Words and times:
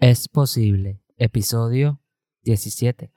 Es 0.00 0.28
posible. 0.28 1.02
Episodio 1.18 2.00
17. 2.44 3.12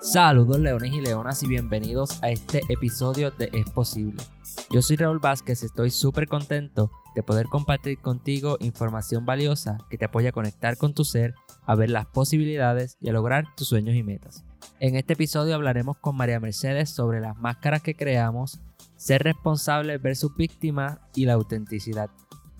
Saludos 0.00 0.58
leones 0.58 0.92
y 0.92 1.00
leonas 1.00 1.44
y 1.44 1.46
bienvenidos 1.46 2.20
a 2.24 2.30
este 2.30 2.60
episodio 2.68 3.30
de 3.30 3.50
Es 3.52 3.70
Posible. 3.70 4.20
Yo 4.70 4.82
soy 4.82 4.96
Raúl 4.96 5.20
Vázquez 5.20 5.62
y 5.62 5.66
estoy 5.66 5.90
súper 5.90 6.26
contento 6.26 6.90
de 7.16 7.22
poder 7.22 7.46
compartir 7.46 7.98
contigo 7.98 8.58
información 8.60 9.24
valiosa 9.24 9.78
que 9.88 9.96
te 9.96 10.04
apoya 10.04 10.28
a 10.28 10.32
conectar 10.32 10.76
con 10.76 10.92
tu 10.92 11.02
ser, 11.04 11.34
a 11.64 11.74
ver 11.74 11.88
las 11.88 12.04
posibilidades 12.04 12.98
y 13.00 13.08
a 13.08 13.12
lograr 13.14 13.46
tus 13.56 13.68
sueños 13.68 13.96
y 13.96 14.02
metas. 14.02 14.44
En 14.80 14.96
este 14.96 15.14
episodio 15.14 15.54
hablaremos 15.54 15.96
con 15.96 16.14
María 16.14 16.38
Mercedes 16.40 16.90
sobre 16.90 17.22
las 17.22 17.34
máscaras 17.38 17.80
que 17.80 17.96
creamos, 17.96 18.60
ser 18.96 19.22
responsable 19.22 19.96
versus 19.96 20.36
víctima 20.36 21.00
y 21.14 21.24
la 21.24 21.32
autenticidad. 21.32 22.10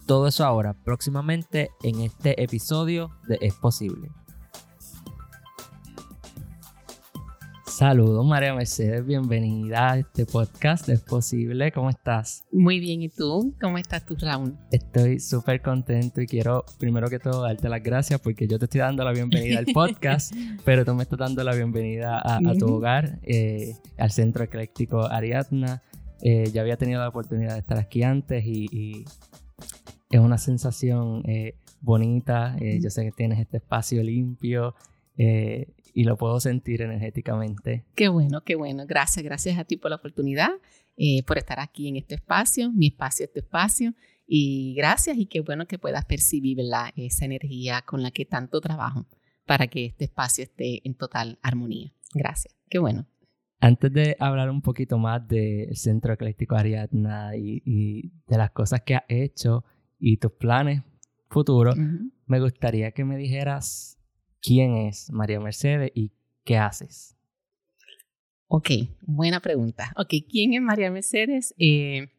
Todo 0.06 0.26
eso 0.26 0.46
ahora, 0.46 0.72
próximamente 0.72 1.70
en 1.82 2.00
este 2.00 2.42
episodio 2.42 3.10
de 3.28 3.38
Es 3.42 3.54
Posible. 3.54 4.08
Saludos 7.76 8.24
María 8.24 8.54
Mercedes, 8.54 9.04
bienvenida 9.04 9.92
a 9.92 9.98
este 9.98 10.24
podcast, 10.24 10.88
¿es 10.88 11.02
posible? 11.02 11.72
¿Cómo 11.72 11.90
estás? 11.90 12.42
Muy 12.50 12.80
bien, 12.80 13.02
¿y 13.02 13.10
tú? 13.10 13.54
¿Cómo 13.60 13.76
estás 13.76 14.06
tú, 14.06 14.16
Raúl? 14.18 14.56
Estoy 14.70 15.20
súper 15.20 15.60
contento 15.60 16.22
y 16.22 16.26
quiero 16.26 16.64
primero 16.78 17.10
que 17.10 17.18
todo 17.18 17.42
darte 17.42 17.68
las 17.68 17.82
gracias 17.82 18.18
porque 18.18 18.48
yo 18.48 18.58
te 18.58 18.64
estoy 18.64 18.80
dando 18.80 19.04
la 19.04 19.12
bienvenida 19.12 19.58
al 19.58 19.66
podcast, 19.66 20.32
pero 20.64 20.86
tú 20.86 20.94
me 20.94 21.02
estás 21.02 21.18
dando 21.18 21.44
la 21.44 21.54
bienvenida 21.54 22.22
a, 22.24 22.40
tu 22.58 22.66
hogar, 22.66 23.18
eh, 23.24 23.74
al 23.98 24.10
Centro 24.10 24.44
Ecléctico 24.44 25.02
Ariadna. 25.04 25.82
Eh, 26.22 26.50
ya 26.54 26.62
había 26.62 26.78
tenido 26.78 27.02
la 27.02 27.10
oportunidad 27.10 27.52
de 27.52 27.58
estar 27.58 27.76
aquí 27.76 28.02
antes 28.02 28.42
y, 28.46 29.04
es 30.08 30.20
una 30.20 30.38
sensación 30.38 31.28
eh, 31.28 31.58
bonita. 31.82 32.56
yo 32.58 32.88
sé 32.88 33.04
que 33.04 33.12
tienes 33.12 33.38
este 33.38 33.58
espacio 33.58 34.02
limpio 34.02 34.74
y 35.96 36.04
lo 36.04 36.18
puedo 36.18 36.38
sentir 36.40 36.82
energéticamente. 36.82 37.86
Qué 37.94 38.08
bueno, 38.08 38.42
qué 38.42 38.54
bueno. 38.54 38.84
Gracias, 38.86 39.24
gracias 39.24 39.58
a 39.58 39.64
ti 39.64 39.78
por 39.78 39.88
la 39.88 39.96
oportunidad, 39.96 40.50
eh, 40.98 41.22
por 41.22 41.38
estar 41.38 41.58
aquí 41.58 41.88
en 41.88 41.96
este 41.96 42.16
espacio, 42.16 42.70
mi 42.70 42.88
espacio 42.88 43.24
es 43.24 43.32
tu 43.32 43.38
espacio. 43.40 43.94
Y 44.26 44.74
gracias 44.76 45.16
y 45.16 45.24
qué 45.24 45.40
bueno 45.40 45.66
que 45.66 45.78
puedas 45.78 46.04
percibir 46.04 46.58
esa 46.96 47.24
energía 47.24 47.80
con 47.80 48.02
la 48.02 48.10
que 48.10 48.26
tanto 48.26 48.60
trabajo 48.60 49.06
para 49.46 49.68
que 49.68 49.86
este 49.86 50.04
espacio 50.04 50.44
esté 50.44 50.86
en 50.86 50.96
total 50.96 51.38
armonía. 51.40 51.94
Gracias, 52.12 52.54
qué 52.68 52.78
bueno. 52.78 53.06
Antes 53.60 53.90
de 53.90 54.16
hablar 54.20 54.50
un 54.50 54.60
poquito 54.60 54.98
más 54.98 55.26
del 55.26 55.74
Centro 55.76 56.12
Ecléctico 56.12 56.56
Ariadna 56.56 57.34
y, 57.36 58.12
de 58.26 58.36
las 58.36 58.50
cosas 58.50 58.82
que 58.82 58.96
has 58.96 59.04
hecho 59.08 59.64
y 59.98 60.18
tus 60.18 60.32
planes 60.32 60.82
futuros, 61.30 61.74
me 62.26 62.38
gustaría 62.38 62.90
que 62.90 63.06
me 63.06 63.16
dijeras 63.16 63.95
¿Quién 64.46 64.76
es 64.76 65.10
María 65.10 65.40
Mercedes 65.40 65.90
y 65.92 66.12
qué 66.44 66.56
haces? 66.56 67.16
Ok, 68.46 68.70
buena 69.00 69.40
pregunta. 69.40 69.92
Ok, 69.96 70.14
¿quién 70.30 70.54
es 70.54 70.62
María 70.62 70.88
Mercedes? 70.88 71.52
Eh, 71.58 72.12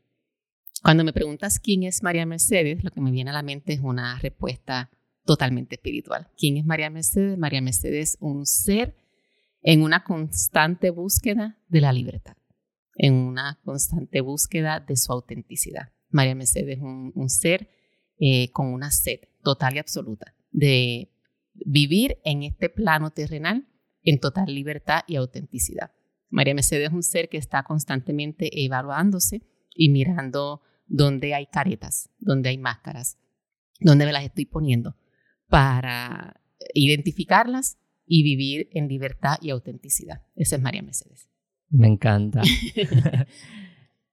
cuando 0.84 1.06
me 1.06 1.14
preguntas 1.14 1.58
quién 1.58 1.84
es 1.84 2.03
María 2.03 2.25
Mercedes, 2.25 2.84
lo 2.84 2.92
que 2.92 3.00
me 3.00 3.11
viene 3.11 3.30
a 3.30 3.34
la 3.34 3.44
mente 3.44 3.72
es 3.72 3.80
una 3.80 4.19
respuesta 4.19 4.89
totalmente 5.23 5.75
espiritual. 5.75 6.28
¿Quién 6.38 6.58
es 6.58 6.66
María 6.66 6.89
Mercedes? 6.89 7.38
María 7.38 7.61
Mercedes 7.61 8.09
es 8.09 8.17
un 8.19 8.45
ser 8.45 8.94
en 9.62 9.81
una 9.81 10.03
constante 10.03 10.89
búsqueda 10.89 11.58
de 11.69 11.80
la 11.80 11.94
libertad, 11.94 12.36
en 12.95 13.14
una 13.14 13.57
constante 13.63 14.19
búsqueda 14.19 14.81
de 14.81 14.97
su 14.97 15.13
autenticidad. 15.13 15.94
María 16.09 16.35
Mercedes 16.35 16.80
es 16.80 16.84
un, 16.84 17.30
ser 17.30 17.69
eh, 18.19 18.51
con 18.51 18.68
una 18.68 18.91
sed 18.91 19.22
total 19.44 19.78
y 19.78 19.80
absoluta 19.80 20.35
de 20.51 21.09
vivir 21.66 22.18
en 22.23 22.44
este 22.44 22.69
plano 22.69 23.12
terrenal 23.12 23.68
en 24.03 24.19
total 24.19 24.53
libertad 24.53 25.01
y 25.07 25.16
autenticidad. 25.16 25.91
María 26.29 26.53
Mercedes 26.53 26.90
es 26.90 26.94
un 26.94 27.03
ser 27.03 27.29
que 27.29 27.38
está 27.38 27.63
constantemente 27.63 28.63
evaluándose 28.63 29.41
y 29.75 29.90
mirando 29.90 30.62
dónde 30.88 31.34
hay 31.34 31.47
caretas, 31.47 32.09
dónde 32.19 32.50
hay 32.50 32.57
máscaras, 32.57 33.18
dónde 33.79 34.06
me 34.06 34.12
las 34.12 34.23
estoy 34.23 34.45
poniendo 34.45 34.95
para 35.47 36.41
identificarlas 36.73 37.78
y 38.06 38.24
vivir 38.24 38.69
en 38.72 38.88
libertad 38.88 39.38
y 39.41 39.50
autenticidad. 39.50 40.24
Esa 40.35 40.56
es 40.56 40.62
María 40.62 40.81
Mercedes. 40.81 41.29
Me 41.69 41.88
encanta. 41.88 42.41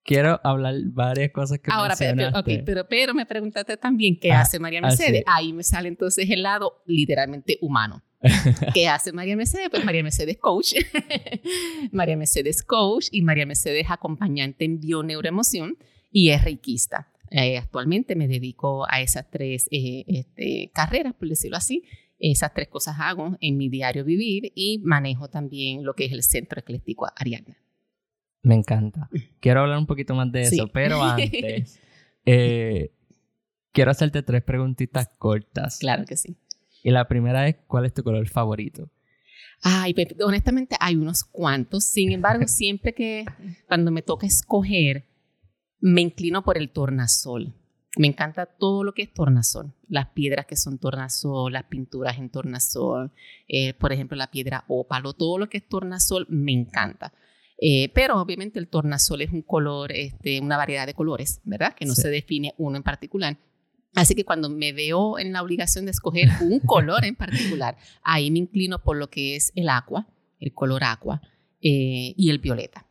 quiero 0.04 0.41
hablar 0.44 0.75
varias 0.87 1.32
cosas 1.32 1.59
que 1.59 1.70
Ahora, 1.72 1.94
pero, 1.98 2.31
pero, 2.65 2.88
pero, 2.88 3.15
me 3.15 3.26
preguntaste 3.26 3.76
también 3.76 4.19
qué 4.19 4.31
ah, 4.32 4.42
hace 4.42 4.59
María 4.59 4.81
Mercedes. 4.81 5.25
Ahí 5.26 5.53
me 5.53 5.62
sale 5.62 5.88
entonces 5.88 6.28
el 6.31 6.42
lado 6.42 6.82
literalmente 6.87 7.59
humano. 7.60 8.03
¿Qué 8.75 8.88
hace 8.88 9.12
María 9.12 9.37
Mercedes? 9.37 9.69
Pues 9.70 9.84
María 9.84 10.03
Mercedes 10.03 10.38
coach. 10.38 10.75
María 11.93 12.16
Mercedes 12.16 12.62
coach 12.62 13.09
y 13.10 13.22
María 13.22 13.47
Mercedes 13.47 13.87
acompañante 13.88 14.64
en 14.64 14.81
bioneuroemoción 14.81 15.76
y 16.10 16.31
es 16.31 16.44
reikista. 16.44 17.10
Eh, 17.31 17.59
actualmente 17.59 18.14
me 18.14 18.28
dedico 18.28 18.87
a 18.88 19.00
esas 19.00 19.28
tres 19.31 19.66
eh, 19.70 20.04
este, 20.06 20.70
carreras, 20.72 21.14
por 21.14 21.28
decirlo 21.28 21.56
así. 21.56 21.82
Esas 22.19 22.54
tres 22.54 22.69
cosas 22.69 22.97
hago 23.00 23.37
en 23.41 23.56
mi 23.56 23.69
diario 23.69 24.04
vivir 24.04 24.53
y 24.54 24.78
manejo 24.84 25.28
también 25.28 25.84
lo 25.84 25.94
que 25.94 26.04
es 26.04 26.12
el 26.12 26.22
Centro 26.22 26.60
Ecléctico 26.60 27.09
Ariadna. 27.16 27.59
Me 28.44 28.55
encanta. 28.55 29.09
Quiero 29.41 29.62
hablar 29.62 29.78
un 29.78 29.87
poquito 29.87 30.15
más 30.15 30.31
de 30.31 30.43
eso, 30.43 30.69
pero 30.69 31.03
antes 31.03 31.81
eh, 32.27 32.93
quiero 33.72 33.91
hacerte 33.91 34.22
tres 34.22 34.43
preguntitas 34.44 35.10
cortas. 35.19 35.78
Claro 35.78 36.05
que 36.05 36.16
sí. 36.16 36.37
Y 36.82 36.91
la 36.91 37.09
primera 37.09 37.49
es, 37.49 37.56
¿cuál 37.66 37.87
es 37.87 37.94
tu 37.94 38.05
color 38.05 38.28
favorito? 38.28 38.91
Ay, 39.62 39.94
pues, 39.94 40.09
honestamente 40.22 40.77
hay 40.78 40.94
unos 40.97 41.25
cuantos. 41.25 41.87
Sin 41.87 42.12
embargo, 42.12 42.47
siempre 42.47 42.94
que 42.94 43.25
cuando 43.66 43.91
me 43.91 44.03
toca 44.03 44.27
escoger, 44.27 45.06
me 45.81 46.03
inclino 46.03 46.44
por 46.44 46.59
el 46.59 46.69
tornasol. 46.69 47.55
Me 47.97 48.09
encanta 48.09 48.44
todo 48.44 48.84
lo 48.84 48.93
que 48.93 49.03
es 49.03 49.15
tornasol. 49.15 49.72
Las 49.88 50.09
piedras 50.09 50.44
que 50.44 50.56
son 50.56 50.78
tornasol, 50.78 51.53
las 51.53 51.65
pinturas 51.65 52.19
en 52.19 52.28
tornasol, 52.28 53.11
eh, 53.49 53.72
por 53.72 53.93
ejemplo, 53.93 54.16
la 54.16 54.31
piedra 54.31 54.65
ópalo, 54.69 55.15
todo 55.15 55.38
lo 55.38 55.49
que 55.49 55.59
es 55.59 55.69
tornasol 55.69 56.26
me 56.28 56.53
encanta. 56.53 57.15
Eh, 57.59 57.91
pero 57.94 58.20
obviamente 58.20 58.59
el 58.59 58.69
tornasol 58.69 59.22
es 59.22 59.31
un 59.31 59.42
color, 59.42 59.92
este, 59.92 60.41
una 60.41 60.56
variedad 60.56 60.87
de 60.87 60.94
colores, 60.94 61.41
¿verdad? 61.44 61.75
Que 61.75 61.87
no 61.87 61.94
se 61.94 62.09
define 62.09 62.54
uno 62.59 62.76
en 62.76 62.82
particular. 62.82 63.38
Así 63.94 64.15
que 64.15 64.25
cuando 64.25 64.50
me 64.50 64.72
veo 64.72 65.19
en 65.19 65.32
la 65.32 65.42
obligación 65.42 65.84
de 65.84 65.93
escoger 65.93 66.28
un 66.41 66.60
color 66.66 67.04
en 67.04 67.14
particular, 67.14 67.76
ahí 68.03 68.31
me 68.31 68.41
inclino 68.41 68.82
por 68.82 68.97
lo 68.97 69.09
que 69.09 69.37
es 69.37 69.53
el 69.54 69.69
agua, 69.69 70.09
el 70.41 70.53
color 70.53 70.82
agua 70.82 71.22
eh, 71.60 72.12
y 72.16 72.31
el 72.31 72.38
violeta. 72.38 72.87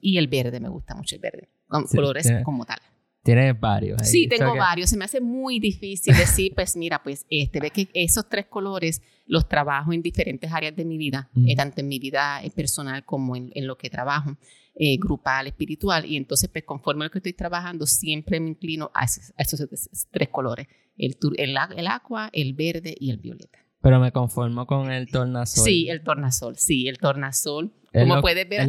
y 0.00 0.16
el 0.16 0.28
verde, 0.28 0.60
me 0.60 0.68
gusta 0.68 0.94
mucho 0.94 1.16
el 1.16 1.20
verde, 1.20 1.50
colores 1.68 2.32
como 2.44 2.64
tal. 2.64 2.78
Tienes 3.26 3.58
varios. 3.58 4.00
Ahí. 4.00 4.06
Sí, 4.06 4.28
tengo 4.28 4.54
varios. 4.54 4.88
Se 4.88 4.96
me 4.96 5.04
hace 5.04 5.20
muy 5.20 5.58
difícil 5.58 6.16
decir, 6.16 6.54
pues 6.54 6.76
mira, 6.76 7.02
pues 7.02 7.26
este, 7.28 7.58
ve 7.58 7.70
que 7.70 7.88
esos 7.92 8.28
tres 8.28 8.46
colores 8.46 9.02
los 9.26 9.48
trabajo 9.48 9.92
en 9.92 10.00
diferentes 10.00 10.52
áreas 10.52 10.76
de 10.76 10.84
mi 10.84 10.96
vida, 10.96 11.28
eh, 11.44 11.56
tanto 11.56 11.80
en 11.80 11.88
mi 11.88 11.98
vida 11.98 12.40
eh, 12.44 12.50
personal 12.52 13.04
como 13.04 13.34
en, 13.34 13.50
lo 13.66 13.76
que 13.76 13.90
trabajo, 13.90 14.36
eh, 14.76 14.96
grupal, 14.98 15.48
espiritual. 15.48 16.06
Y 16.06 16.16
entonces, 16.16 16.48
pues 16.48 16.62
conforme 16.62 17.02
a 17.02 17.06
lo 17.06 17.10
que 17.10 17.18
estoy 17.18 17.32
trabajando, 17.32 17.84
siempre 17.84 18.38
me 18.38 18.50
inclino 18.50 18.92
a 18.94 19.04
esos, 19.04 19.68
tres 20.12 20.28
colores, 20.28 20.68
el, 20.96 21.16
el, 21.36 21.56
el 21.76 21.86
agua, 21.88 22.30
el 22.32 22.54
verde 22.54 22.94
y 22.96 23.10
el 23.10 23.18
violeta. 23.18 23.65
Pero 23.80 24.00
me 24.00 24.12
conformo 24.12 24.66
con 24.66 24.90
el 24.90 25.08
tornasol. 25.08 25.64
Sí, 25.64 25.88
el 25.88 26.02
tornasol, 26.02 26.56
sí, 26.56 26.88
el 26.88 26.98
tornasol. 26.98 27.72
Como 27.92 28.20
puedes 28.20 28.48
ver 28.48 28.68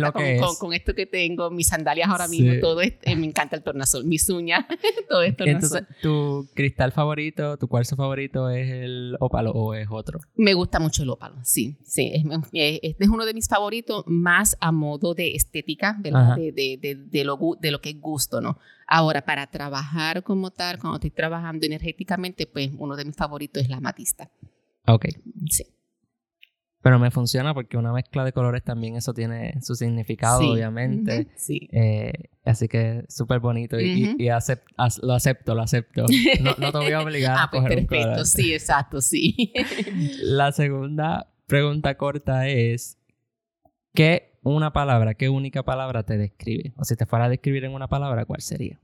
con, 0.59 0.73
esto 0.73 0.93
que 0.93 1.05
tengo, 1.05 1.49
mis 1.49 1.67
sandalias 1.67 2.09
ahora 2.09 2.27
mismo, 2.27 2.53
todo 2.61 2.81
esto, 2.81 3.13
me 3.15 3.25
encanta 3.25 3.55
el 3.55 3.63
tornasol, 3.63 4.05
mis 4.05 4.29
uñas, 4.29 4.65
todo 5.09 5.21
esto. 5.21 5.43
Entonces, 5.45 5.83
¿tu 6.01 6.47
cristal 6.53 6.91
favorito, 6.91 7.57
tu 7.57 7.67
cuarzo 7.67 7.95
favorito 7.95 8.49
es 8.49 8.69
el 8.69 9.17
ópalo 9.19 9.51
o 9.51 9.73
es 9.73 9.87
otro? 9.89 10.19
Me 10.35 10.53
gusta 10.53 10.79
mucho 10.79 11.03
el 11.03 11.09
ópalo, 11.09 11.37
sí, 11.43 11.77
sí. 11.83 12.11
este 12.53 13.03
es 13.03 13.09
uno 13.09 13.25
de 13.25 13.33
mis 13.33 13.47
favoritos 13.47 14.03
más 14.07 14.55
a 14.59 14.71
modo 14.71 15.13
de 15.13 15.35
estética, 15.35 15.97
de, 15.99 16.11
de, 16.11 17.23
lo, 17.23 17.37
de 17.59 17.71
lo 17.71 17.81
que 17.81 17.89
es 17.89 17.99
gusto, 17.99 18.39
¿no? 18.39 18.57
Ahora, 18.87 19.25
para 19.25 19.47
trabajar 19.47 20.23
como 20.23 20.51
tal, 20.51 20.79
cuando 20.79 20.95
estoy 20.95 21.11
trabajando 21.11 21.65
energéticamente, 21.65 22.47
pues 22.47 22.71
uno 22.77 22.95
de 22.95 23.03
mis 23.03 23.15
favoritos 23.15 23.63
es 23.63 23.69
la 23.69 23.77
amatista. 23.77 24.31
Ok. 24.87 25.05
Sí. 25.49 25.65
Pero 26.81 26.99
me 26.99 27.11
funciona 27.11 27.53
porque 27.53 27.75
una 27.75 27.91
mezcla 27.91 28.23
de 28.23 28.31
colores 28.31 28.63
también 28.63 28.95
eso 28.95 29.13
tiene 29.13 29.61
su 29.61 29.75
significado, 29.75 30.39
obviamente. 30.39 31.27
sí. 31.35 31.67
Eh, 31.73 32.13
así 32.45 32.69
que 32.69 33.03
súper 33.09 33.39
bonito 33.39 33.77
y, 33.79 34.15
lo 34.17 34.35
acepto, 35.13 35.53
lo 35.53 35.61
acepto. 35.61 36.05
No, 36.41 36.55
no, 36.57 36.71
te 36.71 36.77
voy 36.77 36.91
a 36.91 37.01
obligar 37.01 37.37
ah, 37.37 37.43
a 37.43 37.49
pues 37.49 37.63
coger 37.63 37.79
perfecto, 37.79 38.07
un 38.07 38.11
color. 38.13 38.25
sí, 38.25 38.53
exacto, 38.53 39.01
sí. 39.01 39.53
La 40.21 40.51
segunda 40.51 41.33
pregunta 41.45 41.97
corta 41.97 42.47
es, 42.47 42.97
¿qué 43.93 44.39
una 44.43 44.71
palabra, 44.71 45.13
qué 45.15 45.27
única 45.27 45.63
palabra 45.63 46.03
te 46.03 46.17
describe? 46.17 46.73
O 46.77 46.85
si 46.85 46.95
te 46.95 47.05
fuera 47.05 47.25
a 47.25 47.29
describir 47.29 47.65
en 47.65 47.73
una 47.73 47.89
palabra, 47.89 48.23
¿cuál 48.23 48.41
sería? 48.41 48.79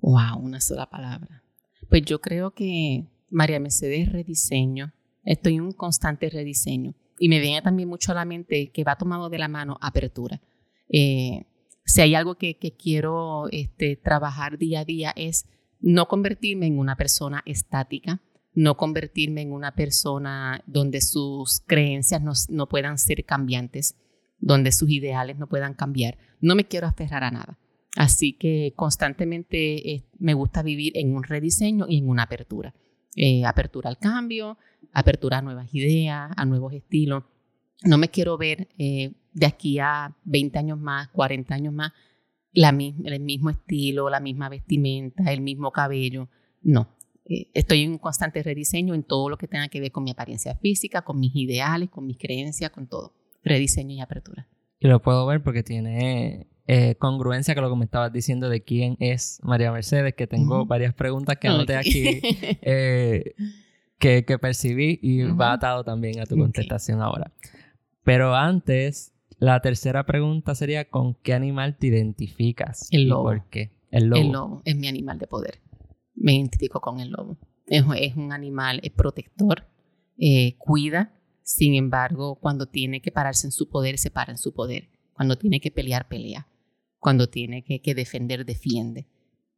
Wow, 0.00 0.38
una 0.38 0.60
sola 0.60 0.88
palabra. 0.88 1.42
Pues 1.88 2.02
yo 2.02 2.20
creo 2.20 2.52
que 2.52 3.06
María 3.30 3.60
Mercedes 3.60 4.12
rediseño. 4.12 4.92
Estoy 5.24 5.56
en 5.56 5.62
un 5.62 5.72
constante 5.72 6.30
rediseño. 6.30 6.94
Y 7.18 7.28
me 7.28 7.40
viene 7.40 7.62
también 7.62 7.88
mucho 7.88 8.12
a 8.12 8.14
la 8.14 8.24
mente 8.24 8.70
que 8.70 8.84
va 8.84 8.96
tomado 8.96 9.30
de 9.30 9.38
la 9.38 9.48
mano 9.48 9.78
apertura. 9.80 10.40
Eh, 10.88 11.46
si 11.84 12.00
hay 12.00 12.14
algo 12.14 12.36
que, 12.36 12.56
quiero 12.78 13.48
este, 13.50 13.96
trabajar 13.96 14.58
día 14.58 14.80
a 14.80 14.84
día 14.84 15.12
es 15.16 15.46
no 15.80 16.08
convertirme 16.08 16.66
en 16.66 16.78
una 16.78 16.96
persona 16.96 17.42
estática, 17.46 18.20
no 18.54 18.76
convertirme 18.76 19.42
en 19.42 19.52
una 19.52 19.74
persona 19.74 20.62
donde 20.66 21.00
sus 21.00 21.60
creencias 21.66 22.22
no, 22.22 22.32
no 22.48 22.68
puedan 22.68 22.98
ser 22.98 23.24
cambiantes, 23.24 23.96
donde 24.38 24.72
sus 24.72 24.90
ideales 24.90 25.38
no 25.38 25.48
puedan 25.48 25.74
cambiar. 25.74 26.18
No 26.40 26.54
me 26.54 26.66
quiero 26.66 26.86
aferrar 26.86 27.24
a 27.24 27.30
nada. 27.30 27.58
Así 27.96 28.34
que 28.34 28.74
constantemente 28.76 29.90
eh, 29.90 30.04
me 30.18 30.34
gusta 30.34 30.62
vivir 30.62 30.92
en 30.96 31.16
un 31.16 31.22
rediseño 31.22 31.86
y 31.88 31.98
en 31.98 32.08
una 32.08 32.24
apertura. 32.24 32.74
Eh, 33.16 33.44
apertura 33.46 33.88
al 33.88 33.98
cambio, 33.98 34.58
apertura 34.92 35.38
a 35.38 35.42
nuevas 35.42 35.74
ideas, 35.74 36.30
a 36.36 36.44
nuevos 36.44 36.74
estilos. 36.74 37.24
No 37.84 37.96
me 37.96 38.08
quiero 38.08 38.36
ver 38.36 38.68
eh, 38.78 39.14
de 39.32 39.46
aquí 39.46 39.78
a 39.78 40.14
20 40.24 40.58
años 40.58 40.78
más, 40.78 41.08
40 41.08 41.54
años 41.54 41.72
más, 41.72 41.92
la, 42.52 42.68
el 42.68 43.20
mismo 43.20 43.48
estilo, 43.48 44.10
la 44.10 44.20
misma 44.20 44.50
vestimenta, 44.50 45.32
el 45.32 45.40
mismo 45.40 45.72
cabello. 45.72 46.28
No, 46.62 46.94
estoy 47.24 47.82
en 47.82 47.92
un 47.92 47.98
constante 47.98 48.42
rediseño 48.42 48.94
en 48.94 49.04
todo 49.04 49.30
lo 49.30 49.38
que 49.38 49.48
tenga 49.48 49.68
que 49.68 49.80
ver 49.80 49.90
con 49.90 50.04
mi 50.04 50.10
apariencia 50.10 50.54
física, 50.56 51.02
con 51.02 51.18
mis 51.18 51.34
ideales, 51.34 51.88
con 51.88 52.06
mis 52.06 52.18
creencias, 52.18 52.70
con 52.70 52.88
todo. 52.88 53.14
Rediseño 53.42 53.94
y 53.94 54.00
apertura. 54.00 54.48
Y 54.80 54.88
lo 54.88 55.00
puedo 55.00 55.24
ver 55.24 55.42
porque 55.42 55.62
tiene 55.62 56.46
eh, 56.66 56.96
congruencia 56.96 57.54
con 57.54 57.62
lo 57.62 57.70
que 57.70 57.76
me 57.76 57.84
estabas 57.84 58.12
diciendo 58.12 58.48
de 58.48 58.62
quién 58.62 58.96
es 58.98 59.40
María 59.42 59.70
Mercedes, 59.70 60.14
que 60.14 60.26
tengo 60.26 60.66
varias 60.66 60.94
preguntas 60.94 61.36
que 61.38 61.48
anoté 61.48 61.76
aquí 61.76 62.20
eh, 62.62 63.34
que, 63.98 64.24
que, 64.24 64.38
percibí 64.38 64.98
y 65.00 65.22
va 65.22 65.52
atado 65.52 65.84
también 65.84 66.20
a 66.20 66.26
tu 66.26 66.36
contestación 66.36 67.00
ahora. 67.00 67.32
Pero 68.02 68.34
antes, 68.34 69.14
la 69.38 69.60
tercera 69.60 70.06
pregunta 70.06 70.54
sería 70.54 70.88
¿con 70.88 71.14
qué 71.14 71.34
animal 71.34 71.76
te 71.76 71.88
identificas? 71.88 72.88
El 72.90 73.08
lobo. 73.08 73.32
¿Y 73.32 73.38
por 73.38 73.48
qué? 73.48 73.70
El 73.90 74.06
lobo. 74.06 74.22
El 74.22 74.32
lobo 74.32 74.62
es 74.64 74.76
mi 74.76 74.88
animal 74.88 75.18
de 75.18 75.26
poder. 75.26 75.60
Me 76.14 76.34
identifico 76.34 76.80
con 76.80 77.00
el 77.00 77.10
lobo. 77.10 77.36
Es, 77.66 77.84
es 77.98 78.16
un 78.16 78.32
animal 78.32 78.80
es 78.82 78.90
protector, 78.90 79.66
eh, 80.18 80.56
cuida, 80.58 81.12
sin 81.42 81.74
embargo, 81.74 82.36
cuando 82.36 82.66
tiene 82.66 83.00
que 83.00 83.12
pararse 83.12 83.46
en 83.46 83.52
su 83.52 83.68
poder, 83.68 83.98
se 83.98 84.10
para 84.10 84.32
en 84.32 84.38
su 84.38 84.52
poder. 84.52 84.88
Cuando 85.12 85.36
tiene 85.36 85.60
que 85.60 85.70
pelear, 85.70 86.08
pelea. 86.08 86.48
Cuando 87.06 87.28
tiene 87.28 87.62
que, 87.62 87.94
defender, 87.94 88.44
defiende. 88.44 89.06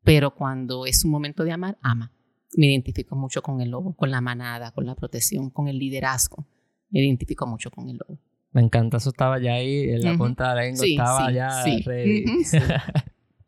Pero 0.05 0.35
cuando 0.35 0.85
es 0.85 1.03
un 1.07 1.11
momento 1.11 1.45
de 1.45 1.53
amar, 1.53 1.79
ama. 1.81 2.13
Me 2.55 2.67
identifico 2.67 3.17
mucho 3.17 3.41
con 3.41 3.63
el 3.63 3.71
lobo, 3.71 3.97
con 3.97 4.11
la 4.11 4.21
manada, 4.21 4.71
con 4.73 4.85
la 4.85 4.95
protección, 4.95 5.49
con 5.49 5.67
el 5.67 5.79
liderazgo. 5.79 6.47
Me 6.91 7.01
identifico 7.01 7.47
mucho 7.47 7.71
con 7.71 7.89
el 7.89 7.97
lobo. 7.97 8.21
Me 8.53 8.61
encanta, 8.61 8.99
eso 8.99 9.09
estaba 9.09 9.39
ya 9.41 9.55
ahí 9.55 9.89
en 9.89 10.03
la 10.03 10.19
punta 10.19 10.51
de 10.51 10.57
la 10.57 10.63
lengua, 10.63 10.85
estaba 10.87 11.33
ya 11.33 11.65
ready. 11.87 12.27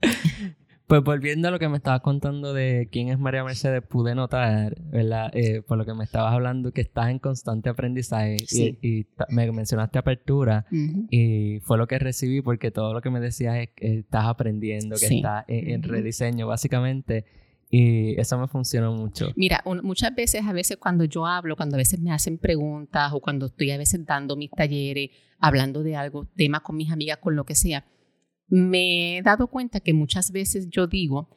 Pues 0.90 1.04
volviendo 1.04 1.46
a 1.46 1.52
lo 1.52 1.60
que 1.60 1.68
me 1.68 1.76
estabas 1.76 2.00
contando 2.00 2.52
de 2.52 2.88
quién 2.90 3.10
es 3.10 3.18
María 3.20 3.44
Mercedes, 3.44 3.80
pude 3.80 4.16
notar, 4.16 4.74
¿verdad? 4.90 5.30
Eh, 5.34 5.62
por 5.62 5.78
lo 5.78 5.86
que 5.86 5.94
me 5.94 6.02
estabas 6.02 6.32
hablando, 6.34 6.72
que 6.72 6.80
estás 6.80 7.10
en 7.10 7.20
constante 7.20 7.68
aprendizaje 7.68 8.38
y, 8.82 9.06
me 9.28 9.52
mencionaste 9.52 10.00
apertura 10.00 10.66
y 10.72 11.60
fue 11.60 11.78
lo 11.78 11.86
que 11.86 12.00
recibí 12.00 12.42
porque 12.42 12.72
todo 12.72 12.92
lo 12.92 13.02
que 13.02 13.10
me 13.10 13.20
decías 13.20 13.58
es 13.58 13.68
que 13.76 13.98
estás 14.00 14.24
aprendiendo, 14.24 14.96
que 14.96 15.14
estás 15.14 15.44
en, 15.46 15.80
rediseño 15.84 16.48
básicamente 16.48 17.24
y 17.70 18.20
eso 18.20 18.36
me 18.36 18.48
funcionó 18.48 18.92
mucho. 18.92 19.30
Mira, 19.36 19.62
muchas 19.84 20.12
veces, 20.12 20.44
a 20.44 20.52
veces 20.52 20.76
cuando 20.78 21.04
yo 21.04 21.24
hablo, 21.24 21.54
cuando 21.54 21.76
a 21.76 21.78
veces 21.78 22.00
me 22.00 22.10
hacen 22.10 22.36
preguntas 22.36 23.12
o 23.12 23.20
cuando 23.20 23.46
estoy 23.46 23.70
a 23.70 23.78
veces 23.78 24.04
dando 24.04 24.34
mis 24.34 24.50
talleres, 24.50 25.10
hablando 25.38 25.84
de 25.84 25.94
algo, 25.94 26.26
temas 26.34 26.62
con 26.62 26.76
mis 26.76 26.90
amigas, 26.90 27.18
con 27.18 27.36
lo 27.36 27.44
que 27.44 27.54
sea, 27.54 27.84
me 28.50 29.18
he 29.18 29.22
dado 29.22 29.46
cuenta 29.46 29.80
que 29.80 29.94
muchas 29.94 30.32
veces 30.32 30.68
yo 30.68 30.86
digo, 30.86 31.30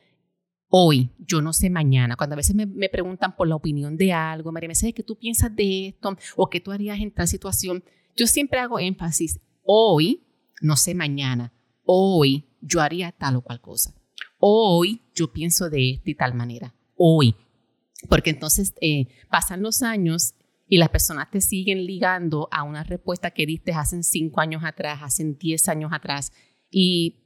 hoy, 0.68 1.12
yo 1.20 1.42
no 1.42 1.54
sé 1.54 1.70
mañana, 1.70 2.16
cuando 2.16 2.34
a 2.34 2.38
veces 2.38 2.56
me, 2.56 2.90
preguntan 2.90 3.36
por 3.36 3.48
la 3.48 3.56
opinión 3.56 3.96
de 3.96 4.12
algo, 4.12 4.52
María 4.52 4.68
Mercedes, 4.68 4.96
¿qué 4.96 5.04
tú 5.04 5.16
piensas 5.16 5.56
de 5.56 5.90
esto? 5.90 6.18
¿O 6.36 6.50
qué 6.50 6.60
tú 6.60 6.72
harías 6.72 7.00
en 7.00 7.12
tal 7.12 7.28
situación? 7.28 7.84
Yo 8.16 8.26
siempre 8.26 8.60
hago 8.60 8.80
énfasis, 8.80 9.40
hoy, 9.62 10.24
no 10.62 10.76
sé 10.76 10.96
mañana, 10.96 11.54
hoy 11.86 12.50
yo 12.60 12.82
haría 12.82 13.12
tal 13.12 13.36
o 13.36 13.42
cual 13.42 13.62
cosa. 13.62 13.94
Hoy 14.40 15.02
yo 15.14 15.32
pienso 15.32 15.70
de 15.70 15.92
esta 15.92 16.10
y 16.10 16.16
tal 16.16 16.34
manera, 16.34 16.74
hoy. 16.96 17.36
Porque 18.10 18.32
entonces 18.32 18.74
eh, 18.82 19.08
pasan 19.30 19.62
los 19.62 19.84
años 19.84 20.34
y 20.68 20.78
las 20.78 20.90
personas 20.90 21.30
te 21.30 21.40
siguen 21.40 21.86
ligando 21.86 22.50
a 22.52 22.64
una 22.64 22.84
respuesta 22.84 23.32
que 23.32 23.46
diste 23.46 23.74
hace 23.74 24.02
cinco 24.02 24.42
años 24.42 24.64
atrás, 24.66 25.00
hace 25.04 25.24
diez 25.24 25.70
años 25.70 25.92
atrás, 25.94 26.32
y 26.74 27.20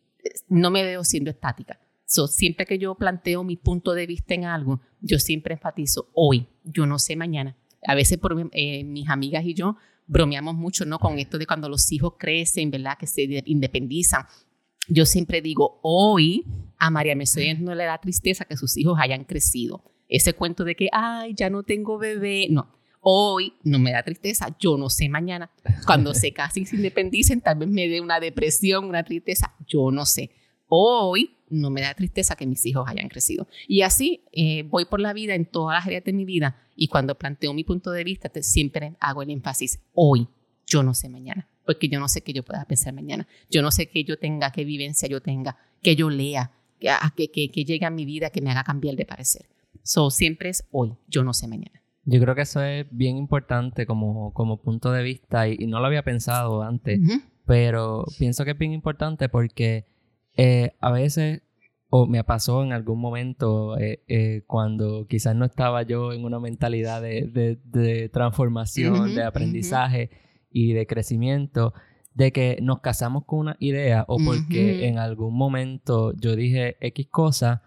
no 0.50 0.70
me 0.70 0.84
veo 0.84 1.04
siendo 1.04 1.32
estática. 1.32 1.80
So, 2.06 2.28
siempre 2.28 2.66
que 2.66 2.78
yo 2.78 2.96
planteo 2.96 3.44
mi 3.44 3.56
punto 3.56 3.94
de 3.94 4.06
vista 4.06 4.34
en 4.34 4.46
algo, 4.46 4.82
yo 5.02 5.20
siempre 5.20 5.54
enfatizo 5.54 6.10
hoy, 6.14 6.48
yo 6.64 6.86
no 6.86 7.00
sé 7.00 7.16
mañana. 7.16 7.58
A 7.86 7.96
veces 7.96 8.18
por, 8.18 8.50
eh, 8.52 8.84
mis 8.84 9.10
amigas 9.10 9.46
y 9.46 9.54
yo 9.54 9.78
bromeamos 10.06 10.56
mucho 10.56 10.86
¿no? 10.86 11.00
con 11.00 11.18
esto 11.18 11.38
de 11.38 11.48
cuando 11.48 11.70
los 11.70 11.92
hijos 11.92 12.14
crecen, 12.18 12.72
¿verdad? 12.72 12.98
que 13.00 13.08
se 13.08 13.44
independizan. 13.46 14.26
Yo 14.90 15.06
siempre 15.06 15.42
digo, 15.42 15.80
hoy 15.82 16.46
a 16.78 16.90
María 16.90 17.16
Mercedes 17.16 17.60
no 17.60 17.74
le 17.76 17.86
da 17.86 17.98
tristeza 17.98 18.46
que 18.46 18.58
sus 18.58 18.78
hijos 18.78 18.98
hayan 19.02 19.24
crecido. 19.26 19.84
Ese 20.10 20.34
cuento 20.34 20.64
de 20.64 20.76
que, 20.76 20.90
ay, 20.92 21.34
ya 21.36 21.50
no 21.50 21.64
tengo 21.64 21.98
bebé, 21.98 22.48
no. 22.50 22.74
Hoy 23.02 23.54
no 23.64 23.80
me 23.80 23.92
da 23.92 24.04
tristeza, 24.04 24.56
yo 24.60 24.78
no 24.78 24.90
sé 24.90 25.10
mañana. 25.10 25.52
Cuando 25.86 26.14
se 26.14 26.32
casen 26.34 26.64
y 26.64 26.66
se 26.66 26.76
independicen, 26.76 27.42
tal 27.42 27.60
vez 27.60 27.70
me 27.70 27.88
dé 27.88 28.02
una 28.02 28.20
depresión, 28.20 28.86
una 28.86 29.04
tristeza, 29.04 29.54
yo 29.68 29.92
no 29.92 30.06
sé. 30.06 30.32
Hoy 30.68 31.38
no 31.50 31.70
me 31.70 31.82
da 31.82 31.94
tristeza 31.94 32.36
que 32.36 32.46
mis 32.46 32.66
hijos 32.66 32.86
hayan 32.88 33.08
crecido. 33.08 33.48
Y 33.68 33.82
así 33.82 34.24
eh, 34.32 34.64
voy 34.64 34.86
por 34.86 35.00
la 35.00 35.14
vida 35.14 35.36
en 35.36 35.46
todas 35.46 35.78
las 35.78 35.86
áreas 35.86 36.04
de 36.04 36.14
mi 36.14 36.26
vida 36.26 36.62
y 36.76 36.88
cuando 36.88 37.18
planteo 37.18 37.54
mi 37.54 37.64
punto 37.64 37.92
de 37.92 38.04
vista, 38.04 38.30
siempre 38.42 38.96
hago 39.00 39.22
el 39.22 39.32
énfasis, 39.32 39.80
hoy, 39.94 40.28
yo 40.68 40.84
no 40.84 40.94
sé 40.94 41.10
mañana, 41.10 41.48
porque 41.66 41.88
yo 41.88 42.00
no 42.00 42.08
sé 42.08 42.22
qué 42.22 42.34
yo 42.34 42.44
pueda 42.44 42.66
pensar 42.66 42.94
mañana, 42.94 43.28
yo 43.50 43.62
no 43.62 43.72
sé 43.72 43.90
qué 43.90 44.04
yo 44.04 44.20
tenga, 44.20 44.52
qué 44.52 44.64
vivencia 44.64 45.08
yo 45.08 45.22
tenga, 45.22 45.58
que 45.82 45.96
yo 45.96 46.10
lea, 46.10 46.52
que, 46.80 46.90
que, 47.16 47.32
que, 47.32 47.52
que 47.52 47.66
llegue 47.66 47.86
a 47.86 47.90
mi 47.90 48.06
vida, 48.06 48.30
que 48.30 48.42
me 48.42 48.52
haga 48.52 48.64
cambiar 48.64 48.96
de 48.96 49.06
parecer. 49.06 49.48
So, 49.82 50.12
siempre 50.12 50.50
es 50.50 50.66
hoy, 50.72 50.94
yo 51.08 51.24
no 51.24 51.34
sé 51.34 51.48
mañana. 51.48 51.82
Yo 52.10 52.22
creo 52.22 52.36
que 52.36 52.44
eso 52.44 52.64
es 52.64 52.86
bien 52.90 53.18
importante 53.18 53.86
como, 53.86 54.34
como 54.34 54.62
punto 54.62 54.94
de 54.94 55.04
vista 55.04 55.50
y, 55.50 55.68
no 55.68 55.82
lo 55.82 55.88
había 55.88 56.04
pensado 56.04 56.64
antes, 56.64 57.02
pero 57.46 58.06
pienso 58.18 58.46
que 58.46 58.52
es 58.52 58.58
bien 58.58 58.72
importante 58.72 59.28
porque 59.28 59.86
eh, 60.38 60.72
a 60.80 60.90
veces, 60.92 61.42
o 61.90 62.08
me 62.08 62.24
pasó 62.24 62.64
en 62.64 62.72
algún 62.72 63.02
momento 63.02 63.78
eh, 63.78 64.04
eh, 64.08 64.44
cuando 64.48 65.06
quizás 65.06 65.36
no 65.36 65.44
estaba 65.44 65.84
yo 65.84 66.14
en 66.14 66.24
una 66.24 66.40
mentalidad 66.40 67.02
de, 67.02 67.60
de, 67.62 68.10
transformación, 68.10 69.14
de 69.14 69.24
aprendizaje 69.24 70.10
y 70.50 70.72
de 70.72 70.88
crecimiento, 70.88 71.74
de 72.14 72.32
que 72.32 72.58
nos 72.62 72.80
casamos 72.80 73.26
con 73.26 73.40
una 73.40 73.58
idea 73.60 74.06
o 74.08 74.18
porque 74.24 74.88
en 74.88 74.98
algún 74.98 75.36
momento 75.36 76.14
yo 76.14 76.38
dije 76.38 76.78
X 76.80 77.08
cosa 77.12 77.64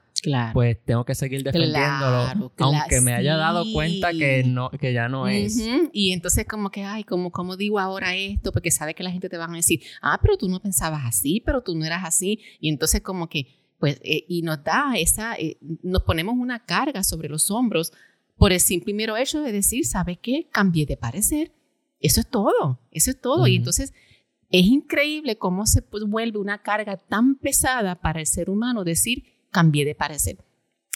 pues 0.53 0.83
tengo 0.85 1.05
que 1.05 1.15
seguir 1.15 1.43
defendiéndolo, 1.43 2.51
aunque 2.59 3.01
me 3.01 3.13
haya 3.15 3.37
dado 3.37 3.65
cuenta 3.73 4.13
que 4.13 4.45
no, 4.45 4.71
que 4.71 4.93
ya 4.93 5.09
no 5.09 5.29
es. 5.29 5.61
Y 5.93 6.13
entonces 6.13 6.47
como 6.47 6.71
que, 6.71 6.85
ay, 6.85 7.05
como, 7.05 7.31
como 7.31 7.57
digo 7.57 7.79
ahora 7.79 8.15
esto, 8.15 8.53
porque 8.53 8.71
sabe 8.71 8.95
que 8.95 9.03
la 9.03 9.11
gente 9.11 9.29
te 9.29 9.39
va 9.39 9.47
a 9.47 9.53
decir, 9.53 9.83
ah, 10.03 10.19
pero 10.21 10.37
tú 10.37 10.49
no 10.49 10.61
pensabas 10.61 11.03
así, 11.05 11.43
pero 11.45 11.63
tú 11.63 11.75
no 11.77 11.85
eras 11.85 12.05
así, 12.05 12.41
y 12.61 12.69
entonces 12.69 13.01
como 13.01 13.29
que, 13.29 13.47
pues, 13.79 14.01
eh, 14.03 14.25
y 14.29 14.43
nos 14.43 14.63
da 14.63 14.95
esa, 14.97 15.37
eh, 15.37 15.59
nos 15.83 16.03
ponemos 16.03 16.35
una 16.37 16.65
carga 16.65 17.03
sobre 17.03 17.29
los 17.29 17.51
hombros 17.51 17.93
por 18.37 18.53
el 18.53 18.61
simple 18.61 18.95
mero 18.95 19.17
hecho 19.17 19.41
de 19.41 19.53
decir, 19.53 19.87
¿sabes 19.87 20.19
qué? 20.21 20.49
Cambié 20.51 20.87
de 20.87 20.97
parecer. 20.97 21.53
Eso 22.01 22.21
es 22.21 22.29
todo, 22.29 22.81
eso 22.91 23.11
es 23.11 23.21
todo. 23.21 23.47
Y 23.47 23.57
entonces 23.57 23.93
es 24.51 24.67
increíble 24.67 25.37
cómo 25.37 25.67
se 25.67 25.83
pues, 25.83 26.05
vuelve 26.05 26.39
una 26.39 26.63
carga 26.63 26.97
tan 26.97 27.37
pesada 27.37 28.01
para 28.01 28.21
el 28.21 28.27
ser 28.27 28.51
humano 28.51 28.83
decir, 28.85 29.25
cambié 29.51 29.85
de 29.85 29.95
parecer. 29.95 30.39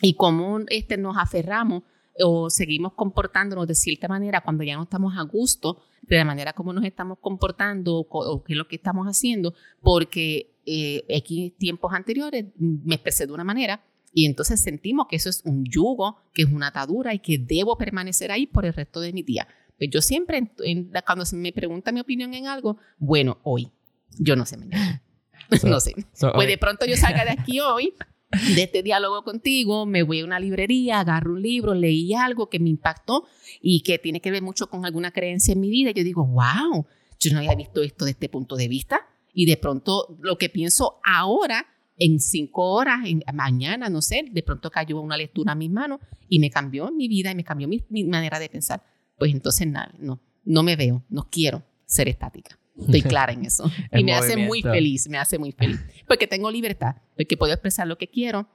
Y 0.03 0.15
cómo 0.15 0.61
este, 0.69 0.97
nos 0.97 1.17
aferramos 1.17 1.83
o 2.21 2.51
seguimos 2.51 2.93
comportándonos 2.93 3.67
de 3.67 3.75
cierta 3.75 4.09
manera 4.09 4.41
cuando 4.43 4.63
ya 4.63 4.77
no 4.77 4.85
estamos 4.85 5.17
a 5.17 5.23
gusto 5.23 5.83
de 6.03 6.17
la 6.17 6.25
manera 6.25 6.53
como 6.53 6.73
nos 6.73 6.85
estamos 6.85 7.19
comportando 7.21 8.07
o, 8.09 8.45
qué 8.45 8.53
es 8.53 8.57
lo 8.57 8.69
que 8.69 8.77
estamos 8.77 9.07
haciendo, 9.07 9.55
porque 9.81 10.55
eh, 10.67 11.05
X 11.09 11.57
tiempos 11.59 11.93
anteriores 11.93 12.47
me 12.59 12.97
expresé 12.97 13.27
de 13.27 13.33
una 13.33 13.45
manera 13.45 13.83
y 14.13 14.27
entonces 14.27 14.61
sentimos 14.61 15.07
que 15.09 15.17
eso 15.17 15.29
es 15.29 15.43
un 15.45 15.65
yugo, 15.65 16.19
que 16.33 16.43
es 16.43 16.49
una 16.49 16.69
atadura 16.69 17.15
y 17.15 17.19
que 17.19 17.39
debo 17.39 17.77
permanecer 17.77 18.31
ahí 18.31 18.47
por 18.47 18.65
el 18.65 18.73
resto 18.73 19.01
de 19.01 19.13
mi 19.13 19.23
día. 19.23 19.49
Pues 19.77 19.91
yo 19.91 20.01
siempre, 20.01 20.53
cuando 21.05 21.25
se 21.25 21.35
me 21.35 21.53
pregunta 21.53 21.91
mi 21.91 22.01
opinión 22.01 22.33
en 22.33 22.47
algo, 22.47 22.79
bueno, 22.99 23.39
hoy, 23.43 23.73
yo 24.19 24.37
no 24.37 24.47
sé 24.47 24.57
mañana. 24.57 25.03
no 25.65 25.81
sé. 25.81 25.95
pues 26.35 26.49
de 26.49 26.59
pronto 26.59 26.87
yo 26.87 26.97
salga 26.97 27.25
de 27.25 27.33
aquí 27.33 27.61
hoy 27.61 27.93
de 28.55 28.63
este 28.63 28.83
diálogo 28.83 29.23
contigo, 29.23 29.87
me 29.87 30.03
voy 30.03 30.21
a 30.21 30.25
una 30.25 30.41
librería, 30.41 31.01
agarro 31.01 31.33
un 31.33 31.43
libro, 31.43 31.75
leí 31.75 32.15
algo 32.15 32.49
que 32.49 32.59
me 32.59 32.69
impactó 32.69 33.27
y 33.61 33.81
que 33.81 33.99
tiene 33.99 34.21
que 34.21 34.31
ver 34.31 34.43
mucho 34.43 34.69
con 34.69 34.85
alguna 34.85 35.11
creencia 35.11 35.53
en 35.53 35.61
mi 35.61 35.71
vida. 35.71 35.91
Yo 35.91 36.05
digo, 36.05 36.27
wow, 36.27 36.87
yo 37.21 37.33
no 37.33 37.39
había 37.39 37.55
visto 37.55 37.83
esto 37.83 38.05
desde 38.05 38.17
este 38.17 38.29
punto 38.29 38.57
de 38.57 38.69
vista. 38.69 39.01
Y 39.33 39.47
de 39.47 39.57
pronto 39.57 40.17
lo 40.21 40.39
que 40.39 40.49
pienso 40.49 41.01
ahora, 41.05 41.67
en 41.97 42.21
cinco 42.21 42.73
horas, 42.73 43.01
mañana, 43.33 43.89
no 43.89 44.03
sé, 44.03 44.25
de 44.31 44.43
pronto 44.43 44.71
cayó 44.71 45.01
una 45.01 45.17
lectura 45.17 45.53
a 45.53 45.57
mis 45.57 45.71
manos 45.71 46.01
y 46.29 46.39
me 46.39 46.51
cambió 46.51 46.91
mi 46.91 47.09
vida 47.09 47.31
y 47.31 47.35
me 47.35 47.45
cambió 47.45 47.69
mi, 47.69 47.85
mi 47.89 48.05
manera 48.05 48.39
de 48.39 48.49
pensar. 48.49 48.83
Pues 49.19 49.33
entonces, 49.33 49.67
nada, 49.67 49.93
no, 49.99 50.21
no 50.45 50.63
me 50.63 50.77
veo, 50.77 51.05
no 51.09 51.29
quiero 51.31 51.63
ser 51.87 52.09
estática. 52.09 52.59
Estoy 52.79 53.03
clara 53.03 53.33
en 53.33 53.45
eso. 53.45 53.71
y 53.93 54.05
me 54.05 54.15
hace 54.15 54.37
muy 54.37 54.63
feliz, 54.63 55.09
me 55.09 55.19
hace 55.19 55.39
muy 55.39 55.53
feliz. 55.53 55.81
Porque 56.07 56.27
tengo 56.27 56.51
libertad, 56.51 56.97
porque 57.17 57.37
puedo 57.37 57.53
expresar 57.53 57.87
lo 57.87 57.99
que 57.99 58.09
quiero. 58.09 58.49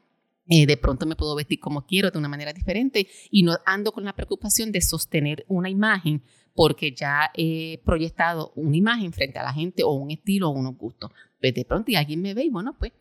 Eh, 0.51 0.65
de 0.65 0.77
pronto 0.77 1.05
me 1.05 1.15
puedo 1.15 1.35
vestir 1.35 1.59
como 1.59 1.85
quiero, 1.85 2.09
de 2.09 2.17
una 2.17 2.27
manera 2.27 2.51
diferente, 2.53 3.07
y 3.29 3.43
no 3.43 3.57
ando 3.65 3.91
con 3.91 4.03
la 4.03 4.13
preocupación 4.13 4.71
de 4.71 4.81
sostener 4.81 5.45
una 5.47 5.69
imagen 5.69 6.23
porque 6.55 6.91
ya 6.91 7.31
he 7.35 7.81
proyectado 7.85 8.51
una 8.55 8.75
imagen 8.75 9.13
frente 9.13 9.39
a 9.39 9.43
la 9.43 9.53
gente 9.53 9.83
o 9.83 9.91
un 9.91 10.11
estilo 10.11 10.49
o 10.49 10.51
unos 10.51 10.75
gustos. 10.75 11.11
Pues 11.39 11.53
de 11.53 11.63
pronto 11.65 11.91
y 11.91 11.95
alguien 11.95 12.21
me 12.21 12.33
ve 12.33 12.43
y 12.43 12.49
bueno, 12.49 12.75
pues, 12.77 12.91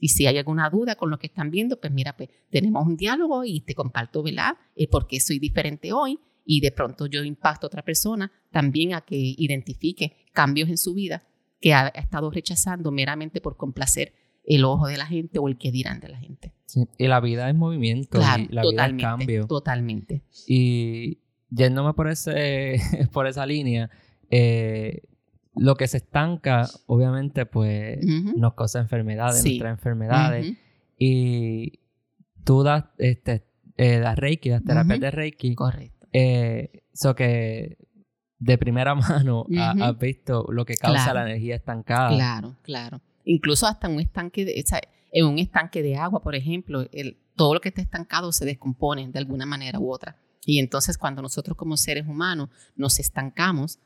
y 0.00 0.08
si 0.08 0.26
hay 0.26 0.36
alguna 0.36 0.68
duda 0.68 0.96
con 0.96 1.08
lo 1.10 1.18
que 1.18 1.28
están 1.28 1.50
viendo, 1.50 1.80
pues 1.80 1.92
mira, 1.92 2.16
pues 2.16 2.28
tenemos 2.50 2.86
un 2.86 2.96
diálogo 2.96 3.44
y 3.44 3.60
te 3.60 3.74
comparto, 3.74 4.22
¿verdad? 4.22 4.56
Eh, 4.74 4.88
por 4.88 5.06
qué 5.06 5.20
soy 5.20 5.38
diferente 5.38 5.92
hoy 5.92 6.18
y 6.44 6.60
de 6.60 6.70
pronto 6.72 7.06
yo 7.06 7.24
impacto 7.24 7.66
a 7.66 7.68
otra 7.68 7.82
persona 7.82 8.30
también 8.50 8.94
a 8.94 9.00
que 9.00 9.16
identifique 9.16 10.25
cambios 10.36 10.68
en 10.68 10.76
su 10.76 10.92
vida 10.92 11.22
que 11.60 11.72
ha, 11.72 11.88
estado 11.88 12.30
rechazando 12.30 12.92
meramente 12.92 13.40
por 13.40 13.56
complacer 13.56 14.12
el 14.44 14.64
ojo 14.64 14.86
de 14.86 14.98
la 14.98 15.06
gente 15.06 15.38
o 15.38 15.48
el 15.48 15.56
que 15.56 15.72
dirán 15.72 15.98
de 15.98 16.10
la 16.10 16.18
gente. 16.18 16.52
y 16.98 17.06
la 17.08 17.20
vida 17.20 17.48
es 17.48 17.56
movimiento, 17.56 18.18
y 18.18 18.52
la 18.52 18.62
vida 18.62 18.86
es 18.86 19.02
cambio. 19.02 19.46
Totalmente. 19.46 20.22
Y 20.46 21.18
yéndome 21.50 21.94
por, 21.94 22.08
ese, 22.08 22.76
por 23.12 23.26
esa 23.26 23.46
línea, 23.46 23.90
eh, 24.30 25.02
lo 25.54 25.74
que 25.76 25.88
se 25.88 25.96
estanca, 25.96 26.68
obviamente, 26.86 27.46
pues 27.46 27.98
nos 28.04 28.54
causa 28.54 28.78
enfermedades, 28.78 29.42
nuestras 29.42 29.72
enfermedades. 29.72 30.54
Y 30.98 31.80
tú 32.44 32.62
das, 32.62 32.84
este, 32.98 33.46
eh, 33.78 33.98
das 33.98 34.16
Reiki, 34.18 34.50
das 34.50 34.62
terapia 34.62 34.98
de 34.98 35.10
Reiki. 35.10 35.54
Correcto. 35.54 36.06
Eso 36.12 37.10
eh, 37.10 37.14
que 37.16 37.85
de 38.38 38.58
primera 38.58 38.94
mano 38.94 39.46
has 39.80 39.98
visto 39.98 40.46
lo 40.50 40.64
que 40.64 40.74
causa 40.76 41.14
la 41.14 41.22
energía 41.22 41.56
estancada. 41.56 42.10
Claro, 42.10 42.56
claro. 42.62 43.00
Incluso 43.24 43.66
hasta 43.66 43.88
un 43.88 44.00
estanque 44.00 44.44
de, 44.44 44.64
en 45.12 45.26
un 45.26 45.38
estanque 45.38 45.82
de 45.82 45.96
agua, 45.96 46.22
por 46.22 46.34
ejemplo, 46.34 46.86
el, 46.92 47.18
todo 47.34 47.54
lo 47.54 47.60
que 47.60 47.70
está 47.70 47.82
estancado 47.82 48.32
se 48.32 48.44
descompone 48.44 49.08
de 49.08 49.18
alguna 49.18 49.46
manera 49.46 49.78
u 49.78 49.90
otra. 49.90 50.16
Y 50.44 50.60
entonces 50.60 50.96
cuando 50.96 51.22
nosotros 51.22 51.56
como 51.56 51.76
seres 51.76 52.06
humanos 52.06 52.50
nos 52.76 53.00
estancamos, 53.00 53.80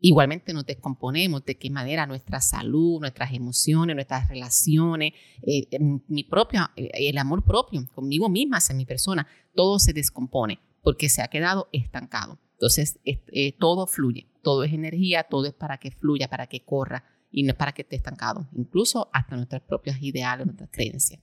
igualmente 0.00 0.52
nos 0.52 0.64
descomponemos, 0.64 1.44
de 1.44 1.58
qué 1.58 1.70
manera 1.70 2.06
nuestra 2.06 2.40
salud, 2.40 3.00
nuestras 3.00 3.32
emociones, 3.32 3.94
nuestras 3.94 4.28
relaciones, 4.28 5.12
eh, 5.42 5.66
mi 6.08 6.24
propia, 6.24 6.70
eh, 6.76 6.90
el 6.94 7.18
amor 7.18 7.44
propio, 7.44 7.86
conmigo 7.94 8.28
misma, 8.28 8.58
hacia 8.58 8.74
mi 8.74 8.86
persona, 8.86 9.26
todo 9.54 9.78
se 9.78 9.92
descompone 9.92 10.58
porque 10.82 11.08
se 11.08 11.22
ha 11.22 11.28
quedado 11.28 11.68
estancado. 11.72 12.38
Entonces, 12.56 12.98
eh, 13.04 13.52
todo 13.58 13.86
fluye, 13.86 14.26
todo 14.42 14.64
es 14.64 14.72
energía, 14.72 15.24
todo 15.24 15.46
es 15.46 15.52
para 15.52 15.78
que 15.78 15.90
fluya, 15.90 16.28
para 16.28 16.46
que 16.46 16.64
corra 16.64 17.04
y 17.30 17.42
no 17.42 17.50
es 17.50 17.56
para 17.56 17.72
que 17.72 17.82
esté 17.82 17.96
estancado, 17.96 18.48
incluso 18.56 19.10
hasta 19.12 19.36
nuestras 19.36 19.60
propias 19.62 20.00
ideales, 20.00 20.46
nuestras 20.46 20.70
creencias. 20.70 21.20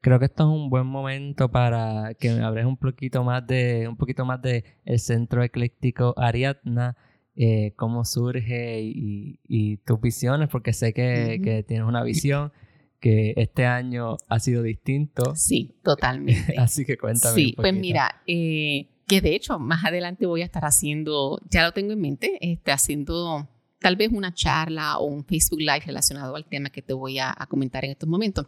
Creo 0.00 0.18
que 0.18 0.24
esto 0.24 0.42
es 0.42 0.48
un 0.48 0.68
buen 0.68 0.86
momento 0.86 1.48
para 1.50 2.14
que 2.14 2.30
me 2.30 2.42
hables 2.42 2.66
un 2.66 2.76
poquito 2.76 3.22
más 3.22 3.46
de 3.46 3.86
un 3.88 3.96
poquito 3.96 4.24
más 4.24 4.42
de 4.42 4.64
el 4.84 4.98
centro 4.98 5.42
ecléctico 5.42 6.14
Ariadna, 6.16 6.96
eh, 7.36 7.72
cómo 7.76 8.04
surge 8.04 8.80
y, 8.82 9.76
tus 9.84 10.00
visiones, 10.00 10.48
porque 10.48 10.72
sé 10.72 10.92
que, 10.92 11.40
que 11.42 11.62
tienes 11.62 11.86
una 11.86 12.02
visión 12.02 12.52
que 13.00 13.34
este 13.36 13.66
año 13.66 14.16
ha 14.28 14.40
sido 14.40 14.62
distinto. 14.62 15.34
Sí, 15.36 15.76
totalmente. 15.82 16.54
Así 16.58 16.84
que 16.84 16.96
cuéntame. 16.96 17.34
Sí, 17.34 17.54
pues 17.56 17.74
mira, 17.74 18.22
eh, 18.26 18.88
que 19.06 19.20
de 19.20 19.34
hecho 19.34 19.58
más 19.58 19.84
adelante 19.84 20.26
voy 20.26 20.42
a 20.42 20.46
estar 20.46 20.64
haciendo, 20.64 21.40
ya 21.48 21.64
lo 21.64 21.72
tengo 21.72 21.92
en 21.92 22.00
mente, 22.00 22.38
este, 22.40 22.72
haciendo 22.72 23.48
tal 23.80 23.96
vez 23.96 24.10
una 24.12 24.34
charla 24.34 24.98
o 24.98 25.06
un 25.06 25.24
Facebook 25.24 25.60
Live 25.60 25.84
relacionado 25.86 26.34
al 26.34 26.46
tema 26.46 26.70
que 26.70 26.82
te 26.82 26.92
voy 26.92 27.18
a, 27.18 27.34
comentar 27.48 27.84
en 27.84 27.92
estos 27.92 28.08
momentos. 28.08 28.46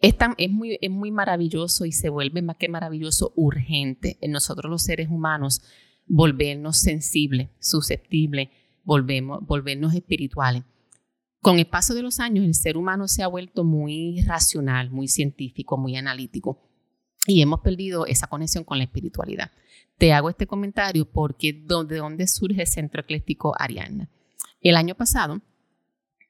Es, 0.00 0.14
muy, 0.50 0.78
es 0.80 0.90
muy 0.90 1.10
maravilloso 1.10 1.84
y 1.84 1.92
se 1.92 2.08
vuelve 2.08 2.42
más 2.42 2.56
que 2.56 2.68
maravilloso, 2.68 3.32
urgente 3.36 4.18
en 4.22 4.32
nosotros 4.32 4.70
los 4.70 4.82
seres 4.82 5.08
humanos 5.10 5.62
volvernos 6.06 6.78
sensibles, 6.78 7.50
susceptibles, 7.60 8.48
volvemos, 8.82 9.46
volvernos 9.46 9.94
espirituales. 9.94 10.64
Con 11.42 11.58
el 11.58 11.66
paso 11.66 11.94
de 11.94 12.02
los 12.02 12.18
años, 12.18 12.44
el 12.44 12.54
ser 12.54 12.76
humano 12.76 13.08
se 13.08 13.22
ha 13.22 13.28
vuelto 13.28 13.62
muy 13.62 14.22
racional, 14.22 14.90
muy 14.90 15.06
científico, 15.06 15.76
muy 15.76 15.96
analítico 15.96 16.69
y 17.26 17.42
hemos 17.42 17.60
perdido 17.60 18.06
esa 18.06 18.26
conexión 18.26 18.64
con 18.64 18.78
la 18.78 18.84
espiritualidad. 18.84 19.50
Te 19.98 20.12
hago 20.12 20.30
este 20.30 20.46
comentario 20.46 21.04
porque 21.04 21.52
de 21.52 21.96
dónde 21.96 22.26
surge 22.26 22.62
el 22.62 22.66
Centro 22.66 23.02
Ecléctico 23.02 23.54
Ariana. 23.58 24.08
El 24.60 24.76
año 24.76 24.94
pasado 24.94 25.40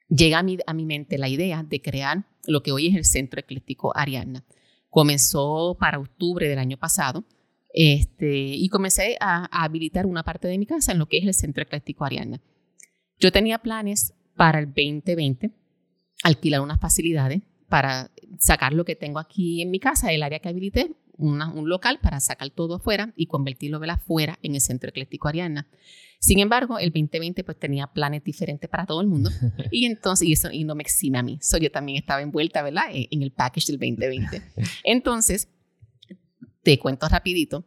llega 0.09 0.41
a 0.41 0.43
mi, 0.43 0.59
a 0.67 0.75
mi 0.75 0.85
mente 0.85 1.19
la 1.19 1.29
idea 1.29 1.63
de 1.63 1.81
crear 1.81 2.25
lo 2.47 2.63
que 2.63 2.73
hoy 2.73 2.89
es 2.89 2.97
el 2.97 3.05
Centro 3.05 3.41
Ecléctico 3.41 3.97
Ariana. 3.97 4.45
Comenzó 4.89 5.77
para 5.79 6.01
octubre 6.01 6.49
del 6.49 6.59
año 6.59 6.77
pasado 6.77 7.25
este, 7.73 8.47
y 8.49 8.69
comencé 8.69 9.17
a, 9.21 9.49
a, 9.57 9.65
habilitar 9.65 10.07
una 10.07 10.25
parte 10.25 10.49
de 10.49 10.59
mi 10.59 10.67
casa 10.67 10.91
en 10.91 10.99
lo 10.99 11.07
que 11.07 11.19
es 11.19 11.25
el 11.25 11.35
Centro 11.35 11.63
Ecléctico 11.63 12.05
Ariana. 12.05 12.41
Yo 13.21 13.31
tenía 13.31 13.59
planes 13.59 14.15
para 14.35 14.59
el 14.59 14.67
2020 14.67 15.53
alquilar 16.25 16.61
unas 16.61 16.81
facilidades 16.81 17.43
para 17.71 18.11
sacar 18.39 18.75
lo 18.75 18.85
que 18.85 18.97
tengo 18.97 19.19
aquí 19.19 19.63
en 19.63 19.71
mi 19.71 19.79
casa, 19.79 20.13
el 20.13 20.23
área 20.23 20.41
que 20.41 20.49
habilité, 20.51 20.93
un 21.17 21.69
local 21.69 21.99
para 22.03 22.19
sacar 22.19 22.51
todo 22.51 22.77
afuera 22.77 23.13
y 23.15 23.27
convertirlo 23.27 23.81
afuera 23.89 24.39
en 24.43 24.55
el 24.55 24.61
Centro 24.61 24.89
Ecléctico 24.89 25.29
Ariana. 25.29 25.69
Sin 26.19 26.39
embargo, 26.41 26.79
el 26.79 26.91
2020 26.91 27.45
pues 27.45 27.59
tenía 27.59 27.87
planes 27.87 28.25
diferentes 28.25 28.69
para 28.69 28.87
todo 28.87 29.01
el 29.01 29.07
mundo 29.07 29.31
y 29.71 29.87
entonces, 29.87 30.29
y 30.29 30.33
eso 30.33 30.51
y 30.51 30.65
no 30.65 30.75
me 30.75 30.83
exime 30.83 31.19
a 31.19 31.23
mí, 31.23 31.39
so, 31.41 31.59
yo 31.59 31.71
también 31.71 31.99
estaba 31.99 32.21
envuelta, 32.21 32.63
¿verdad? 32.63 32.85
E, 32.93 33.09
en 33.11 33.23
el 33.23 33.31
package 33.31 33.67
del 33.69 33.79
2020. 33.79 34.43
Entonces, 34.85 35.49
te 36.63 36.79
cuento 36.79 37.09
rapidito, 37.09 37.65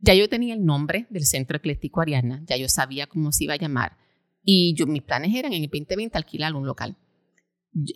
ya 0.00 0.14
yo 0.14 0.28
tenía 0.28 0.54
el 0.54 0.64
nombre 0.64 1.06
del 1.08 1.24
Centro 1.24 1.56
Ecléctico 1.56 2.00
Ariana, 2.00 2.42
ya 2.46 2.56
yo 2.56 2.68
sabía 2.68 3.06
cómo 3.06 3.32
se 3.32 3.44
iba 3.44 3.54
a 3.54 3.58
llamar, 3.58 3.96
y 4.42 4.74
yo, 4.74 4.86
mis 4.86 5.02
planes 5.02 5.34
eran 5.34 5.52
en 5.54 5.62
el 5.64 5.70
2020 5.70 6.18
alquilar 6.18 6.54
un 6.54 6.66
local. 6.66 6.96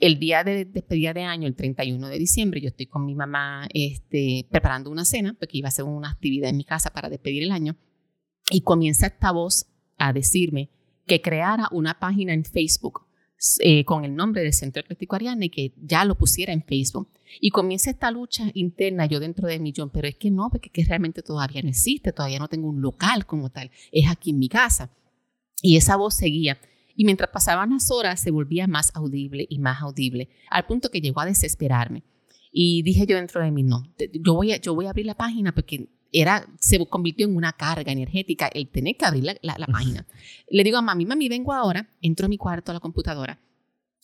El 0.01 0.19
día 0.19 0.43
de 0.43 0.65
despedida 0.65 1.15
de 1.15 1.23
año, 1.23 1.47
el 1.47 1.55
31 1.55 2.09
de 2.09 2.19
diciembre, 2.19 2.61
yo 2.61 2.69
estoy 2.69 2.87
con 2.87 3.07
mi 3.07 3.15
mamá 3.15 3.69
este, 3.73 4.47
preparando 4.51 4.91
una 4.91 5.05
cena, 5.05 5.37
porque 5.39 5.59
iba 5.59 5.69
a 5.69 5.73
ser 5.73 5.85
una 5.85 6.11
actividad 6.11 6.51
en 6.51 6.57
mi 6.57 6.65
casa 6.65 6.91
para 6.91 7.09
despedir 7.09 7.45
el 7.45 7.53
año, 7.53 7.77
y 8.51 8.63
comienza 8.63 9.07
esta 9.07 9.31
voz 9.31 9.67
a 9.97 10.13
decirme 10.13 10.71
que 11.07 11.21
creara 11.21 11.69
una 11.71 11.99
página 11.99 12.33
en 12.33 12.45
Facebook 12.45 13.07
eh, 13.61 13.85
con 13.85 14.05
el 14.05 14.17
nombre 14.17 14.43
del 14.43 14.53
Centro 14.53 14.81
Ecléctico 14.81 15.15
Ariana 15.15 15.45
y 15.45 15.51
que 15.51 15.73
ya 15.81 16.05
lo 16.05 16.17
pusiera 16.17 16.53
en 16.53 16.65
Facebook. 16.65 17.09
Y 17.41 17.51
comienza 17.51 17.91
esta 17.91 18.11
lucha 18.11 18.51
interna 18.55 19.07
yo 19.07 19.21
dentro 19.21 19.47
de 19.47 19.61
mí, 19.61 19.73
pero 19.93 20.09
es 20.09 20.17
que 20.17 20.31
no, 20.31 20.49
porque 20.51 20.71
que 20.71 20.85
realmente 20.85 21.23
todavía 21.23 21.63
no 21.63 21.69
existe, 21.69 22.13
todavía 22.13 22.41
no 22.41 22.49
tengo 22.49 22.69
un 22.69 22.81
local 22.81 23.27
como 23.27 23.51
tal, 23.51 23.71
es 23.93 24.11
aquí 24.11 24.31
en 24.31 24.41
mi 24.41 24.49
casa. 24.49 24.91
Y 25.63 25.77
esa 25.77 25.97
voz 25.97 26.15
seguía. 26.17 26.59
Y 26.99 27.05
mientras 27.05 27.31
pasaban 27.31 27.71
las 27.71 27.93
horas 27.93 28.21
se 28.21 28.33
volvía 28.33 28.67
más 28.67 28.91
audible 28.97 29.47
y 29.49 29.61
más 29.61 29.81
audible, 29.83 30.31
al 30.51 30.67
punto 30.67 30.91
que 30.91 31.01
llegó 31.01 31.21
a 31.21 31.27
desesperarme. 31.27 32.03
Y 32.51 32.83
dije 32.83 33.07
yo 33.07 33.15
dentro 33.15 33.41
de 33.41 33.53
mí, 33.53 33.63
no, 33.63 33.85
yo 34.21 34.35
voy 34.35 34.51
a, 34.51 34.57
yo 34.57 34.75
voy 34.75 34.87
a 34.87 34.91
abrir 34.91 35.07
la 35.07 35.15
página 35.15 35.55
porque 35.55 35.91
era, 36.11 36.45
se 36.59 36.85
convirtió 36.89 37.29
en 37.29 37.37
una 37.37 37.53
carga 37.53 37.93
energética 37.93 38.49
el 38.49 38.69
tener 38.69 38.97
que 38.97 39.05
abrir 39.05 39.23
la, 39.23 39.37
la, 39.43 39.67
página. 39.69 40.09
Le 40.51 40.65
digo 40.65 40.77
a 40.77 40.83
mami, 40.83 41.07
mami, 41.07 41.29
vengo 41.29 41.53
ahora, 41.53 41.89
entro 42.03 42.27
a 42.27 42.29
mi 42.29 42.37
cuarto 42.37 42.73
a 42.73 42.75
la 42.75 42.81
computadora 42.81 43.41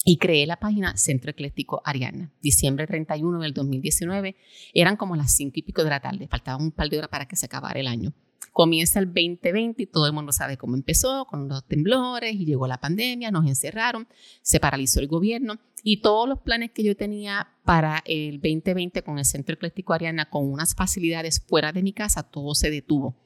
y 0.04 0.18
creé 0.18 0.46
la 0.46 0.60
página 0.60 0.96
Centro 0.96 1.32
Ecléctico 1.32 1.82
Ariana. 1.84 2.32
Diciembre 2.42 2.86
31 2.86 3.40
del 3.40 3.54
2019, 3.54 4.36
eran 4.72 4.96
como 4.96 5.16
las 5.16 5.34
cinco 5.34 5.54
y 5.56 5.62
pico 5.62 5.82
de 5.82 5.90
la 5.90 5.98
tarde, 5.98 6.28
faltaba 6.28 6.62
un 6.62 6.70
par 6.70 6.88
de 6.90 6.98
horas 6.98 7.10
para 7.10 7.26
que 7.26 7.34
se 7.34 7.46
acabara 7.46 7.80
el 7.80 7.88
año. 7.88 8.14
Comienza 8.52 8.98
el 8.98 9.06
2020 9.06 9.82
y 9.82 9.86
todo 9.86 10.06
el 10.06 10.12
mundo 10.12 10.32
sabe 10.32 10.56
cómo 10.56 10.76
empezó, 10.76 11.26
con 11.26 11.48
los 11.48 11.66
temblores 11.66 12.34
y 12.34 12.44
llegó 12.44 12.66
la 12.66 12.78
pandemia, 12.78 13.30
nos 13.30 13.46
encerraron, 13.46 14.06
se 14.42 14.60
paralizó 14.60 15.00
el 15.00 15.08
gobierno 15.08 15.58
y 15.82 16.00
todos 16.00 16.28
los 16.28 16.40
planes 16.40 16.70
que 16.70 16.82
yo 16.82 16.96
tenía 16.96 17.48
para 17.64 18.02
el 18.06 18.40
2020 18.40 19.02
con 19.02 19.18
el 19.18 19.24
Centro 19.24 19.54
Ecléctico 19.54 19.92
Ariana, 19.92 20.30
con 20.30 20.50
unas 20.50 20.74
facilidades 20.74 21.44
fuera 21.46 21.72
de 21.72 21.82
mi 21.82 21.92
casa, 21.92 22.22
todo 22.22 22.54
se 22.54 22.70
detuvo. 22.70 23.16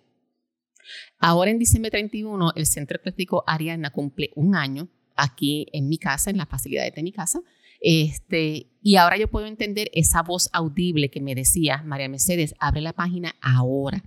Ahora 1.18 1.50
en 1.50 1.58
diciembre 1.58 1.90
31, 1.90 2.52
el 2.56 2.66
Centro 2.66 2.96
Ecléctico 2.96 3.44
Ariana 3.46 3.90
cumple 3.90 4.30
un 4.34 4.56
año 4.56 4.88
aquí 5.14 5.66
en 5.72 5.88
mi 5.88 5.98
casa, 5.98 6.30
en 6.30 6.38
las 6.38 6.48
facilidades 6.48 6.94
de 6.94 7.02
mi 7.02 7.12
casa. 7.12 7.40
Este, 7.80 8.72
y 8.82 8.96
ahora 8.96 9.16
yo 9.16 9.28
puedo 9.28 9.46
entender 9.46 9.90
esa 9.92 10.22
voz 10.22 10.48
audible 10.52 11.10
que 11.10 11.20
me 11.20 11.34
decía 11.34 11.82
María 11.84 12.08
Mercedes, 12.08 12.54
abre 12.58 12.80
la 12.80 12.92
página 12.92 13.36
ahora 13.40 14.02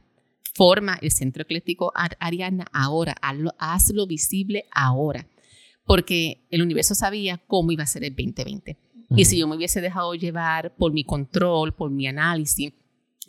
forma 0.53 0.97
el 1.01 1.11
Centro 1.11 1.43
Ecléctico 1.43 1.91
Ariana 2.19 2.65
ahora, 2.71 3.15
hazlo, 3.57 4.07
visible 4.07 4.65
ahora, 4.71 5.27
porque 5.85 6.41
el 6.49 6.61
universo 6.61 6.95
sabía 6.95 7.39
cómo 7.47 7.71
iba 7.71 7.83
a 7.83 7.87
ser 7.87 8.03
el 8.03 8.15
2020. 8.15 8.77
Y 9.15 9.25
si 9.25 9.37
yo 9.37 9.47
me 9.47 9.57
hubiese 9.57 9.81
dejado 9.81 10.15
llevar 10.15 10.73
por 10.77 10.93
mi 10.93 11.03
control, 11.03 11.73
por 11.73 11.91
mi 11.91 12.07
análisis, 12.07 12.71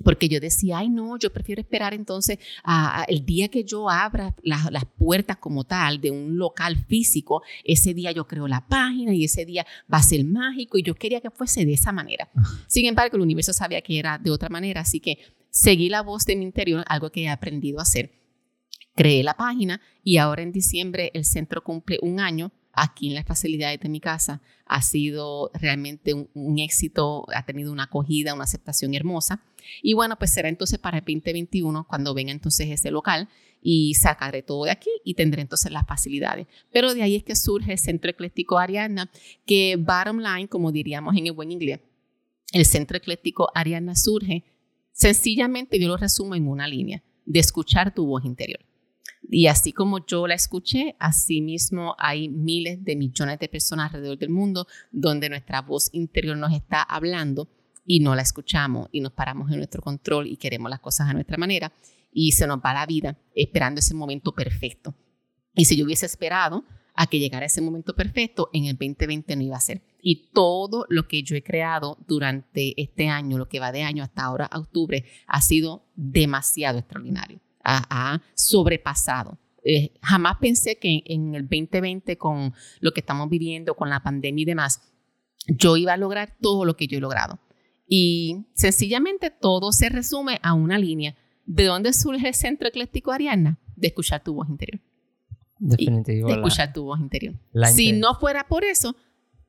porque 0.03 0.29
yo 0.29 0.41
decía, 0.41 0.79
ay 0.79 0.89
no, 0.89 1.19
yo 1.19 1.33
prefiero 1.33 1.61
esperar 1.61 1.95
entonces 1.95 2.39
a, 2.65 3.05
el 3.09 3.25
día 3.25 3.49
que 3.49 3.65
yo 3.65 3.91
abra 3.91 4.35
las 4.43 4.85
puertas 4.97 5.37
como 5.37 5.65
tal 5.65 6.01
de 6.01 6.11
un 6.11 6.37
local 6.37 6.77
físico, 6.89 7.43
ese 7.65 7.95
día 7.95 8.13
yo 8.13 8.27
creo 8.27 8.49
la 8.49 8.67
página 8.67 9.15
y 9.15 9.25
ese 9.25 9.45
día 9.45 9.67
va 9.93 9.99
a 9.99 10.03
ser 10.03 10.25
mágico 10.25 10.79
y 10.79 10.83
yo 10.83 10.95
quería 10.95 11.21
que 11.21 11.31
fuese 11.31 11.65
de 11.65 11.75
esa 11.75 11.93
manera. 11.93 12.29
Sin 12.67 12.87
embargo, 12.87 13.17
el 13.17 13.23
universo 13.23 13.53
sabía 13.53 13.81
que 13.83 13.99
era 13.99 14.19
de 14.19 14.31
otra 14.31 14.49
manera, 14.49 14.81
así 14.81 15.01
que 15.01 15.19
seguí 15.53 15.91
la 15.91 16.03
voz 16.03 16.25
de 16.25 16.35
mi 16.35 16.45
interior, 16.45 16.83
algo 16.89 17.13
que 17.13 17.25
he 17.25 17.29
aprendido 17.29 17.79
a 17.79 17.83
hacer. 17.83 18.11
Creé 18.97 19.23
la 19.23 19.35
página 19.35 19.81
y 20.03 20.17
ahora 20.17 20.43
en 20.43 20.51
diciembre 20.51 21.11
el 21.15 21.25
centro 21.25 21.63
cumple 21.63 21.99
un 22.03 22.19
año 22.19 22.53
aquí 22.73 23.09
en 23.09 23.15
las 23.15 23.27
facilidades 23.27 23.79
de 23.81 23.89
mi 23.89 24.01
casa. 24.01 24.41
Ha 24.67 24.83
sido 24.83 25.51
realmente 25.55 26.15
un, 26.15 26.59
éxito, 26.59 27.27
ha 27.35 27.45
tenido 27.45 27.71
una 27.71 27.85
acogida, 27.85 28.35
una 28.35 28.45
aceptación 28.45 28.95
hermosa. 28.95 29.45
Y 29.83 29.93
bueno, 29.93 30.17
pues 30.17 30.33
será 30.33 30.49
entonces 30.49 30.79
para 30.79 30.99
el 30.99 31.05
2021 31.05 31.87
cuando 31.87 32.15
venga 32.15 32.33
entonces 32.33 32.69
ese 32.69 32.91
local 32.91 33.29
y 33.61 33.95
sacaré 33.95 34.43
todo 34.43 34.65
de 34.65 34.71
aquí 34.71 34.91
y 35.05 35.15
tendré 35.15 35.43
entonces 35.43 35.71
las 35.71 35.87
facilidades. 35.87 36.47
Pero 36.73 36.95
de 36.95 37.03
ahí 37.03 37.15
es 37.15 37.25
que 37.25 37.37
surge 37.37 37.73
el 37.73 37.79
Centro 37.79 38.11
Ecléctico 38.11 38.59
Ariana, 38.59 39.11
que 39.47 39.77
bottom 39.77 40.19
line, 40.19 40.49
como 40.49 40.73
diríamos 40.73 41.15
en 41.17 41.27
el 41.27 41.33
buen 41.33 41.53
inglés, 41.53 41.81
el 42.53 42.65
Centro 42.67 42.97
Ecléctico 42.97 43.51
Ariana 43.55 43.95
surge 43.95 44.45
Sencillamente 44.93 45.81
yo 45.81 45.89
lo 45.89 45.97
resumo 45.97 46.35
en 46.35 46.47
una 46.49 46.69
línea, 46.69 47.03
de 47.25 47.41
escuchar 47.41 47.95
tu 47.95 48.07
voz 48.07 48.25
interior. 48.25 48.61
Y 49.31 49.47
así 49.47 49.73
como 49.73 50.05
yo 50.05 50.27
la 50.27 50.35
escuché, 50.35 50.97
así 50.99 51.41
mismo 51.41 51.95
hay 51.99 52.29
miles 52.29 52.85
de 52.85 52.97
millones 52.97 53.39
de 53.39 53.49
personas 53.49 53.87
alrededor 53.87 54.19
del 54.19 54.31
mundo 54.31 54.67
donde 54.91 55.29
nuestra 55.29 55.63
voz 55.63 55.89
interior 55.93 56.37
nos 56.37 56.53
está 56.53 56.83
hablando 56.83 57.49
y 57.87 58.01
no 58.01 58.15
la 58.15 58.23
escuchamos 58.23 58.89
y 58.93 59.01
nos 59.01 59.13
paramos 59.13 59.51
en 59.51 59.59
nuestro 59.59 59.83
control 59.83 60.27
y 60.27 60.37
queremos 60.37 60.71
las 60.71 60.81
cosas 60.81 61.09
a 61.09 61.15
nuestra 61.15 61.37
manera 61.37 61.73
y 62.13 62.33
se 62.33 62.47
nos 62.47 62.59
va 62.59 62.75
la 62.75 62.87
vida 62.87 63.19
esperando 63.35 63.79
ese 63.79 63.95
momento 63.95 64.33
perfecto. 64.33 64.95
Y 65.55 65.65
si 65.65 65.77
yo 65.77 65.85
hubiese 65.85 66.07
esperado 66.07 66.65
a 66.95 67.07
que 67.07 67.19
llegara 67.19 67.47
ese 67.47 67.61
momento 67.61 67.95
perfecto, 67.95 68.51
en 68.53 68.67
el 68.67 68.77
2020 68.77 69.37
no 69.37 69.43
iba 69.43 69.57
a 69.57 69.61
ser. 69.61 69.83
Y 70.03 70.31
todo 70.33 70.85
lo 70.89 71.09
que 71.09 71.23
yo 71.23 71.37
he 71.37 71.43
creado 71.43 71.99
durante 72.07 72.81
este 72.81 73.09
año, 73.09 73.39
lo 73.39 73.49
que 73.49 73.61
va 73.61 73.73
de 73.73 73.83
año 73.83 74.03
hasta 74.03 74.25
ahora, 74.25 74.51
octubre, 74.53 75.05
ha 75.27 75.41
sido 75.41 75.87
demasiado 75.95 76.79
extraordinario. 76.79 77.41
Ha, 77.65 78.21
sobrepasado. 78.35 79.39
Eh, 79.65 79.95
jamás 80.03 80.39
pensé 80.41 80.79
que 80.79 81.03
en 81.07 81.37
el 81.37 81.43
2020, 81.43 82.19
con 82.19 82.53
lo 82.81 82.93
que 82.93 83.01
estamos 83.01 83.31
viviendo, 83.31 83.75
con 83.75 83.89
la 83.89 84.03
pandemia 84.03 84.43
y 84.43 84.47
demás, 84.47 84.83
yo 85.47 85.77
iba 85.77 85.93
a 85.93 85.97
lograr 85.97 86.37
todo 86.41 86.65
lo 86.65 86.77
que 86.77 86.89
yo 86.89 86.99
he 86.99 87.01
logrado. 87.01 87.39
Y 87.87 88.47
sencillamente 88.55 89.31
todo 89.31 89.71
se 89.71 89.89
resume 89.89 90.41
a 90.43 90.55
una 90.55 90.79
línea. 90.79 91.17
¿De 91.45 91.65
dónde 91.65 91.93
surge 91.93 92.29
el 92.29 92.35
centro 92.35 92.69
ecléctico 92.69 93.13
Ariana? 93.13 93.61
De 93.77 93.89
escuchar 93.89 94.23
tu 94.23 94.35
voz 94.35 94.49
interior. 94.49 94.81
Definitivo. 95.63 96.29
de 96.29 96.35
escuchar 96.35 96.73
tu 96.73 96.85
voz 96.85 97.01
interior. 97.01 97.35
Si 97.73 97.93
no 97.93 98.15
fuera 98.17 98.47
por 98.49 98.65
eso, 98.65 98.97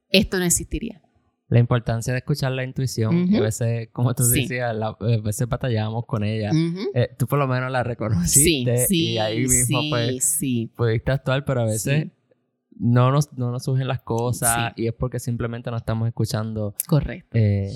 esto 0.09 0.37
no 0.37 0.45
existiría. 0.45 1.01
La 1.49 1.59
importancia 1.59 2.13
de 2.13 2.19
escuchar 2.19 2.51
la 2.51 2.63
intuición, 2.63 3.35
a 3.35 3.41
veces, 3.41 3.89
como 3.91 4.13
tú 4.13 4.23
decías, 4.23 4.75
a 4.79 4.95
veces 5.23 5.47
batallamos 5.47 6.05
con 6.05 6.23
ella. 6.23 6.51
Eh, 6.93 7.09
tú 7.17 7.27
por 7.27 7.39
lo 7.39 7.47
menos 7.47 7.71
la 7.71 7.83
reconociste 7.83 8.85
y 8.89 9.17
ahí 9.17 9.41
mismo 9.41 9.81
pues, 9.89 10.39
pudiste 10.75 11.11
actuar, 11.11 11.45
pero 11.45 11.61
a 11.61 11.65
veces 11.65 12.07
no, 12.79 13.11
nos, 13.11 13.33
no 13.33 13.51
nos 13.51 13.63
surgen 13.63 13.87
las 13.87 14.01
cosas 14.01 14.73
y 14.75 14.87
es 14.87 14.93
porque 14.93 15.19
simplemente 15.19 15.69
no 15.69 15.77
estamos 15.77 16.07
escuchando 16.07 16.75
Correcto. 16.87 17.37
Eh, 17.37 17.71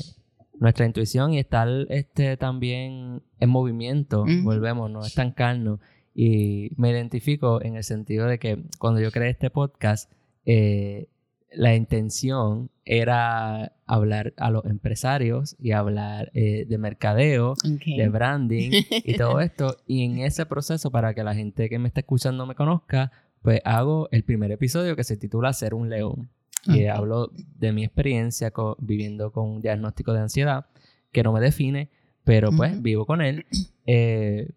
nuestra 0.60 0.86
intuición 0.86 1.34
y 1.34 1.40
estar 1.40 1.68
este, 1.90 2.38
también 2.38 3.22
en 3.40 3.50
movimiento, 3.50 4.26
volvemos, 4.44 4.90
no 4.90 5.06
estancarnos. 5.06 5.80
Y 6.20 6.72
me 6.78 6.90
identifico 6.90 7.62
en 7.62 7.76
el 7.76 7.84
sentido 7.84 8.26
de 8.26 8.40
que 8.40 8.64
cuando 8.80 9.00
yo 9.00 9.12
creé 9.12 9.30
este 9.30 9.52
podcast, 9.52 10.12
eh, 10.48 11.10
la 11.52 11.76
intención 11.76 12.72
era 12.86 13.74
hablar 13.86 14.34
a 14.38 14.50
los 14.50 14.66
empresarios 14.66 15.56
y 15.60 15.74
hablar 15.74 16.32
eh, 16.34 16.66
de 16.68 16.78
mercadeo, 16.80 17.54
de 17.64 18.10
branding 18.10 18.72
y 18.90 19.14
todo 19.16 19.42
esto. 19.42 19.78
Y 19.86 20.06
en 20.06 20.18
ese 20.18 20.48
proceso, 20.48 20.90
para 20.90 21.14
que 21.14 21.24
la 21.24 21.36
gente 21.36 21.70
que 21.70 21.78
me 21.78 21.88
está 21.88 22.00
escuchando 22.00 22.48
me 22.48 22.56
conozca, 22.56 23.12
pues 23.44 23.62
hago 23.64 24.10
el 24.12 24.24
primer 24.24 24.52
episodio 24.52 24.96
que 24.96 25.04
se 25.04 25.18
titula 25.18 25.54
Ser 25.54 25.76
un 25.76 25.88
león. 25.88 26.30
Y 26.66 26.88
hablo 26.88 27.32
de 27.60 27.72
mi 27.74 27.84
experiencia 27.84 28.52
viviendo 28.80 29.32
con 29.32 29.48
un 29.48 29.62
diagnóstico 29.62 30.14
de 30.14 30.22
ansiedad, 30.22 30.66
que 31.12 31.22
no 31.22 31.32
me 31.32 31.42
define, 31.42 31.92
pero 32.24 32.52
pues 32.52 32.82
vivo 32.82 33.06
con 33.06 33.22
él. 33.22 33.46
Eh, 33.86 34.50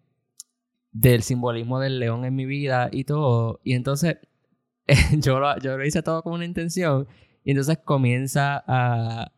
del 0.91 1.23
simbolismo 1.23 1.79
del 1.79 1.99
león 1.99 2.25
en 2.25 2.35
mi 2.35 2.45
vida 2.45 2.89
y 2.91 3.03
todo. 3.03 3.59
Y 3.63 3.73
entonces 3.73 4.17
yo, 5.17 5.39
lo, 5.39 5.57
yo 5.59 5.77
lo 5.77 5.85
hice 5.85 6.03
todo 6.03 6.23
con 6.23 6.33
una 6.33 6.45
intención. 6.45 7.07
Y 7.43 7.51
entonces 7.51 7.79
comienza 7.83 8.63
a, 8.67 9.31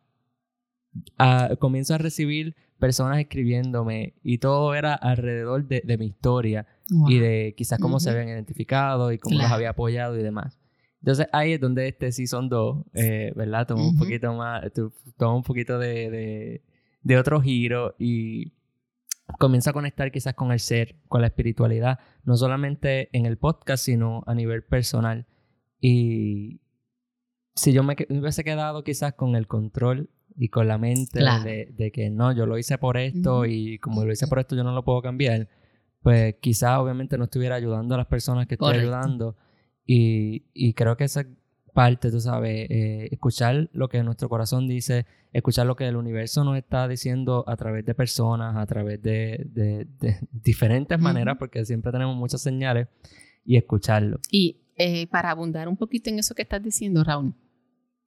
a, 1.18 1.56
comienzo 1.58 1.94
a 1.94 1.98
recibir 1.98 2.54
personas 2.78 3.18
escribiéndome 3.18 4.14
y 4.22 4.38
todo 4.38 4.74
era 4.74 4.94
alrededor 4.94 5.66
de, 5.66 5.82
de 5.84 5.96
mi 5.96 6.06
historia 6.06 6.66
y 7.08 7.18
de 7.18 7.54
quizás 7.56 7.78
cómo 7.78 7.98
se 7.98 8.10
habían 8.10 8.28
identificado 8.28 9.10
y 9.10 9.18
cómo 9.18 9.38
los 9.38 9.50
había 9.50 9.70
apoyado 9.70 10.18
y 10.18 10.22
demás. 10.22 10.58
Entonces 11.00 11.28
ahí 11.32 11.52
es 11.52 11.60
donde 11.60 11.88
este 11.88 12.12
Season 12.12 12.48
2, 12.48 12.86
eh, 12.94 13.32
¿verdad? 13.36 13.66
Toma 13.66 13.88
un 13.88 13.96
poquito 13.96 14.32
más, 14.34 14.64
toma 15.16 15.34
un 15.34 15.42
poquito 15.42 15.78
de, 15.78 16.10
de, 16.10 16.62
de 17.02 17.18
otro 17.18 17.40
giro 17.40 17.94
y 17.98 18.52
comienza 19.38 19.70
a 19.70 19.72
conectar 19.72 20.10
quizás 20.12 20.34
con 20.34 20.52
el 20.52 20.60
ser, 20.60 20.96
con 21.08 21.20
la 21.20 21.28
espiritualidad, 21.28 21.98
no 22.24 22.36
solamente 22.36 23.08
en 23.16 23.26
el 23.26 23.38
podcast, 23.38 23.84
sino 23.84 24.22
a 24.26 24.34
nivel 24.34 24.64
personal. 24.64 25.26
Y 25.80 26.60
si 27.54 27.72
yo 27.72 27.82
me, 27.82 27.94
hubiese 28.10 28.44
quedado 28.44 28.84
quizás 28.84 29.14
con 29.14 29.36
el 29.36 29.46
control 29.46 30.10
y 30.36 30.48
con 30.48 30.68
la 30.68 30.78
mente 30.78 31.20
de, 31.20 31.92
que 31.92 32.10
no, 32.10 32.32
yo 32.32 32.46
lo 32.46 32.58
hice 32.58 32.78
por 32.78 32.96
esto 32.96 33.46
y 33.46 33.78
como 33.78 34.04
lo 34.04 34.12
hice 34.12 34.26
por 34.26 34.40
esto 34.40 34.56
yo 34.56 34.64
no 34.64 34.72
lo 34.72 34.84
puedo 34.84 35.00
cambiar, 35.00 35.48
pues 36.02 36.36
quizás 36.40 36.78
obviamente 36.78 37.16
no 37.16 37.24
estuviera 37.24 37.54
ayudando 37.54 37.94
a 37.94 37.98
las 37.98 38.06
personas 38.06 38.46
que 38.46 38.54
estoy 38.54 38.76
ayudando. 38.76 39.36
Y, 39.86 40.46
y 40.54 40.72
creo 40.74 40.96
que 40.96 41.04
esa 41.04 41.26
parte, 41.74 42.10
tú 42.10 42.20
sabes, 42.20 42.70
eh, 42.70 43.08
escuchar 43.10 43.68
lo 43.72 43.88
que 43.88 44.02
nuestro 44.02 44.28
corazón 44.28 44.66
dice, 44.66 45.04
escuchar 45.32 45.66
lo 45.66 45.76
que 45.76 45.86
el 45.86 45.96
universo 45.96 46.44
nos 46.44 46.56
está 46.56 46.88
diciendo 46.88 47.44
a 47.46 47.56
través 47.56 47.84
de 47.84 47.94
personas, 47.94 48.56
a 48.56 48.64
través 48.64 49.02
de, 49.02 49.44
de, 49.52 49.86
diferentes 50.32 50.98
maneras, 50.98 51.36
porque 51.38 51.64
siempre 51.64 51.92
tenemos 51.92 52.16
muchas 52.16 52.40
señales, 52.40 52.88
y 53.44 53.56
escucharlo. 53.56 54.20
Y 54.30 54.62
eh, 54.76 55.06
para 55.08 55.30
abundar 55.30 55.68
un 55.68 55.76
poquito 55.76 56.08
en 56.08 56.20
eso 56.20 56.34
que 56.34 56.42
estás 56.42 56.62
diciendo, 56.62 57.04
Raúl, 57.04 57.34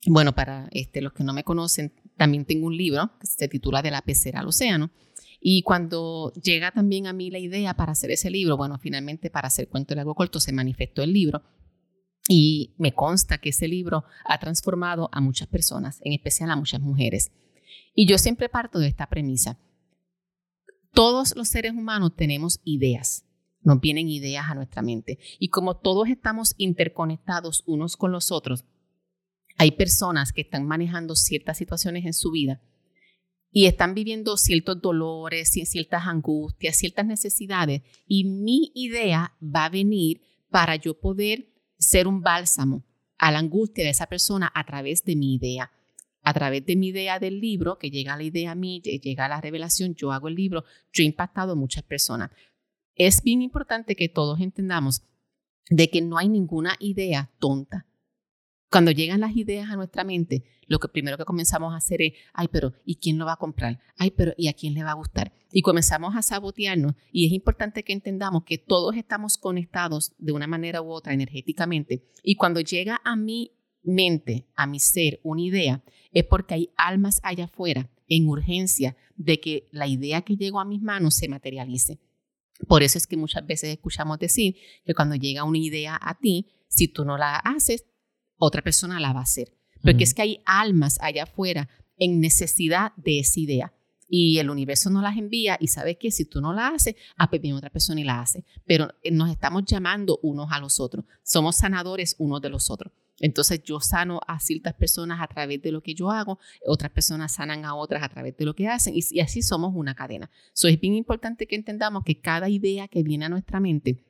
bueno, 0.08 0.34
para 0.34 0.70
este, 0.72 1.02
los 1.02 1.14
que 1.14 1.24
no 1.24 1.34
me 1.34 1.44
conocen, 1.44 1.94
también 2.16 2.46
tengo 2.46 2.68
un 2.68 2.78
libro 2.78 3.12
que 3.20 3.28
se 3.28 3.48
titula 3.48 3.82
De 3.82 3.92
la 3.92 4.02
pecera 4.02 4.40
al 4.40 4.48
océano. 4.48 4.90
Y 5.40 5.62
cuando 5.62 6.34
llega 6.34 6.72
también 6.72 7.06
a 7.06 7.14
mí 7.14 7.30
la 7.30 7.38
idea 7.38 7.76
para 7.76 7.92
hacer 7.92 8.10
ese 8.10 8.32
libro, 8.32 8.58
bueno, 8.58 8.80
finalmente 8.80 9.30
para 9.30 9.48
hacer 9.48 9.68
cuento 9.68 9.94
largo 9.94 10.16
corto 10.16 10.40
se 10.40 10.52
manifestó 10.52 11.04
el 11.04 11.14
libro 11.14 11.44
y 12.28 12.76
me 12.78 12.94
consta 12.94 13.38
que 13.38 13.50
ese 13.50 13.68
libro 13.68 14.04
ha 14.26 14.40
transformado 14.40 15.10
a 15.12 15.22
muchas 15.22 15.48
personas, 15.48 16.00
en 16.04 16.14
especial 16.14 16.52
a 16.52 16.56
muchas 16.56 16.82
mujeres. 16.82 17.32
Y 17.96 18.06
yo 18.06 18.18
siempre 18.18 18.50
parto 18.50 18.80
de 18.80 18.88
esta 18.88 19.08
premisa. 19.08 19.60
Todos 20.94 21.36
los 21.36 21.48
seres 21.48 21.72
humanos 21.72 22.16
tenemos 22.16 22.60
ideas, 22.64 23.26
nos 23.62 23.80
vienen 23.80 24.10
ideas 24.10 24.46
a 24.50 24.56
nuestra 24.56 24.82
mente. 24.82 25.20
Y 25.40 25.50
como 25.50 25.78
todos 25.78 26.10
estamos 26.10 26.54
interconectados 26.58 27.64
unos 27.66 27.98
con 27.98 28.12
los 28.12 28.32
otros, 28.32 28.66
hay 29.58 29.72
personas 29.72 30.34
que 30.34 30.42
están 30.42 30.66
manejando 30.68 31.16
ciertas 31.16 31.58
situaciones 31.58 32.06
en 32.06 32.14
su 32.14 32.32
vida 32.32 32.62
y 33.52 33.66
están 33.66 33.96
viviendo 33.96 34.38
ciertos 34.38 34.82
dolores, 34.82 35.50
ciertas 35.50 36.06
angustias, 36.06 36.76
ciertas 36.78 37.06
necesidades. 37.06 37.82
Y 38.06 38.26
mi 38.26 38.72
idea 38.76 39.36
va 39.42 39.66
a 39.66 39.70
venir 39.70 40.22
para 40.50 40.76
yo 40.76 41.00
poder 41.00 41.57
ser 41.78 42.08
un 42.08 42.22
bálsamo 42.22 42.84
a 43.18 43.32
la 43.32 43.40
angustia 43.40 43.84
de 43.84 43.92
esa 43.92 44.08
persona 44.08 44.52
a 44.54 44.66
través 44.66 45.04
de 45.04 45.16
mi 45.16 45.36
idea. 45.36 45.72
A 46.22 46.34
través 46.34 46.66
de 46.66 46.76
mi 46.76 46.90
idea 46.90 47.20
del 47.20 47.40
libro, 47.40 47.78
que 47.78 47.90
llega 47.90 48.18
la 48.18 48.24
idea 48.24 48.52
a 48.52 48.56
mí, 48.56 48.82
llega 48.82 49.26
a 49.26 49.30
la 49.30 49.42
revelación, 49.42 49.96
yo 49.96 50.12
hago 50.12 50.28
el 50.28 50.36
libro, 50.36 50.66
yo 50.92 51.04
he 51.04 51.06
impactado 51.06 51.54
a 51.54 51.56
muchas 51.56 51.84
personas. 51.84 52.32
Es 52.96 53.22
bien 53.22 53.42
importante 53.42 53.96
que 53.96 54.10
todos 54.10 54.42
entendamos 54.42 55.04
de 55.70 55.90
que 55.90 56.02
no 56.02 56.18
hay 56.18 56.30
ninguna 56.30 56.76
idea 56.80 57.32
tonta. 57.40 57.86
Cuando 58.70 58.92
llegan 58.92 59.22
las 59.22 59.36
ideas 59.36 59.70
a 59.70 59.78
nuestra 59.78 60.04
mente, 60.04 60.44
lo 60.66 60.80
que 60.80 60.90
primero 60.90 61.18
que 61.18 61.24
comenzamos 61.24 61.74
a 61.74 61.78
hacer 61.78 62.02
es, 62.02 62.14
ay, 62.34 62.50
pero 62.52 62.74
¿y 62.84 62.96
quién 62.96 63.18
lo 63.18 63.26
va 63.26 63.34
a 63.34 63.38
comprar? 63.38 63.80
Ay, 63.98 64.12
pero 64.12 64.34
¿y 64.38 64.50
a 64.50 64.54
quién 64.54 64.74
le 64.74 64.84
va 64.84 64.92
a 64.92 64.96
gustar? 64.96 65.32
Y 65.52 65.62
comenzamos 65.62 66.16
a 66.16 66.22
sabotearnos 66.22 66.94
y 67.12 67.26
es 67.26 67.32
importante 67.32 67.84
que 67.84 67.94
entendamos 67.94 68.44
que 68.44 68.58
todos 68.58 68.96
estamos 68.96 69.38
conectados 69.38 70.14
de 70.18 70.34
una 70.34 70.48
manera 70.48 70.82
u 70.82 70.92
otra 70.92 71.14
energéticamente 71.14 72.04
y 72.22 72.36
cuando 72.36 72.60
llega 72.60 73.02
a 73.06 73.16
mi 73.16 73.54
mente, 73.82 74.48
a 74.56 74.68
mi 74.68 74.80
ser, 74.80 75.20
una 75.24 75.42
idea, 75.42 75.84
es 76.12 76.26
porque 76.26 76.54
hay 76.54 76.70
almas 76.76 77.22
allá 77.24 77.46
afuera 77.46 77.90
en 78.08 78.28
urgencia 78.28 78.98
de 79.16 79.40
que 79.40 79.68
la 79.72 79.88
idea 79.88 80.22
que 80.22 80.36
llegó 80.36 80.60
a 80.60 80.66
mis 80.66 80.82
manos 80.82 81.16
se 81.16 81.28
materialice. 81.30 82.00
Por 82.68 82.84
eso 82.84 82.98
es 82.98 83.08
que 83.08 83.18
muchas 83.18 83.46
veces 83.46 83.70
escuchamos 83.70 84.20
decir 84.20 84.56
que 84.86 84.94
cuando 84.94 85.16
llega 85.16 85.44
una 85.44 85.58
idea 85.58 85.98
a 86.02 86.18
ti, 86.20 86.48
si 86.68 86.88
tú 86.88 87.06
no 87.06 87.18
la 87.18 87.38
haces, 87.38 87.86
otra 88.38 88.62
persona 88.62 89.00
la 89.00 89.14
va 89.14 89.20
a 89.20 89.24
hacer. 89.24 89.54
Porque 89.82 90.04
es 90.04 90.14
que 90.14 90.24
hay 90.24 90.42
almas 90.46 90.98
allá 91.02 91.24
afuera 91.24 91.70
en 91.98 92.20
necesidad 92.20 92.94
de 92.98 93.20
esa 93.20 93.40
idea. 93.40 93.74
Y 94.10 94.40
el 94.40 94.50
universo 94.50 94.90
nos 94.90 95.04
las 95.04 95.18
envía 95.18 95.58
y 95.60 95.68
sabe 95.68 95.98
que 95.98 96.12
si 96.12 96.26
tú 96.26 96.42
no 96.42 96.54
la 96.54 96.70
haces, 96.70 96.96
a 97.18 97.26
ah, 97.26 97.30
pues 97.30 97.42
viene 97.42 97.58
otra 97.58 97.70
persona 97.70 98.00
y 98.00 98.04
la 98.04 98.22
hace. 98.22 98.46
Pero 98.66 98.94
eh, 99.04 99.12
nos 99.12 99.30
estamos 99.30 99.66
llamando 99.66 100.20
unos 100.24 100.52
a 100.52 100.60
los 100.60 100.80
otros. 100.80 101.06
Somos 101.24 101.58
sanadores 101.58 102.16
unos 102.18 102.42
de 102.42 102.50
los 102.50 102.70
otros. 102.70 102.94
Entonces 103.20 103.64
yo 103.64 103.80
sano 103.80 104.20
a 104.28 104.40
ciertas 104.40 104.76
personas 104.76 105.20
a 105.22 105.28
través 105.28 105.62
de 105.62 105.72
lo 105.72 105.82
que 105.82 105.96
yo 105.96 106.12
hago, 106.12 106.40
otras 106.66 106.92
personas 106.92 107.34
sanan 107.34 107.66
a 107.66 107.74
otras 107.74 108.04
a 108.04 108.10
través 108.10 108.38
de 108.38 108.46
lo 108.46 108.54
que 108.54 108.68
hacen 108.68 108.94
y, 108.96 109.20
así 109.20 109.42
somos 109.42 109.74
una 109.76 109.96
cadena. 109.96 110.30
So, 110.54 110.68
es 110.68 110.80
bien 110.80 110.94
importante 110.94 111.48
que 111.48 111.56
entendamos 111.56 112.04
que 112.04 112.20
cada 112.20 112.50
idea 112.50 112.88
que 112.88 113.04
viene 113.04 113.26
a 113.26 113.30
nuestra 113.30 113.60
mente 113.60 114.04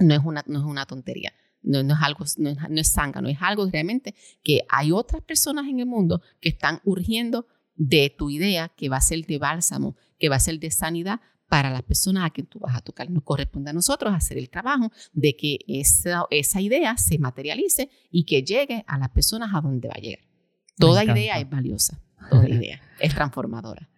no 0.00 0.14
es 0.14 0.20
una, 0.24 0.44
no 0.46 0.58
es 0.58 0.64
una 0.64 0.86
tontería. 0.86 1.32
No, 1.60 1.80
es 1.80 1.98
algo, 2.00 2.24
no 2.36 2.50
es, 2.50 2.56
no 2.70 2.80
es 2.80 2.96
no 3.20 3.28
es 3.28 3.38
algo 3.40 3.68
realmente 3.68 4.14
que 4.42 4.62
hay 4.68 4.92
otras 4.92 5.22
personas 5.22 5.66
en 5.66 5.80
el 5.80 5.86
mundo 5.86 6.22
que 6.40 6.48
están 6.48 6.80
urgiendo 6.84 7.46
de 7.78 8.14
tu 8.16 8.28
idea 8.28 8.68
que 8.68 8.90
va 8.90 8.98
a 8.98 9.00
ser 9.00 9.24
de 9.24 9.38
bálsamo, 9.38 9.96
que 10.18 10.28
va 10.28 10.36
a 10.36 10.40
ser 10.40 10.58
de 10.58 10.70
sanidad 10.70 11.20
para 11.48 11.70
las 11.70 11.82
personas 11.82 12.26
a 12.26 12.30
quien 12.30 12.46
tú 12.46 12.58
vas 12.58 12.76
a 12.76 12.82
tocar. 12.82 13.08
Nos 13.08 13.22
corresponde 13.22 13.70
a 13.70 13.72
nosotros 13.72 14.12
hacer 14.12 14.36
el 14.36 14.50
trabajo 14.50 14.92
de 15.12 15.34
que 15.34 15.60
esa, 15.66 16.24
esa 16.30 16.60
idea 16.60 16.96
se 16.98 17.18
materialice 17.18 17.88
y 18.10 18.24
que 18.24 18.42
llegue 18.42 18.84
a 18.86 18.98
las 18.98 19.08
personas 19.10 19.50
a 19.54 19.60
donde 19.60 19.88
va 19.88 19.94
a 19.96 20.00
llegar. 20.00 20.24
Toda 20.76 21.04
idea 21.04 21.38
es 21.40 21.48
valiosa, 21.48 22.00
toda 22.30 22.48
idea 22.48 22.80
es 23.00 23.14
transformadora. 23.14 23.88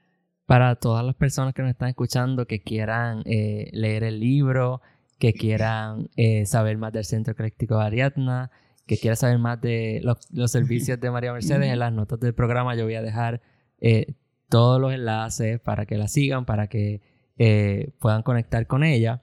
Para 0.46 0.76
todas 0.76 1.04
las 1.04 1.14
personas 1.14 1.54
que 1.54 1.62
nos 1.62 1.70
están 1.72 1.88
escuchando 1.88 2.46
que 2.46 2.62
quieran 2.62 3.22
eh, 3.24 3.70
leer 3.72 4.04
el 4.04 4.20
libro, 4.20 4.80
que 5.18 5.32
quieran 5.32 6.08
eh, 6.16 6.46
saber 6.46 6.78
más 6.78 6.92
del 6.92 7.04
Centro 7.04 7.32
Ecléctico 7.32 7.78
de 7.78 7.84
Ariadna, 7.84 8.50
que 8.86 8.96
quieran 8.96 9.16
saber 9.16 9.38
más 9.38 9.60
de 9.60 10.00
los, 10.02 10.50
servicios 10.50 10.98
de 10.98 11.10
María 11.10 11.32
Mercedes, 11.32 11.70
en 11.70 11.78
las 11.78 11.92
notas 11.92 12.18
del 12.18 12.34
programa 12.34 12.74
yo 12.74 12.84
voy 12.84 12.94
a 12.94 13.02
dejar 13.02 13.40
eh, 13.80 14.14
todos 14.48 14.80
los 14.80 14.92
enlaces 14.92 15.60
para 15.60 15.86
que 15.86 15.96
la 15.96 16.08
sigan, 16.08 16.44
para 16.44 16.68
que 16.68 17.00
eh, 17.38 17.92
puedan 17.98 18.22
conectar 18.22 18.66
con 18.66 18.84
ella. 18.84 19.22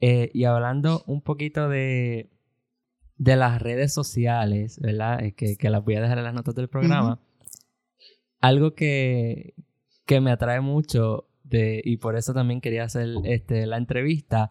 y 0.00 0.44
hablando 0.44 1.02
un 1.06 1.22
poquito 1.22 1.68
de, 1.68 2.30
de 3.16 3.36
las 3.36 3.60
redes 3.60 3.92
sociales, 3.92 4.78
¿verdad? 4.80 5.20
Que, 5.36 5.56
que, 5.56 5.70
las 5.70 5.84
voy 5.84 5.96
a 5.96 6.00
dejar 6.00 6.18
en 6.18 6.24
las 6.24 6.34
notas 6.34 6.54
del 6.54 6.68
programa. 6.68 7.20
Algo 8.40 8.74
que, 8.74 9.54
que 10.06 10.20
me 10.20 10.30
atrae 10.30 10.60
mucho 10.60 11.28
de, 11.44 11.80
y 11.84 11.96
por 11.96 12.16
eso 12.16 12.32
también 12.32 12.60
quería 12.60 12.84
hacer 12.84 13.08
este, 13.24 13.66
la 13.66 13.76
entrevista 13.76 14.50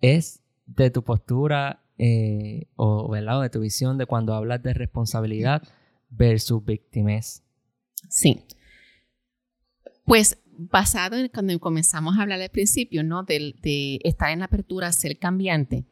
es 0.00 0.42
de 0.66 0.90
tu 0.90 1.04
postura 1.04 1.84
eh, 1.98 2.66
o, 2.76 3.14
lado 3.16 3.40
de 3.40 3.50
tu 3.50 3.60
visión 3.60 3.98
de 3.98 4.06
cuando 4.06 4.34
hablas 4.34 4.62
de 4.62 4.74
responsabilidad 4.74 5.62
versus 6.10 6.64
víctimas. 6.64 7.42
Sí. 8.08 8.44
Pues 10.06 10.38
basado 10.56 11.16
en 11.16 11.28
cuando 11.28 11.58
comenzamos 11.60 12.16
a 12.16 12.22
hablar 12.22 12.40
al 12.40 12.48
principio, 12.48 13.02
¿no? 13.02 13.24
De, 13.24 14.00
estar 14.04 14.30
en 14.30 14.38
la 14.38 14.46
apertura, 14.46 14.90
ser 14.92 15.18
cambiante. 15.18 15.84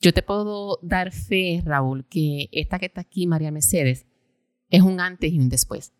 Yo 0.00 0.12
te 0.12 0.22
puedo 0.22 0.78
dar 0.82 1.10
fe, 1.10 1.62
Raúl, 1.64 2.06
que 2.06 2.48
esta 2.52 2.78
que 2.78 2.86
está 2.86 3.00
aquí, 3.00 3.26
María 3.26 3.50
Mercedes, 3.50 4.06
es 4.68 4.82
un 4.82 5.00
antes 5.00 5.32
y 5.32 5.38
un 5.38 5.48
después. 5.48 5.92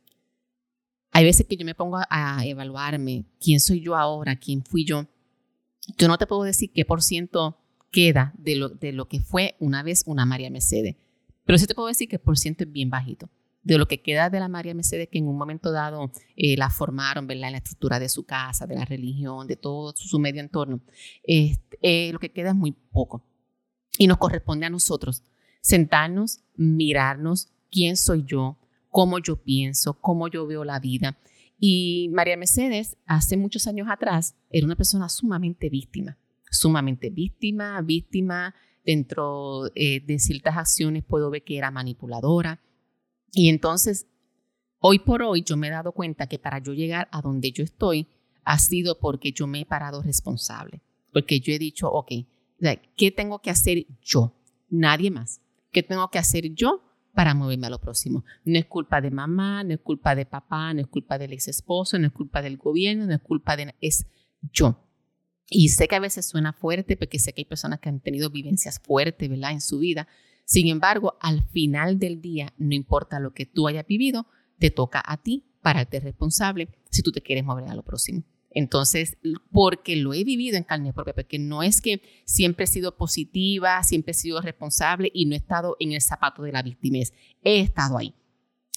Hay 1.13 1.25
veces 1.25 1.47
que 1.47 1.57
yo 1.57 1.65
me 1.65 1.75
pongo 1.75 1.99
a 2.11 2.45
evaluarme 2.45 3.25
quién 3.41 3.59
soy 3.59 3.81
yo 3.81 3.97
ahora, 3.97 4.37
quién 4.37 4.63
fui 4.63 4.85
yo, 4.85 5.07
yo 5.97 6.09
no 6.09 6.19
te 6.19 6.27
puedo 6.27 6.43
decir 6.43 6.71
qué 6.73 6.85
por 6.85 7.03
ciento 7.03 7.59
queda 7.91 8.35
de 8.37 8.57
lo, 8.57 8.69
de 8.69 8.93
lo 8.93 9.09
que 9.09 9.21
fue 9.21 9.57
una 9.61 9.83
vez 9.83 10.03
una 10.07 10.27
María 10.27 10.51
Mercedes, 10.51 10.97
pero 11.45 11.59
sí 11.59 11.67
te 11.67 11.75
puedo 11.75 11.89
decir 11.89 12.09
que 12.09 12.17
el 12.17 12.23
por 12.23 12.37
ciento 12.37 12.65
es 12.65 12.73
bien 12.73 12.91
bajito. 12.91 13.31
De 13.67 13.79
lo 13.79 13.89
que 13.89 14.01
queda 14.01 14.31
de 14.31 14.39
la 14.39 14.49
María 14.49 14.75
Mercedes, 14.75 15.09
que 15.11 15.19
en 15.19 15.27
un 15.27 15.37
momento 15.37 15.73
dado 15.73 16.11
eh, 16.37 16.57
la 16.57 16.71
formaron 16.71 17.27
¿verdad? 17.27 17.49
en 17.49 17.53
la 17.53 17.59
estructura 17.59 17.99
de 17.99 18.09
su 18.09 18.25
casa, 18.25 18.67
de 18.67 18.77
la 18.77 18.85
religión, 18.85 19.47
de 19.47 19.57
todo 19.57 19.93
su, 19.97 20.19
medio 20.19 20.41
entorno, 20.41 20.81
eh, 21.27 21.59
lo 22.13 22.19
que 22.19 22.31
queda 22.31 22.51
es 22.51 22.55
muy 22.55 22.73
poco. 22.73 23.25
Y 23.99 24.07
nos 24.07 24.19
corresponde 24.19 24.67
a 24.67 24.71
nosotros 24.71 25.23
sentarnos, 25.61 26.41
mirarnos 26.55 27.49
quién 27.71 27.97
soy 27.97 28.25
yo, 28.25 28.57
cómo 28.89 29.19
yo 29.19 29.37
pienso, 29.43 29.95
cómo 29.95 30.29
yo 30.29 30.47
veo 30.47 30.65
la 30.65 30.79
vida 30.79 31.19
y 31.59 32.11
María 32.13 32.37
Mercedes, 32.37 32.97
hace 33.07 33.37
muchos 33.37 33.67
años 33.67 33.89
atrás, 33.91 34.37
era 34.51 34.67
una 34.67 34.77
persona 34.77 35.09
sumamente 35.09 35.71
víctima, 35.71 36.19
sumamente 36.51 37.11
víctima, 37.11 37.81
víctima. 37.83 38.55
Dentro 38.85 39.67
eh, 39.75 40.01
de 40.01 40.19
ciertas 40.21 40.57
acciones 40.57 41.03
puedo 41.03 41.29
ver 41.29 41.43
que 41.43 41.59
era 41.59 41.73
manipuladora. 41.73 42.61
Y 43.39 43.51
entonces, 43.51 44.07
hoy 44.79 44.99
por 44.99 45.23
hoy, 45.23 45.43
yo 45.43 45.59
me 45.59 45.69
he 45.69 45.71
dado 45.71 45.93
cuenta 45.93 46.27
que 46.27 46.39
para 46.39 46.59
yo 46.59 46.73
llegar 46.73 47.07
a 47.13 47.21
donde 47.21 47.53
yo 47.53 47.63
estoy, 47.63 48.09
ha 48.45 48.59
sido 48.59 48.99
porque 48.99 49.33
yo 49.33 49.47
me 49.47 49.61
he 49.61 49.67
parado 49.67 50.01
responsable. 50.01 50.81
Porque 51.13 51.39
yo 51.41 51.53
he 51.53 51.59
dicho, 51.59 51.91
ok, 51.91 52.13
¿qué 52.97 53.11
tengo 53.11 53.41
que 53.41 53.51
hacer 53.51 53.85
yo? 54.01 54.33
Nadie 54.71 55.11
más. 55.11 55.43
¿Qué 55.71 55.83
tengo 55.83 56.11
que 56.11 56.19
hacer 56.19 56.55
yo 56.55 56.83
para 57.13 57.35
moverme 57.35 57.67
a 57.67 57.71
lo 57.71 57.79
próximo. 57.79 58.25
No 58.45 58.59
es 58.59 58.65
culpa 58.65 59.03
de 59.03 59.11
mamá, 59.11 59.65
no 59.65 59.75
es 59.75 59.81
culpa 59.81 60.15
de 60.15 60.25
papá, 60.25 60.73
no 60.73 60.81
es 60.81 60.87
culpa 60.87 61.19
del 61.19 61.35
ex 61.35 61.49
esposo, 61.49 61.99
no 61.99 62.07
es 62.07 62.13
culpa 62.13 62.41
del 62.41 62.57
gobierno, 62.57 63.07
no 63.07 63.15
es 63.15 63.21
culpa 63.21 63.55
de... 63.55 63.75
es 63.83 64.07
yo. 64.53 64.83
Y 65.49 65.69
sé 65.71 65.89
que 65.89 65.95
a 65.95 66.01
veces 66.01 66.27
suena 66.27 66.55
fuerte 66.55 66.97
porque 66.97 67.19
sé 67.19 67.35
que 67.35 67.43
hay 67.43 67.45
personas 67.47 67.81
que 67.81 67.91
han 67.91 68.01
tenido 68.01 68.31
vivencias 68.31 68.79
fuertes, 68.81 69.29
¿verdad? 69.29 69.53
En 69.53 69.61
su 69.61 69.79
vida. 69.79 70.09
Sin 70.47 70.69
embargo, 70.69 71.19
al 71.21 71.43
final 71.49 71.99
del 71.99 72.23
día, 72.23 72.55
no 72.57 72.75
importa 72.75 73.19
lo 73.19 73.35
que 73.35 73.47
tú 73.47 73.67
hayas 73.67 73.85
vivido, 73.85 74.27
te 74.59 74.71
toca 74.71 75.03
a 75.05 75.17
ti 75.17 75.45
pararte 75.61 75.99
responsable 75.99 76.69
si 76.89 77.03
tú 77.03 77.11
te 77.11 77.21
quieres 77.21 77.45
mover 77.45 77.69
a 77.69 77.75
lo 77.75 77.83
próximo. 77.83 78.23
Entonces, 78.51 79.19
porque 79.51 79.97
lo 79.97 80.15
he 80.15 80.23
vivido 80.23 80.57
en 80.57 80.63
carne 80.63 80.93
propia, 80.93 81.15
porque 81.15 81.41
no 81.41 81.65
es 81.65 81.81
que 81.81 82.01
siempre 82.25 82.65
he 82.65 82.69
sido 82.69 82.97
positiva, 82.97 83.83
siempre 83.83 84.13
he 84.13 84.15
sido 84.15 84.41
responsable 84.41 85.11
y 85.13 85.27
no 85.27 85.35
he 85.35 85.39
estado 85.39 85.77
en 85.81 85.93
el 85.93 86.01
zapato 86.01 86.43
de 86.45 86.53
la 86.53 86.63
víctima, 86.63 86.99
he 87.43 87.61
estado 87.61 87.99
ahí. 87.99 88.15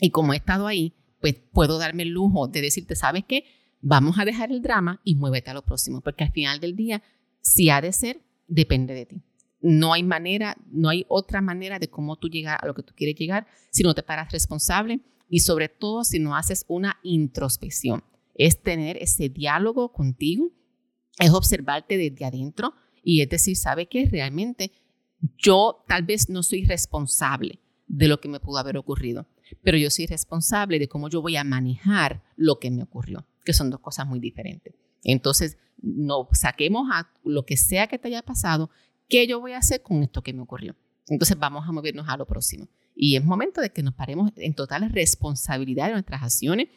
Y 0.02 0.10
como 0.10 0.34
he 0.34 0.38
estado 0.38 0.66
ahí, 0.66 0.96
pues 1.22 1.36
puedo 1.36 1.78
darme 1.78 2.04
el 2.04 2.10
lujo 2.10 2.48
de 2.48 2.62
decirte, 2.62 2.96
¿sabes 2.96 3.26
qué? 3.28 3.46
Vamos 3.80 4.18
a 4.18 4.26
dejar 4.26 4.52
el 4.52 4.64
drama 4.64 5.02
y 5.04 5.14
muévete 5.14 5.52
a 5.52 5.54
lo 5.54 5.64
próximo, 5.64 6.02
porque 6.02 6.24
al 6.24 6.32
final 6.32 6.60
del 6.60 6.76
día, 6.76 7.04
si 7.40 7.70
ha 7.70 7.80
de 7.80 7.94
ser, 7.94 8.22
depende 8.48 8.96
de 8.96 9.06
ti. 9.06 9.24
No 9.62 9.94
hay 9.94 10.04
manera, 10.04 10.56
no 10.72 10.90
hay 10.90 11.06
otra 11.10 11.42
manera 11.42 11.80
de 11.80 11.90
cómo 11.90 12.18
tú 12.18 12.30
llegar 12.30 12.60
a 12.62 12.68
lo 12.68 12.74
que 12.74 12.84
tú 12.84 12.94
quieres 12.96 13.16
llegar 13.16 13.48
si 13.72 13.84
no 13.84 13.94
te 13.94 14.04
paras 14.04 14.32
responsable 14.32 15.02
y 15.30 15.40
sobre 15.40 15.70
todo 15.70 16.04
si 16.04 16.20
no 16.20 16.36
haces 16.36 16.66
una 16.68 16.98
introspección 17.04 18.04
es 18.40 18.64
tener 18.64 18.98
ese 18.98 19.28
diálogo 19.28 19.92
contigo, 19.92 20.50
es 21.20 21.30
observarte 21.32 21.98
desde 21.98 22.26
adentro 22.26 22.74
y 23.04 23.22
es 23.22 23.30
decir, 23.30 23.58
¿sabe 23.58 23.88
qué? 23.88 24.08
Realmente 24.10 24.72
yo 25.38 25.84
tal 25.88 26.04
vez 26.04 26.30
no 26.30 26.42
soy 26.42 26.64
responsable 26.64 27.60
de 27.88 28.08
lo 28.08 28.22
que 28.22 28.30
me 28.30 28.40
pudo 28.40 28.58
haber 28.58 28.78
ocurrido, 28.78 29.28
pero 29.62 29.78
yo 29.78 29.90
soy 29.90 30.06
responsable 30.06 30.80
de 30.80 30.88
cómo 30.88 31.10
yo 31.10 31.22
voy 31.22 31.36
a 31.36 31.44
manejar 31.44 32.24
lo 32.38 32.60
que 32.60 32.72
me 32.72 32.84
ocurrió, 32.84 33.28
que 33.44 33.52
son 33.52 33.70
dos 33.70 33.82
cosas 33.82 34.08
muy 34.08 34.22
diferentes. 34.22 34.74
Entonces, 35.04 35.58
no 35.82 36.30
saquemos 36.32 36.88
a 36.92 37.12
lo 37.24 37.46
que 37.46 37.58
sea 37.58 37.88
que 37.88 38.00
te 38.00 38.08
haya 38.08 38.22
pasado, 38.22 38.70
¿qué 39.10 39.28
yo 39.28 39.40
voy 39.40 39.54
a 39.54 39.58
hacer 39.58 39.82
con 39.82 40.04
esto 40.04 40.22
que 40.22 40.34
me 40.34 40.42
ocurrió? 40.42 40.76
Entonces 41.08 41.38
vamos 41.38 41.68
a 41.68 41.72
movernos 41.72 42.08
a 42.08 42.18
lo 42.18 42.26
próximo. 42.26 42.68
Y 42.96 43.16
es 43.16 43.24
momento 43.24 43.62
de 43.62 43.72
que 43.72 43.84
nos 43.84 43.94
paremos 43.94 44.32
en 44.36 44.54
total 44.54 44.90
responsabilidad 44.92 45.88
de 45.88 45.94
nuestras 45.94 46.22
acciones. 46.22 46.68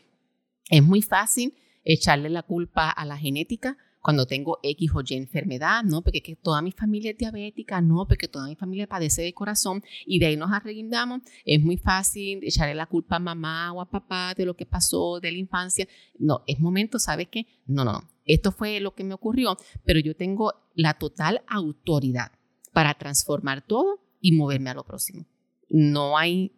Es 0.70 0.82
muy 0.82 1.02
fácil 1.02 1.54
echarle 1.84 2.30
la 2.30 2.42
culpa 2.42 2.90
a 2.90 3.04
la 3.04 3.16
genética 3.16 3.76
cuando 4.02 4.26
tengo 4.26 4.58
X 4.62 4.90
o 4.94 5.00
Y 5.06 5.14
enfermedad, 5.14 5.84
no, 5.84 6.02
porque 6.02 6.22
que 6.22 6.34
toda 6.34 6.60
mi 6.60 6.72
familia 6.72 7.12
es 7.12 7.18
diabética, 7.18 7.80
no, 7.80 8.06
porque 8.06 8.26
toda 8.26 8.48
mi 8.48 8.56
familia 8.56 8.88
padece 8.88 9.22
de 9.22 9.32
corazón 9.32 9.82
y 10.04 10.18
de 10.18 10.26
ahí 10.26 10.36
nos 10.36 10.50
arreguindamos. 10.50 11.22
Es 11.44 11.62
muy 11.62 11.76
fácil 11.76 12.40
echarle 12.42 12.74
la 12.74 12.86
culpa 12.86 13.16
a 13.16 13.20
mamá 13.20 13.72
o 13.72 13.80
a 13.80 13.88
papá 13.88 14.34
de 14.34 14.44
lo 14.44 14.54
que 14.54 14.66
pasó 14.66 15.20
de 15.20 15.30
la 15.30 15.38
infancia. 15.38 15.86
No, 16.18 16.42
es 16.48 16.58
momento, 16.58 16.98
¿sabes 16.98 17.28
qué? 17.30 17.46
No, 17.64 17.84
no, 17.84 17.92
no. 17.92 18.11
Esto 18.24 18.52
fue 18.52 18.80
lo 18.80 18.94
que 18.94 19.04
me 19.04 19.14
ocurrió, 19.14 19.56
pero 19.84 20.00
yo 20.00 20.16
tengo 20.16 20.54
la 20.74 20.94
total 20.94 21.42
autoridad 21.48 22.32
para 22.72 22.94
transformar 22.94 23.62
todo 23.62 24.00
y 24.20 24.32
moverme 24.32 24.70
a 24.70 24.74
lo 24.74 24.84
próximo. 24.84 25.26
No 25.68 26.16
hay 26.16 26.52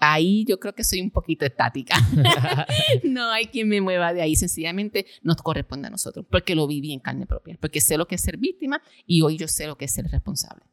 ahí 0.00 0.44
yo 0.44 0.58
creo 0.58 0.74
que 0.74 0.84
soy 0.84 1.00
un 1.00 1.10
poquito 1.10 1.44
estática. 1.44 1.96
no 3.04 3.30
hay 3.30 3.46
quien 3.46 3.68
me 3.68 3.80
mueva 3.80 4.12
de 4.12 4.22
ahí, 4.22 4.36
sencillamente 4.36 5.06
nos 5.22 5.36
corresponde 5.36 5.88
a 5.88 5.90
nosotros, 5.90 6.26
porque 6.30 6.54
lo 6.54 6.66
viví 6.66 6.92
en 6.92 7.00
carne 7.00 7.26
propia, 7.26 7.56
porque 7.60 7.80
sé 7.80 7.96
lo 7.96 8.06
que 8.06 8.16
es 8.16 8.20
ser 8.20 8.36
víctima 8.36 8.82
y 9.06 9.22
hoy 9.22 9.36
yo 9.36 9.48
sé 9.48 9.66
lo 9.66 9.76
que 9.76 9.86
es 9.86 9.92
ser 9.92 10.06
responsable. 10.06 10.64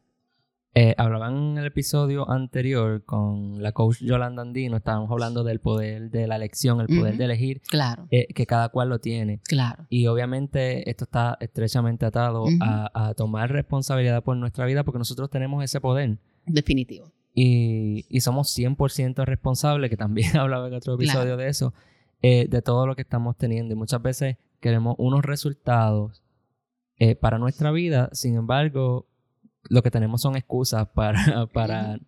Eh, 0.73 0.95
hablaban 0.97 1.35
en 1.35 1.57
el 1.57 1.65
episodio 1.65 2.31
anterior 2.31 3.03
con 3.03 3.61
la 3.61 3.73
coach 3.73 3.97
Yolanda 3.99 4.41
Andino, 4.41 4.77
estábamos 4.77 5.11
hablando 5.11 5.43
del 5.43 5.59
poder 5.59 6.09
de 6.11 6.27
la 6.27 6.37
elección, 6.37 6.79
el 6.79 6.87
poder 6.87 7.17
de 7.17 7.25
elegir, 7.25 7.61
claro. 7.67 8.07
Eh, 8.09 8.27
que 8.33 8.45
cada 8.45 8.69
cual 8.69 8.87
lo 8.87 8.99
tiene. 8.99 9.41
Claro. 9.43 9.85
Y 9.89 10.07
obviamente 10.07 10.89
esto 10.89 11.03
está 11.03 11.37
estrechamente 11.41 12.05
atado 12.05 12.45
a, 12.61 13.09
a 13.09 13.13
tomar 13.15 13.51
responsabilidad 13.51 14.23
por 14.23 14.37
nuestra 14.37 14.65
vida 14.65 14.85
porque 14.85 14.99
nosotros 14.99 15.29
tenemos 15.29 15.61
ese 15.61 15.81
poder. 15.81 16.19
Definitivo. 16.45 17.11
Y, 17.33 18.05
y 18.07 18.21
somos 18.21 18.57
100% 18.57 19.25
responsables, 19.25 19.89
que 19.89 19.97
también 19.97 20.37
hablaba 20.37 20.69
en 20.69 20.73
otro 20.73 20.93
episodio 20.95 21.35
de 21.35 21.49
eso, 21.49 21.73
eh, 22.21 22.47
de 22.49 22.61
todo 22.61 22.87
lo 22.87 22.95
que 22.95 23.01
estamos 23.01 23.35
teniendo. 23.35 23.73
Y 23.73 23.77
muchas 23.77 24.01
veces 24.01 24.37
queremos 24.61 24.95
unos 24.99 25.25
resultados 25.25 26.23
para 27.19 27.39
nuestra 27.39 27.71
vida, 27.71 28.09
sin 28.13 28.35
embargo, 28.35 29.07
lo 29.69 29.81
que 29.81 29.91
tenemos 29.91 30.21
son 30.21 30.35
excusas 30.35 30.87
para, 30.89 31.47
para 31.53 31.99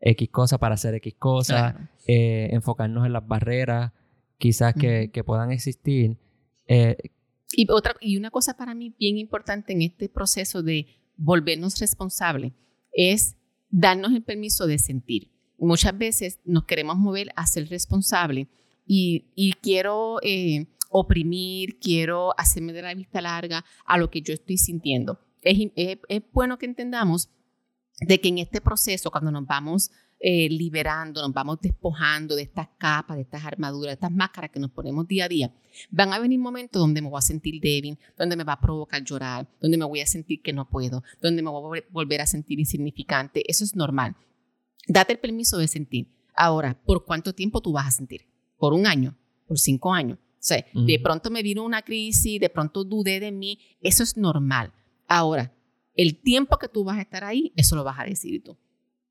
X 0.00 0.28
cosas, 0.30 0.58
para 0.58 0.74
hacer 0.74 0.94
X 0.94 1.14
cosas, 1.18 1.74
eh, 2.06 2.48
enfocarnos 2.52 3.06
en 3.06 3.12
las 3.12 3.26
barreras 3.26 3.92
quizás 4.38 4.74
que, 4.74 5.10
que, 5.12 5.24
puedan 5.24 5.52
existir. 5.52 6.18
y, 7.52 7.66
otra, 7.70 7.94
y 8.00 8.16
una 8.16 8.30
cosa 8.30 8.56
para 8.56 8.74
mí 8.74 8.94
bien 8.98 9.16
importante 9.16 9.72
en 9.72 9.82
este 9.82 10.08
proceso 10.08 10.62
de 10.62 10.86
volvernos 11.16 11.78
responsables 11.78 12.52
es 12.92 13.36
darnos 13.70 14.12
el 14.12 14.22
permiso 14.22 14.66
de 14.66 14.78
sentir. 14.78 15.30
Muchas 15.58 15.96
veces 15.96 16.40
nos 16.44 16.64
queremos 16.64 16.96
mover 16.96 17.30
a 17.36 17.46
ser 17.46 17.68
responsable 17.68 18.48
y, 18.86 19.54
quiero 19.62 20.18
eh, 20.22 20.66
oprimir, 20.90 21.78
quiero 21.78 22.38
hacerme 22.38 22.72
de 22.72 22.82
la 22.82 22.94
vista 22.94 23.20
larga 23.20 23.64
a 23.86 23.98
lo 23.98 24.10
que 24.10 24.20
yo 24.20 24.34
estoy 24.34 24.58
sintiendo. 24.58 25.18
Es, 25.44 25.70
es, 26.08 26.22
bueno 26.32 26.58
que 26.58 26.66
entendamos 26.66 27.28
de 28.00 28.20
que 28.20 28.28
en 28.28 28.38
este 28.38 28.60
proceso, 28.60 29.10
cuando 29.10 29.30
nos 29.30 29.46
vamos 29.46 29.90
eh, 30.18 30.48
liberando, 30.48 31.20
nos 31.20 31.32
vamos 31.32 31.58
despojando 31.60 32.34
de 32.34 32.42
estas 32.42 32.68
capas, 32.78 33.16
de 33.16 33.22
estas 33.22 33.44
armaduras, 33.44 33.90
de 33.90 33.94
estas 33.94 34.10
máscaras 34.10 34.50
que 34.50 34.58
nos 34.58 34.70
ponemos 34.70 35.06
día 35.06 35.26
a 35.26 35.28
día, 35.28 35.54
van 35.90 36.12
a 36.12 36.18
venir 36.18 36.38
momentos 36.38 36.80
donde 36.80 37.02
me 37.02 37.08
voy 37.08 37.18
a 37.18 37.22
sentir 37.22 37.60
débil, 37.60 37.98
donde 38.16 38.36
me 38.36 38.44
va 38.44 38.54
a 38.54 38.60
provocar 38.60 39.04
llorar, 39.04 39.46
donde 39.60 39.76
me 39.76 39.84
voy 39.84 40.00
a 40.00 40.06
sentir 40.06 40.40
que 40.42 40.52
no 40.52 40.68
puedo, 40.68 41.02
donde 41.20 41.42
me 41.42 41.50
voy 41.50 41.80
a 41.80 41.82
volver 41.90 42.20
a 42.20 42.26
sentir 42.26 42.58
insignificante. 42.58 43.48
Eso 43.50 43.64
es 43.64 43.76
normal. 43.76 44.16
Date 44.88 45.12
el 45.12 45.18
permiso 45.18 45.58
de 45.58 45.68
sentir. 45.68 46.08
Ahora, 46.34 46.80
¿por 46.84 47.04
cuánto 47.04 47.32
tiempo 47.34 47.60
tú 47.60 47.72
vas 47.72 47.86
a 47.86 47.90
sentir? 47.90 48.26
¿Por 48.58 48.72
un 48.72 48.86
año? 48.86 49.16
¿Por 49.46 49.58
cinco 49.58 49.92
años? 49.92 50.18
O 50.18 50.46
sea, 50.46 50.64
de 50.74 51.00
pronto 51.00 51.30
me 51.30 51.42
vino 51.42 51.64
una 51.64 51.80
crisis, 51.80 52.38
de 52.38 52.50
pronto 52.50 52.84
dudé 52.84 53.18
de 53.18 53.32
mí. 53.32 53.58
Eso 53.80 54.02
es 54.02 54.16
normal. 54.18 54.72
Ahora, 55.06 55.54
el 55.94 56.20
tiempo 56.20 56.58
que 56.58 56.68
tú 56.68 56.84
vas 56.84 56.98
a 56.98 57.02
estar 57.02 57.24
ahí, 57.24 57.52
eso 57.56 57.76
lo 57.76 57.84
vas 57.84 57.98
a 57.98 58.04
decidir 58.04 58.42
tú. 58.42 58.56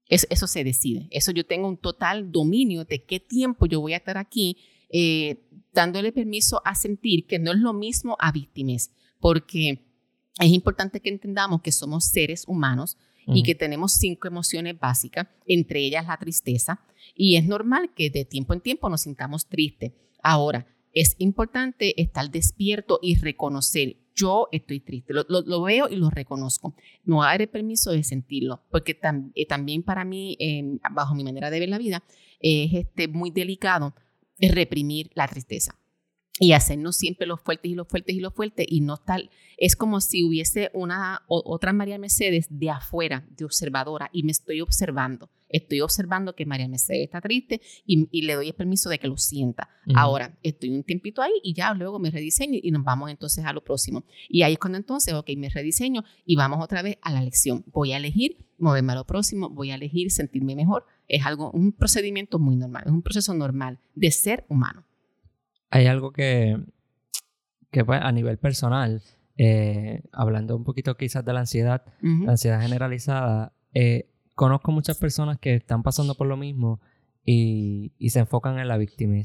Eso, 0.07 0.47
se 0.47 0.63
decide. 0.63 1.07
Eso 1.11 1.31
yo 1.31 1.45
tengo 1.45 1.67
un 1.67 1.77
total 1.77 2.31
dominio 2.31 2.85
de 2.85 3.03
qué 3.03 3.19
tiempo 3.19 3.65
yo 3.65 3.81
voy 3.81 3.93
a 3.93 3.97
estar 3.97 4.17
aquí, 4.17 4.57
eh, 4.89 5.47
dándole 5.73 6.11
permiso 6.11 6.61
a 6.65 6.75
sentir 6.75 7.25
que 7.25 7.39
no 7.39 7.51
es 7.51 7.57
lo 7.57 7.73
mismo 7.73 8.15
a 8.19 8.31
víctimas, 8.31 8.91
porque 9.19 9.87
es 10.39 10.49
importante 10.51 10.99
que 10.99 11.09
entendamos 11.09 11.61
que 11.61 11.71
somos 11.71 12.05
seres 12.05 12.43
humanos 12.47 12.97
y 13.25 13.41
que 13.43 13.55
tenemos 13.55 13.93
cinco 13.93 14.27
emociones 14.27 14.77
básicas, 14.77 15.27
entre 15.47 15.79
ellas 15.79 16.05
la 16.05 16.17
tristeza, 16.17 16.81
y 17.15 17.37
es 17.37 17.45
normal 17.45 17.93
que 17.95 18.09
de 18.09 18.25
tiempo 18.25 18.53
en 18.53 18.59
tiempo 18.59 18.89
nos 18.89 19.01
sintamos 19.01 19.47
tristes. 19.47 19.93
Ahora, 20.21 20.67
es 20.91 21.15
importante 21.19 21.99
estar 22.01 22.29
despierto 22.29 22.99
y 23.01 23.15
reconocer 23.15 23.97
yo 24.15 24.47
estoy 24.51 24.79
triste, 24.79 25.13
lo, 25.13 25.61
veo 25.63 25.89
y 25.89 25.95
lo 25.95 26.09
reconozco. 26.09 26.75
Me 27.03 27.15
voy 27.15 27.25
a 27.25 27.29
dar 27.29 27.41
el 27.41 27.49
permiso 27.49 27.91
de 27.91 28.03
sentirlo, 28.03 28.61
porque 28.69 28.99
eh, 29.35 29.45
también 29.45 29.83
para 29.83 30.05
mí, 30.05 30.37
em, 30.39 30.79
bajo 30.91 31.15
mi 31.15 31.23
manera 31.23 31.49
de 31.49 31.59
ver 31.59 31.69
la 31.69 31.77
vida, 31.77 32.03
es 32.39 32.73
este, 32.73 33.07
muy 33.07 33.31
delicado 33.31 33.93
reprimir 34.39 35.11
la 35.15 35.27
tristeza 35.27 35.77
y 36.39 36.53
hacernos 36.53 36.97
siempre 36.97 37.27
los 37.27 37.39
fuertes 37.41 37.71
y 37.71 37.75
los 37.75 37.87
fuertes 37.87 38.15
y 38.15 38.19
los 38.19 38.33
fuertes 38.33 38.65
y 38.69 38.81
no 38.81 38.97
tal. 38.97 39.29
Es 39.57 39.75
como 39.75 40.01
si 40.01 40.23
hubiese 40.23 40.71
una 40.73 41.23
otra 41.27 41.73
María 41.73 41.97
Mercedes 41.97 42.47
de 42.49 42.69
afuera, 42.69 43.25
de 43.29 43.45
observadora, 43.45 44.09
y 44.11 44.23
me 44.23 44.31
estoy 44.31 44.61
observando. 44.61 45.29
Estoy 45.53 45.79
observando 45.79 46.35
que 46.35 46.45
María 46.45 46.67
Mercedes 46.67 47.05
está 47.05 47.21
triste 47.21 47.61
y, 47.85 48.21
le 48.23 48.33
doy 48.33 48.49
el 48.49 48.53
permiso 48.53 48.89
de 48.89 48.99
que 48.99 49.07
lo 49.07 49.15
sienta. 49.15 49.69
Ahora, 49.95 50.37
estoy 50.43 50.71
un 50.71 50.83
tiempito 50.83 51.21
ahí 51.21 51.31
y 51.43 51.53
ya 51.53 51.73
luego 51.73 51.97
me 51.99 52.11
rediseño 52.11 52.59
y 52.61 52.71
nos 52.71 52.83
vamos 52.83 53.09
entonces 53.09 53.45
a 53.45 53.53
lo 53.53 53.63
próximo. 53.63 54.03
Y 54.27 54.41
ahí 54.41 54.53
es 54.53 54.59
cuando 54.59 54.77
entonces, 54.77 55.13
ok, 55.13 55.29
me 55.37 55.47
rediseño 55.47 56.03
y 56.25 56.35
vamos 56.35 56.61
otra 56.61 56.81
vez 56.81 56.97
a 57.01 57.13
la 57.13 57.21
lección. 57.21 57.63
Voy 57.67 57.93
a 57.93 57.97
elegir 57.97 58.45
moverme 58.57 58.91
a 58.91 58.95
lo 58.95 59.05
próximo, 59.05 59.49
voy 59.49 59.71
a 59.71 59.75
elegir 59.75 60.11
sentirme 60.11 60.55
mejor. 60.55 60.85
Es 61.07 61.25
algo, 61.25 61.51
un 61.51 61.71
procedimiento 61.71 62.39
muy 62.39 62.57
normal, 62.57 62.83
es 62.85 62.91
un 62.91 63.01
proceso 63.01 63.33
normal 63.33 63.79
de 63.95 64.11
ser 64.11 64.45
humano 64.49 64.85
hay 65.73 65.87
algo 65.87 66.13
que, 66.13 66.55
que 67.71 67.83
pues, 67.83 67.99
a 67.99 68.11
nivel 68.11 68.37
personal, 68.37 69.01
eh, 69.37 70.03
hablando 70.11 70.55
un 70.55 70.63
poquito 70.63 70.95
quizás 70.95 71.25
de 71.25 71.33
la 71.33 71.39
ansiedad, 71.39 71.83
la 71.99 72.33
ansiedad 72.33 72.61
generalizada, 72.61 73.53
eh, 73.73 74.07
conozco 74.35 74.71
muchas 74.71 74.97
personas 74.97 75.37
que 75.39 75.55
están 75.55 75.83
pasando 75.83 76.15
por 76.15 76.27
lo 76.27 76.37
mismo 76.37 76.79
y, 77.25 77.93
se 78.09 78.19
enfocan 78.19 78.59
en 78.59 78.67
la 78.67 78.77
víctima. 78.77 79.15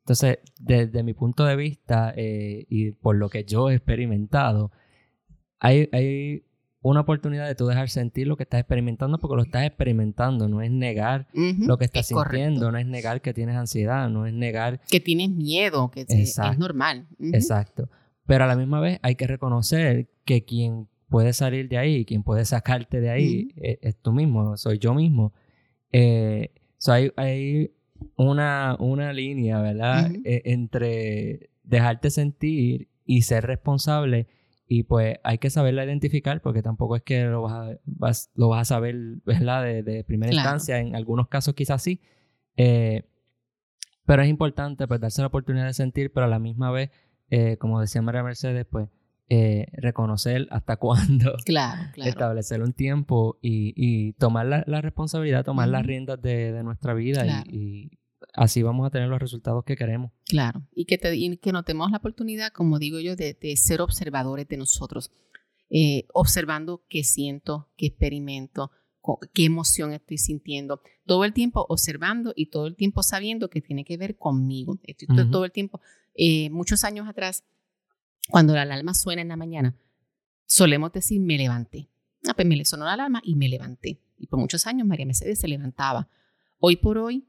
Entonces, 0.00 0.38
desde 0.58 1.02
mi 1.02 1.12
punto 1.12 1.44
de 1.44 1.56
vista 1.56 2.12
eh, 2.16 2.66
y 2.68 2.92
por 2.92 3.16
lo 3.16 3.28
que 3.28 3.44
yo 3.44 3.70
he 3.70 3.74
experimentado, 3.74 4.72
hay, 5.58 5.88
hay 5.92 6.44
una 6.80 7.00
oportunidad 7.00 7.46
de 7.46 7.54
tú 7.54 7.66
dejar 7.66 7.88
sentir 7.88 8.26
lo 8.26 8.36
que 8.36 8.44
estás 8.44 8.60
experimentando 8.60 9.18
porque 9.18 9.36
lo 9.36 9.42
estás 9.42 9.64
experimentando, 9.64 10.48
no 10.48 10.62
es 10.62 10.70
negar 10.70 11.28
lo 11.32 11.76
que 11.76 11.84
estás 11.84 12.06
sintiendo, 12.06 12.70
no 12.70 12.78
es 12.78 12.86
negar 12.86 13.20
que 13.20 13.34
tienes 13.34 13.56
ansiedad, 13.56 14.08
no 14.08 14.26
es 14.26 14.32
negar 14.32 14.80
que 14.88 15.00
tienes 15.00 15.30
miedo, 15.30 15.90
que 15.90 16.06
es 16.08 16.38
normal. 16.58 17.08
Exacto. 17.32 17.88
Pero 18.26 18.44
a 18.44 18.46
la 18.46 18.56
misma 18.56 18.80
vez 18.80 19.00
hay 19.02 19.16
que 19.16 19.26
reconocer 19.26 20.08
que 20.24 20.44
quien 20.44 20.88
puede 21.08 21.32
salir 21.32 21.68
de 21.68 21.78
ahí, 21.78 22.04
quien 22.04 22.22
puede 22.22 22.44
sacarte 22.44 23.00
de 23.00 23.10
ahí 23.10 23.48
e, 23.56 23.78
es, 23.82 23.96
tú 23.96 24.12
mismo, 24.12 24.56
soy 24.56 24.78
yo 24.78 24.94
mismo. 24.94 25.32
Eh, 25.92 26.52
hay, 27.16 27.70
una, 28.16 28.76
una 28.78 29.12
línea, 29.12 29.60
¿verdad? 29.60 30.10
E, 30.24 30.42
entre 30.44 31.50
dejarte 31.62 32.10
sentir 32.10 32.88
y 33.04 33.22
ser 33.22 33.46
responsable 33.46 34.28
y 34.70 34.82
pues 34.82 35.16
hay 35.24 35.38
que 35.38 35.48
saberla 35.48 35.84
identificar 35.84 36.42
porque 36.42 36.62
tampoco 36.62 36.94
es 36.96 37.02
que 37.02 37.24
lo 37.24 37.42
vas 37.42 37.52
a, 37.54 37.78
vas, 37.86 38.30
lo 38.34 38.48
vas 38.48 38.60
a 38.60 38.74
saber, 38.76 38.96
¿verdad? 39.24 39.64
De, 39.64 39.82
de 39.82 40.04
primera 40.04 40.32
instancia. 40.32 40.78
En 40.78 40.94
algunos 40.94 41.28
casos 41.28 41.54
quizás 41.54 41.82
sí. 41.82 42.02
Eh, 42.56 43.04
pero 44.04 44.22
es 44.22 44.28
importante 44.28 44.86
pues 44.86 45.00
darse 45.00 45.22
la 45.22 45.28
oportunidad 45.28 45.66
de 45.66 45.74
sentir, 45.74 46.12
pero 46.12 46.26
a 46.26 46.28
la 46.28 46.38
misma 46.38 46.70
vez, 46.70 46.90
eh, 47.30 47.56
como 47.56 47.80
decía 47.80 48.02
María 48.02 48.22
Mercedes, 48.22 48.66
pues 48.70 48.88
eh, 49.30 49.66
reconocer 49.72 50.48
hasta 50.50 50.76
cuándo. 50.76 51.34
Claro, 51.44 51.90
claro. 51.92 52.10
Establecer 52.10 52.62
un 52.62 52.72
tiempo 52.72 53.38
y, 53.42 53.72
y 53.76 54.12
tomar 54.14 54.46
la, 54.46 54.64
la 54.66 54.80
responsabilidad, 54.80 55.44
tomar 55.44 55.68
las 55.68 55.84
riendas 55.84 56.20
de, 56.20 56.52
de 56.52 56.62
nuestra 56.62 56.94
vida 56.94 57.26
y, 57.50 57.90
así 58.34 58.62
vamos 58.62 58.86
a 58.86 58.90
tener 58.90 59.08
los 59.08 59.20
resultados 59.20 59.64
que 59.64 59.76
queremos. 59.76 60.12
Claro, 60.24 60.62
y 60.74 60.84
que, 60.84 60.98
te, 60.98 61.14
y 61.16 61.36
que 61.36 61.52
notemos 61.52 61.90
la 61.90 61.98
oportunidad, 61.98 62.52
como 62.52 62.78
digo 62.78 63.00
yo, 63.00 63.16
de, 63.16 63.36
ser 63.56 63.80
observadores 63.80 64.48
de 64.48 64.56
nosotros, 64.56 65.10
eh, 65.70 66.06
observando 66.14 66.84
qué 66.88 67.04
siento, 67.04 67.68
qué 67.76 67.86
experimento, 67.86 68.70
qué 69.32 69.44
emoción 69.44 69.92
estoy 69.92 70.18
sintiendo, 70.18 70.80
todo 71.06 71.24
el 71.24 71.32
tiempo 71.32 71.66
observando 71.68 72.32
y 72.36 72.46
todo 72.46 72.66
el 72.66 72.76
tiempo 72.76 73.02
sabiendo 73.02 73.48
que 73.48 73.60
tiene 73.60 73.84
que 73.84 73.96
ver 73.96 74.16
conmigo. 74.16 74.78
Estoy 74.84 75.08
todo 75.30 75.44
el 75.44 75.52
tiempo, 75.52 75.80
eh, 76.14 76.50
muchos 76.50 76.84
años 76.84 77.08
atrás, 77.08 77.44
cuando 78.28 78.54
la 78.54 78.62
alarma 78.62 78.94
suena 78.94 79.22
en 79.22 79.28
la 79.28 79.36
mañana, 79.36 79.76
solemos 80.46 80.92
decir 80.92 81.20
me 81.20 81.36
levanté. 81.36 81.90
Ah, 82.26 82.34
pues 82.34 82.46
me 82.46 82.64
sonó 82.64 82.84
la 82.84 82.94
alarma 82.94 83.20
y 83.24 83.36
me 83.36 83.48
levanté. 83.48 84.00
Y 84.16 84.26
por 84.26 84.38
muchos 84.38 84.66
años 84.66 84.86
María 84.86 85.06
Mercedes 85.06 85.40
se 85.40 85.48
levantaba 85.48 86.08
Hoy 86.60 86.76
por 86.76 86.98
hoy, 86.98 87.28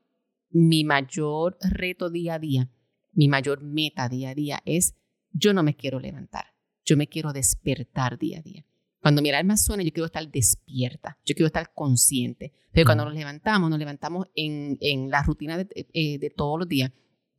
mi 0.50 0.84
mayor 0.84 1.56
reto 1.62 2.10
día 2.10 2.36
a 2.36 2.40
día, 2.40 2.72
mi 3.12 3.28
mayor 3.28 3.62
meta 3.62 4.10
día 4.10 4.32
a 4.32 4.36
día 4.36 4.62
es 4.66 4.96
yo 5.32 5.54
no 5.54 5.62
me 5.62 5.76
quiero 5.76 6.00
levantar, 6.00 6.46
yo 6.84 6.98
me 6.98 7.08
quiero 7.08 7.32
despertar 7.32 8.18
día 8.18 8.40
a 8.40 8.42
día. 8.42 8.66
Cuando 9.02 9.22
mi 9.22 9.30
alma 9.30 9.56
suena, 9.56 9.84
yo 9.84 9.94
quiero 9.94 10.08
estar 10.08 10.28
despierta, 10.30 11.20
yo 11.24 11.36
quiero 11.36 11.46
estar 11.46 11.72
consciente. 11.74 12.54
Pero 12.72 12.86
cuando 12.86 13.06
nos 13.06 13.14
levantamos, 13.14 13.70
nos 13.70 13.78
levantamos 13.78 14.28
en, 14.34 14.78
en 14.82 15.12
la 15.12 15.22
rutina 15.22 15.58
de, 15.58 15.68
eh, 15.94 16.18
de, 16.18 16.30
todos 16.32 16.60
los 16.60 16.68
días. 16.68 16.92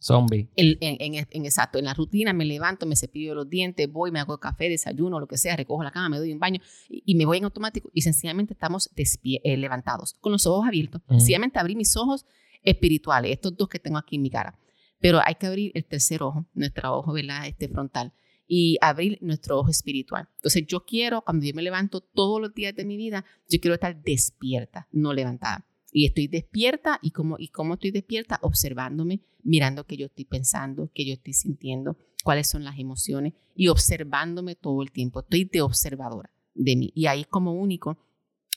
Zombie. 0.02 0.48
En, 0.56 0.78
en, 0.80 1.14
en, 1.30 1.44
exacto, 1.44 1.78
en 1.78 1.84
la 1.84 1.94
rutina 1.94 2.32
me 2.32 2.46
levanto, 2.46 2.86
me 2.86 2.96
cepillo 2.96 3.34
los 3.34 3.48
dientes, 3.48 3.90
voy, 3.90 4.10
me 4.10 4.18
hago 4.18 4.38
café, 4.38 4.68
desayuno, 4.68 5.20
lo 5.20 5.26
que 5.26 5.36
sea, 5.36 5.56
recojo 5.56 5.82
la 5.82 5.90
cama, 5.90 6.08
me 6.08 6.18
doy 6.18 6.32
un 6.32 6.38
baño 6.38 6.60
y, 6.88 7.14
me 7.14 7.26
voy 7.26 7.38
en 7.38 7.44
automático 7.44 7.90
y 7.92 8.00
sencillamente 8.00 8.54
estamos 8.54 8.90
eh, 8.96 9.56
levantados, 9.58 10.14
con 10.20 10.32
los 10.32 10.46
ojos 10.46 10.66
abiertos. 10.66 11.02
Sencillamente 11.08 11.58
abrí 11.58 11.76
mis 11.76 11.96
ojos 11.96 12.24
espirituales, 12.62 13.32
estos 13.32 13.56
dos 13.56 13.68
que 13.68 13.78
tengo 13.78 13.98
aquí 13.98 14.16
en 14.16 14.22
mi 14.22 14.30
cara. 14.30 14.58
Pero 15.00 15.20
hay 15.24 15.34
que 15.34 15.46
abrir 15.46 15.72
el 15.74 15.84
tercer 15.84 16.22
ojo, 16.22 16.46
nuestro 16.54 16.94
ojo, 16.94 17.12
¿verdad? 17.12 17.46
Este 17.46 17.68
frontal 17.68 18.12
y 18.52 18.78
abrir 18.80 19.18
nuestro 19.20 19.60
ojo 19.60 19.70
espiritual. 19.70 20.28
Entonces 20.36 20.64
yo 20.66 20.84
quiero, 20.84 21.22
cuando 21.22 21.46
yo 21.46 21.54
me 21.54 21.62
levanto 21.62 22.00
todos 22.00 22.40
los 22.40 22.52
días 22.52 22.74
de 22.74 22.84
mi 22.84 22.96
vida, 22.96 23.24
yo 23.48 23.60
quiero 23.60 23.74
estar 23.74 24.02
despierta, 24.02 24.88
no 24.90 25.12
levantada. 25.12 25.66
Y 25.92 26.06
estoy 26.06 26.28
despierta 26.28 26.98
y 27.02 27.10
como, 27.10 27.36
y 27.38 27.48
cómo 27.48 27.74
estoy 27.74 27.90
despierta, 27.90 28.38
observándome, 28.42 29.20
mirando 29.42 29.84
qué 29.84 29.96
yo 29.96 30.06
estoy 30.06 30.24
pensando, 30.24 30.90
qué 30.94 31.04
yo 31.04 31.14
estoy 31.14 31.32
sintiendo, 31.32 31.96
cuáles 32.22 32.48
son 32.48 32.64
las 32.64 32.78
emociones 32.78 33.34
y 33.54 33.68
observándome 33.68 34.54
todo 34.54 34.82
el 34.82 34.92
tiempo. 34.92 35.20
Estoy 35.20 35.44
de 35.44 35.62
observadora 35.62 36.30
de 36.54 36.76
mí. 36.76 36.92
Y 36.94 37.06
ahí 37.06 37.24
como 37.24 37.52
único 37.52 37.98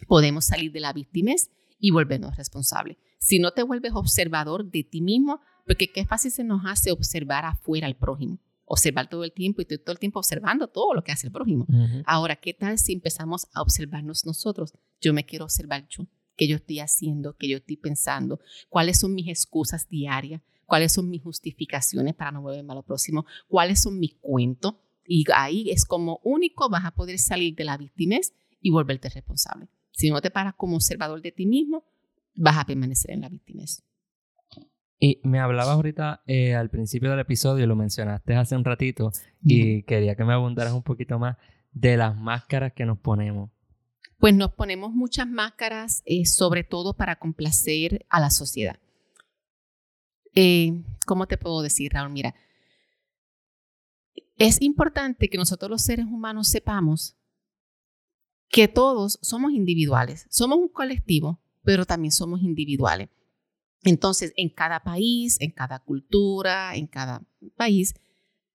podemos 0.07 0.45
salir 0.45 0.71
de 0.71 0.79
la 0.79 0.93
víctimas 0.93 1.49
y 1.79 1.91
volvernos 1.91 2.35
responsables. 2.35 2.97
Si 3.17 3.39
no 3.39 3.51
te 3.51 3.63
vuelves 3.63 3.93
observador 3.95 4.69
de 4.69 4.83
ti 4.83 5.01
mismo, 5.01 5.39
porque 5.65 5.91
qué 5.91 6.05
fácil 6.05 6.31
se 6.31 6.43
nos 6.43 6.61
hace 6.65 6.91
observar 6.91 7.45
afuera 7.45 7.87
al 7.87 7.95
prójimo 7.95 8.39
observar 8.65 9.07
todo 9.07 9.23
el 9.23 9.31
tiempo 9.31 9.61
y 9.61 9.65
todo 9.65 9.91
el 9.91 9.99
tiempo 9.99 10.19
observando 10.19 10.67
todo 10.67 10.93
lo 10.93 11.03
que 11.03 11.11
hace 11.11 11.27
el 11.27 11.33
prójimo. 11.33 11.67
Ahora, 12.05 12.35
¿qué 12.35 12.53
tal 12.53 12.79
si 12.79 12.93
empezamos 12.93 13.47
a 13.53 13.61
observarnos 13.61 14.25
nosotros? 14.25 14.73
Yo 15.01 15.13
me 15.13 15.25
quiero 15.25 15.45
observar 15.45 15.87
yo, 15.89 16.07
qué 16.35 16.47
yo 16.47 16.57
estoy 16.57 16.79
haciendo, 16.79 17.35
qué 17.37 17.47
yo 17.47 17.57
estoy 17.57 17.77
pensando, 17.77 18.39
cuáles 18.69 18.99
son 18.99 19.13
mis 19.13 19.27
excusas 19.27 19.87
diarias, 19.89 20.41
cuáles 20.65 20.91
son 20.91 21.09
mis 21.09 21.21
justificaciones 21.21 22.15
para 22.15 22.31
no 22.31 22.41
volverme 22.41 22.71
a 22.71 22.75
lo 22.75 22.83
próximo, 22.83 23.25
cuáles 23.47 23.81
son 23.81 23.99
mis 23.99 24.15
cuentos. 24.15 24.75
Y 25.05 25.25
ahí 25.35 25.69
es 25.69 25.85
como 25.85 26.19
único 26.23 26.69
vas 26.69 26.85
a 26.85 26.91
poder 26.91 27.19
salir 27.19 27.55
de 27.55 27.65
la 27.65 27.77
víctimas 27.77 28.33
y 28.61 28.71
volverte 28.71 29.09
responsable. 29.09 29.67
Si 29.91 30.09
no 30.09 30.21
te 30.21 30.31
paras 30.31 30.55
como 30.55 30.75
observador 30.75 31.21
de 31.21 31.31
ti 31.31 31.45
mismo, 31.45 31.83
vas 32.35 32.57
a 32.57 32.65
permanecer 32.65 33.11
en 33.11 33.21
la 33.21 33.29
víctimas. 33.29 33.83
Y 34.99 35.19
me 35.23 35.39
hablabas 35.39 35.75
ahorita 35.75 36.23
eh, 36.27 36.55
al 36.55 36.69
principio 36.69 37.11
del 37.11 37.19
episodio, 37.19 37.67
lo 37.67 37.75
mencionaste 37.75 38.35
hace 38.35 38.55
un 38.55 38.63
ratito, 38.63 39.11
y 39.41 39.83
quería 39.83 40.15
que 40.15 40.23
me 40.23 40.31
abundaras 40.31 40.71
un 40.71 40.83
poquito 40.83 41.19
más 41.19 41.35
de 41.73 41.97
las 41.97 42.15
máscaras 42.15 42.71
que 42.71 42.85
nos 42.85 42.99
ponemos. 42.99 43.49
Pues 44.23 44.33
nos 44.33 44.53
ponemos 44.53 44.93
muchas 44.93 45.27
máscaras, 45.27 46.01
eh, 46.05 46.25
sobre 46.25 46.63
todo 46.63 46.93
para 46.93 47.17
complacer 47.19 48.05
a 48.07 48.21
la 48.21 48.29
sociedad. 48.29 48.79
Eh, 50.33 50.81
¿Cómo 51.05 51.27
te 51.27 51.37
puedo 51.37 51.61
decir, 51.61 51.91
Raúl? 51.91 52.13
Mira, 52.13 52.33
es 54.37 54.61
importante 54.61 55.29
que 55.29 55.37
nosotros 55.37 55.69
los 55.69 55.81
seres 55.81 56.05
humanos 56.05 56.47
sepamos 56.47 57.17
que 58.47 58.69
todos 58.69 59.19
somos 59.21 59.51
individuales, 59.51 60.25
somos 60.29 60.57
un 60.57 60.69
colectivo, 60.69 61.41
pero 61.61 61.83
también 61.83 62.13
somos 62.13 62.43
individuales. 62.43 63.09
Entonces, 63.81 64.31
en 64.37 64.47
cada 64.47 64.85
país, 64.85 65.35
en 65.41 65.51
cada 65.51 65.79
cultura, 65.79 66.77
en 66.77 66.87
cada 66.87 67.27
país, 67.57 67.93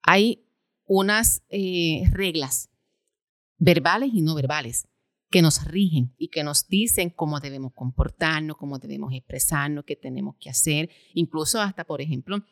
hay 0.00 0.46
unas 0.86 1.42
eh, 1.50 2.04
reglas 2.10 2.70
verbales 3.58 4.08
y 4.14 4.22
no 4.22 4.34
verbales 4.34 4.88
que 5.30 5.42
nos 5.42 5.64
rigen 5.64 6.14
y 6.18 6.28
que 6.28 6.42
nos 6.42 6.68
dicen 6.68 7.10
cómo 7.10 7.40
debemos 7.40 7.72
comportarnos, 7.74 8.56
cómo 8.56 8.78
debemos 8.78 9.12
expresarnos, 9.12 9.84
qué 9.84 9.96
tenemos 9.96 10.36
que 10.40 10.50
hacer, 10.50 10.90
incluso 11.14 11.60
hasta, 11.60 11.84
por 11.84 12.00
ejemplo, 12.00 12.44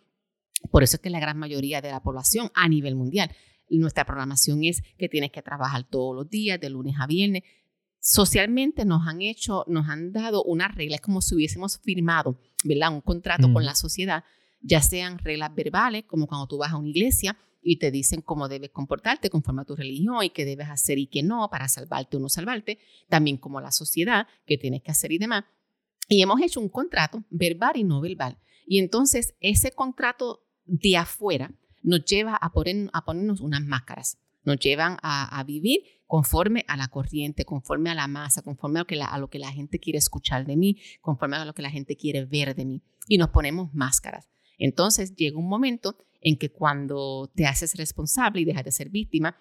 por 0.70 0.82
eso 0.82 0.96
es 0.96 1.00
que 1.00 1.10
la 1.10 1.20
gran 1.20 1.38
mayoría 1.38 1.80
de 1.80 1.90
la 1.90 2.02
población 2.02 2.50
a 2.54 2.68
nivel 2.68 2.96
mundial, 2.96 3.30
nuestra 3.68 4.04
programación 4.04 4.64
es 4.64 4.82
que 4.98 5.08
tienes 5.08 5.30
que 5.30 5.42
trabajar 5.42 5.84
todos 5.84 6.14
los 6.14 6.28
días, 6.28 6.60
de 6.60 6.70
lunes 6.70 6.94
a 7.00 7.06
viernes. 7.06 7.42
Socialmente 7.98 8.84
nos 8.84 9.06
han 9.06 9.22
hecho, 9.22 9.64
nos 9.66 9.88
han 9.88 10.12
dado 10.12 10.44
una 10.44 10.68
regla, 10.68 10.96
es 10.96 11.02
como 11.02 11.20
si 11.20 11.34
hubiésemos 11.34 11.78
firmado 11.78 12.38
¿verdad? 12.66 12.92
Un 12.92 13.00
contrato 13.00 13.52
con 13.52 13.64
la 13.64 13.74
sociedad, 13.74 14.24
ya 14.60 14.80
sean 14.80 15.18
reglas 15.18 15.54
verbales, 15.54 16.04
como 16.06 16.26
cuando 16.26 16.46
tú 16.46 16.58
vas 16.58 16.72
a 16.72 16.76
una 16.76 16.88
iglesia 16.88 17.36
y 17.66 17.78
te 17.78 17.90
dicen 17.90 18.22
cómo 18.22 18.48
debes 18.48 18.70
comportarte 18.70 19.28
conforme 19.28 19.62
a 19.62 19.64
tu 19.64 19.74
religión 19.74 20.22
y 20.22 20.30
qué 20.30 20.44
debes 20.44 20.68
hacer 20.68 20.98
y 20.98 21.08
qué 21.08 21.24
no 21.24 21.50
para 21.50 21.66
salvarte 21.66 22.16
o 22.16 22.20
no 22.20 22.28
salvarte, 22.28 22.78
también 23.08 23.38
como 23.38 23.60
la 23.60 23.72
sociedad, 23.72 24.28
que 24.46 24.56
tienes 24.56 24.82
que 24.82 24.92
hacer 24.92 25.10
y 25.10 25.18
demás. 25.18 25.44
Y 26.08 26.22
hemos 26.22 26.40
hecho 26.40 26.60
un 26.60 26.68
contrato 26.68 27.24
verbal 27.28 27.72
y 27.76 27.82
no 27.82 28.00
verbal. 28.00 28.38
Y 28.68 28.78
entonces 28.78 29.34
ese 29.40 29.72
contrato 29.72 30.44
de 30.64 30.96
afuera 30.96 31.52
nos 31.82 32.04
lleva 32.04 32.36
a, 32.36 32.52
poner, 32.52 32.88
a 32.92 33.04
ponernos 33.04 33.40
unas 33.40 33.62
máscaras, 33.62 34.18
nos 34.44 34.60
llevan 34.60 34.96
a, 35.02 35.42
vivir 35.44 35.80
conforme 36.06 36.64
a 36.68 36.76
la 36.76 36.86
corriente, 36.86 37.44
conforme 37.44 37.90
a 37.90 37.94
la 37.96 38.06
masa, 38.06 38.42
conforme 38.42 38.78
a 38.78 38.82
lo, 38.82 38.86
que 38.86 39.02
a 39.02 39.18
lo 39.18 39.28
que 39.28 39.40
la 39.40 39.50
gente 39.50 39.80
quiere 39.80 39.98
escuchar 39.98 40.46
de 40.46 40.56
mí, 40.56 40.80
conforme 41.00 41.34
a 41.34 41.44
lo 41.44 41.52
que 41.52 41.62
la 41.62 41.70
gente 41.70 41.96
quiere 41.96 42.26
ver 42.26 42.54
de 42.54 42.64
mí. 42.64 42.82
Y 43.08 43.18
nos 43.18 43.30
ponemos 43.30 43.74
máscaras. 43.74 44.28
Entonces 44.58 45.14
llega 45.14 45.38
un 45.38 45.48
momento 45.48 45.96
en 46.20 46.36
que 46.36 46.50
cuando 46.50 47.30
te 47.34 47.46
haces 47.46 47.74
responsable 47.76 48.40
y 48.40 48.44
dejas 48.44 48.64
de 48.64 48.72
ser 48.72 48.88
víctima 48.88 49.36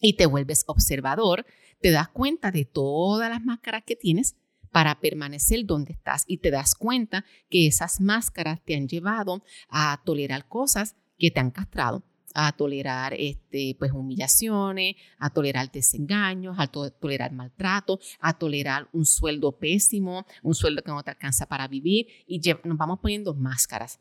y 0.00 0.14
te 0.14 0.26
vuelves 0.26 0.64
observador, 0.66 1.46
te 1.80 1.90
das 1.90 2.08
cuenta 2.08 2.50
de 2.50 2.64
todas 2.64 3.30
las 3.30 3.42
máscaras 3.42 3.84
que 3.86 3.96
tienes 3.96 4.36
para 4.70 5.00
permanecer 5.00 5.64
donde 5.64 5.92
estás 5.92 6.24
y 6.26 6.38
te 6.38 6.50
das 6.50 6.74
cuenta 6.74 7.24
que 7.48 7.66
esas 7.66 8.00
máscaras 8.00 8.60
te 8.64 8.74
han 8.74 8.88
llevado 8.88 9.42
a 9.68 10.02
tolerar 10.04 10.48
cosas 10.48 10.96
que 11.18 11.30
te 11.30 11.40
han 11.40 11.50
castrado 11.50 12.04
a 12.38 12.52
tolerar 12.52 13.14
este, 13.14 13.74
pues, 13.78 13.92
humillaciones, 13.92 14.94
a 15.18 15.30
tolerar 15.30 15.72
desengaños, 15.72 16.56
a 16.58 16.66
tolerar 16.66 17.32
maltrato, 17.32 17.98
a 18.20 18.36
tolerar 18.36 18.88
un 18.92 19.06
sueldo 19.06 19.58
pésimo, 19.58 20.26
un 20.42 20.54
sueldo 20.54 20.82
que 20.82 20.90
no 20.90 21.02
te 21.02 21.12
alcanza 21.12 21.46
para 21.46 21.66
vivir 21.66 22.08
y 22.26 22.38
nos 22.62 22.76
vamos 22.76 22.98
poniendo 23.00 23.32
máscaras. 23.32 23.98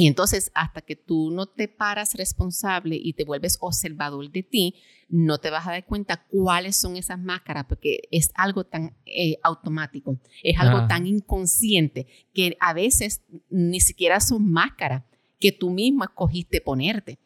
Y 0.00 0.06
entonces, 0.06 0.50
hasta 0.54 0.80
que 0.80 0.96
tú 0.96 1.30
no 1.30 1.44
te 1.44 1.68
paras 1.68 2.14
responsable 2.14 2.96
y 2.98 3.12
te 3.12 3.24
vuelves 3.24 3.58
observador 3.60 4.30
de 4.30 4.42
ti, 4.42 4.76
no 5.10 5.36
te 5.36 5.50
vas 5.50 5.66
a 5.66 5.72
dar 5.72 5.84
cuenta 5.84 6.24
cuáles 6.26 6.76
son 6.76 6.96
esas 6.96 7.18
máscaras, 7.18 7.66
porque 7.68 8.08
es 8.10 8.30
algo 8.34 8.64
tan 8.64 8.96
eh, 9.04 9.36
automático, 9.42 10.18
es 10.42 10.58
algo 10.58 10.86
tan 10.86 11.06
inconsciente 11.06 12.06
que 12.32 12.56
a 12.60 12.72
veces 12.72 13.20
ni 13.50 13.78
siquiera 13.80 14.20
son 14.20 14.50
máscaras 14.50 15.02
que 15.38 15.52
tú 15.52 15.68
mismo 15.68 16.04
escogiste 16.04 16.62
ponerte. 16.62 17.18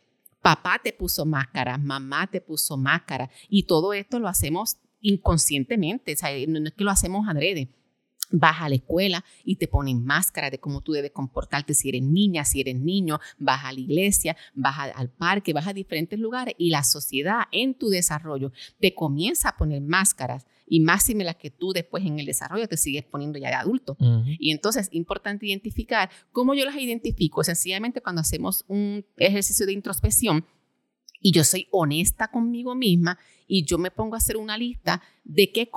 Papá 0.43 0.81
te 0.83 0.93
puso 0.93 1.25
máscara, 1.25 1.79
mamá 1.79 2.27
te 2.27 2.41
puso 2.41 2.77
máscara 2.77 3.31
y 3.49 3.69
todo 3.69 3.93
esto 3.93 4.19
lo 4.19 4.27
hacemos 4.27 4.79
inconscientemente, 5.01 6.17
no 6.49 6.67
es 6.67 6.75
que 6.75 6.83
lo 6.83 6.91
hacemos 6.91 7.29
adrede. 7.29 7.69
Vas 8.37 8.57
a 8.61 8.69
la 8.69 8.75
escuela 8.75 9.25
y 9.45 9.57
te 9.57 9.69
ponen 9.69 10.05
máscara 10.05 10.51
de 10.51 10.59
cómo 10.59 10.81
tú 10.81 10.93
debes 10.93 11.13
comportarte 11.13 11.73
si 11.73 11.89
eres 11.89 12.03
niña, 12.03 12.45
si 12.45 12.61
eres 12.61 12.77
niño, 12.77 13.21
vas 13.39 13.65
a 13.65 13.73
la 13.73 13.79
iglesia, 13.79 14.37
vas 14.55 14.93
al 14.95 15.11
parque, 15.11 15.53
vas 15.53 15.69
a 15.69 15.73
diferentes 15.73 16.19
lugares 16.19 16.55
y 16.59 16.71
la 16.71 16.83
sociedad 16.83 17.45
en 17.53 17.75
tu 17.75 17.89
desarrollo 17.89 18.53
te 18.81 18.95
comienza 18.95 19.51
a 19.51 19.57
poner 19.57 19.81
máscaras 19.81 20.47
y 20.67 20.81
máxime 20.81 21.25
las 21.25 21.37
que 21.37 21.51
tú 21.51 21.73
después 21.73 22.05
en 22.05 22.19
el 22.19 22.27
desarrollo 22.27 22.67
te 22.69 22.77
sigues 22.77 23.05
poniendo 23.05 23.39
ya 23.39 23.49
de 23.49 23.55
adulto. 23.55 23.97
Y 24.39 24.51
entonces 24.51 24.89
es 24.89 24.95
importante 24.95 25.47
identificar 25.47 26.11
cómo 26.33 26.55
yo 26.55 26.65
las 26.65 26.77
identifico. 26.77 27.45
Sencillamente 27.45 28.01
cuando 28.01 28.23
hacemos 28.23 28.65
un 28.69 29.05
ejercicio 29.17 29.67
de 29.67 29.73
introspección 29.73 30.45
y 31.25 31.33
yo 31.33 31.43
soy 31.43 31.69
honesta 31.71 32.29
conmigo 32.29 32.75
misma 32.75 33.19
y 33.47 33.65
yo 33.65 33.79
me 33.79 33.91
pongo 33.91 34.15
a 34.15 34.19
hacer 34.19 34.37
una 34.37 34.59
lista 34.59 35.03
de 35.25 35.53
qué, 35.53 35.71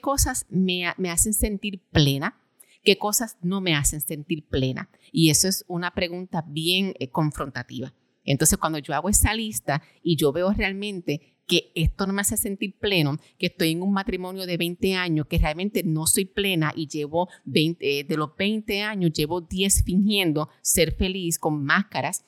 cosas 0.00 0.46
me, 0.48 0.86
me 0.96 1.10
hacen 1.10 1.34
sentir 1.34 1.82
plena, 1.92 2.40
qué 2.82 2.96
cosas 2.96 3.36
no 3.42 3.60
me 3.60 3.74
hacen 3.74 4.00
sentir 4.00 4.48
plena. 4.48 4.88
Y 5.12 5.28
eso 5.28 5.48
es 5.48 5.66
una 5.68 5.90
pregunta 5.90 6.42
bien 6.48 6.94
eh, 6.98 7.10
confrontativa. 7.10 7.92
Entonces, 8.24 8.56
cuando 8.56 8.78
yo 8.78 8.94
hago 8.94 9.10
esa 9.10 9.34
lista 9.34 9.82
y 10.02 10.16
yo 10.16 10.32
veo 10.32 10.50
realmente 10.54 11.36
que 11.46 11.72
esto 11.74 12.06
no 12.06 12.14
me 12.14 12.22
hace 12.22 12.38
sentir 12.38 12.78
pleno, 12.78 13.18
que 13.38 13.48
estoy 13.48 13.72
en 13.72 13.82
un 13.82 13.92
matrimonio 13.92 14.46
de 14.46 14.56
20 14.56 14.94
años, 14.94 15.26
que 15.26 15.36
realmente 15.36 15.82
no 15.84 16.06
soy 16.06 16.24
plena 16.24 16.72
y 16.74 16.88
llevo 16.88 17.28
20, 17.44 18.00
eh, 18.00 18.04
de 18.04 18.16
los 18.16 18.34
20 18.34 18.80
años, 18.80 19.12
llevo 19.12 19.42
10 19.42 19.84
fingiendo 19.84 20.48
ser 20.62 20.94
feliz 20.94 21.38
con 21.38 21.62
máscaras. 21.62 22.24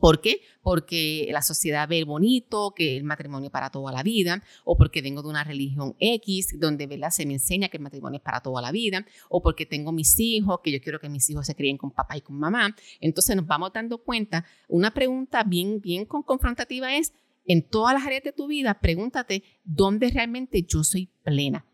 ¿Por 0.00 0.20
qué? 0.20 0.40
Porque 0.62 1.28
la 1.30 1.42
sociedad 1.42 1.86
ve 1.88 2.04
bonito, 2.04 2.72
que 2.74 2.96
el 2.96 3.04
matrimonio 3.04 3.48
es 3.48 3.52
para 3.52 3.70
toda 3.70 3.92
la 3.92 4.02
vida, 4.02 4.42
o 4.64 4.76
porque 4.76 5.02
vengo 5.02 5.22
de 5.22 5.28
una 5.28 5.44
religión 5.44 5.94
X, 5.98 6.58
donde 6.58 6.86
¿verdad? 6.86 7.10
se 7.10 7.26
me 7.26 7.34
enseña 7.34 7.68
que 7.68 7.76
el 7.76 7.82
matrimonio 7.82 8.16
es 8.16 8.22
para 8.22 8.40
toda 8.40 8.62
la 8.62 8.72
vida, 8.72 9.04
o 9.28 9.42
porque 9.42 9.66
tengo 9.66 9.92
mis 9.92 10.18
hijos, 10.18 10.60
que 10.62 10.72
yo 10.72 10.80
quiero 10.80 10.98
que 10.98 11.08
mis 11.08 11.28
hijos 11.28 11.46
se 11.46 11.54
críen 11.54 11.76
con 11.76 11.90
papá 11.90 12.16
y 12.16 12.22
con 12.22 12.38
mamá. 12.38 12.74
Entonces 13.00 13.36
nos 13.36 13.46
vamos 13.46 13.72
dando 13.72 13.98
cuenta, 13.98 14.46
una 14.68 14.94
pregunta 14.94 15.44
bien, 15.44 15.80
bien 15.80 16.06
confrontativa 16.06 16.96
es, 16.96 17.12
en 17.44 17.68
todas 17.68 17.94
las 17.94 18.06
áreas 18.06 18.22
de 18.22 18.32
tu 18.32 18.46
vida, 18.46 18.78
pregúntate 18.80 19.42
dónde 19.64 20.10
realmente 20.10 20.62
yo 20.62 20.84
soy 20.84 21.10
plena. 21.22 21.66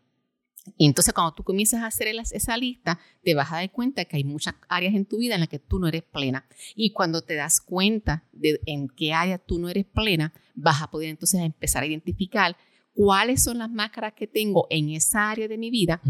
Y 0.77 0.85
entonces 0.85 1.13
cuando 1.13 1.33
tú 1.33 1.43
comienzas 1.43 1.81
a 1.81 1.87
hacer 1.87 2.07
esa 2.07 2.57
lista, 2.57 2.99
te 3.23 3.35
vas 3.35 3.51
a 3.51 3.57
dar 3.57 3.71
cuenta 3.71 4.05
que 4.05 4.17
hay 4.17 4.23
muchas 4.23 4.55
áreas 4.67 4.93
en 4.95 5.05
tu 5.05 5.17
vida 5.17 5.35
en 5.35 5.41
las 5.41 5.49
que 5.49 5.59
tú 5.59 5.79
no 5.79 5.87
eres 5.87 6.03
plena. 6.03 6.47
Y 6.75 6.91
cuando 6.91 7.21
te 7.21 7.35
das 7.35 7.61
cuenta 7.61 8.23
de 8.31 8.59
en 8.65 8.87
qué 8.89 9.13
área 9.13 9.37
tú 9.37 9.59
no 9.59 9.69
eres 9.69 9.85
plena, 9.85 10.33
vas 10.55 10.81
a 10.81 10.89
poder 10.89 11.09
entonces 11.09 11.41
empezar 11.41 11.83
a 11.83 11.87
identificar 11.87 12.55
cuáles 12.93 13.43
son 13.43 13.59
las 13.59 13.69
máscaras 13.69 14.13
que 14.13 14.27
tengo 14.27 14.67
en 14.69 14.89
esa 14.89 15.29
área 15.29 15.47
de 15.47 15.57
mi 15.57 15.69
vida 15.69 16.01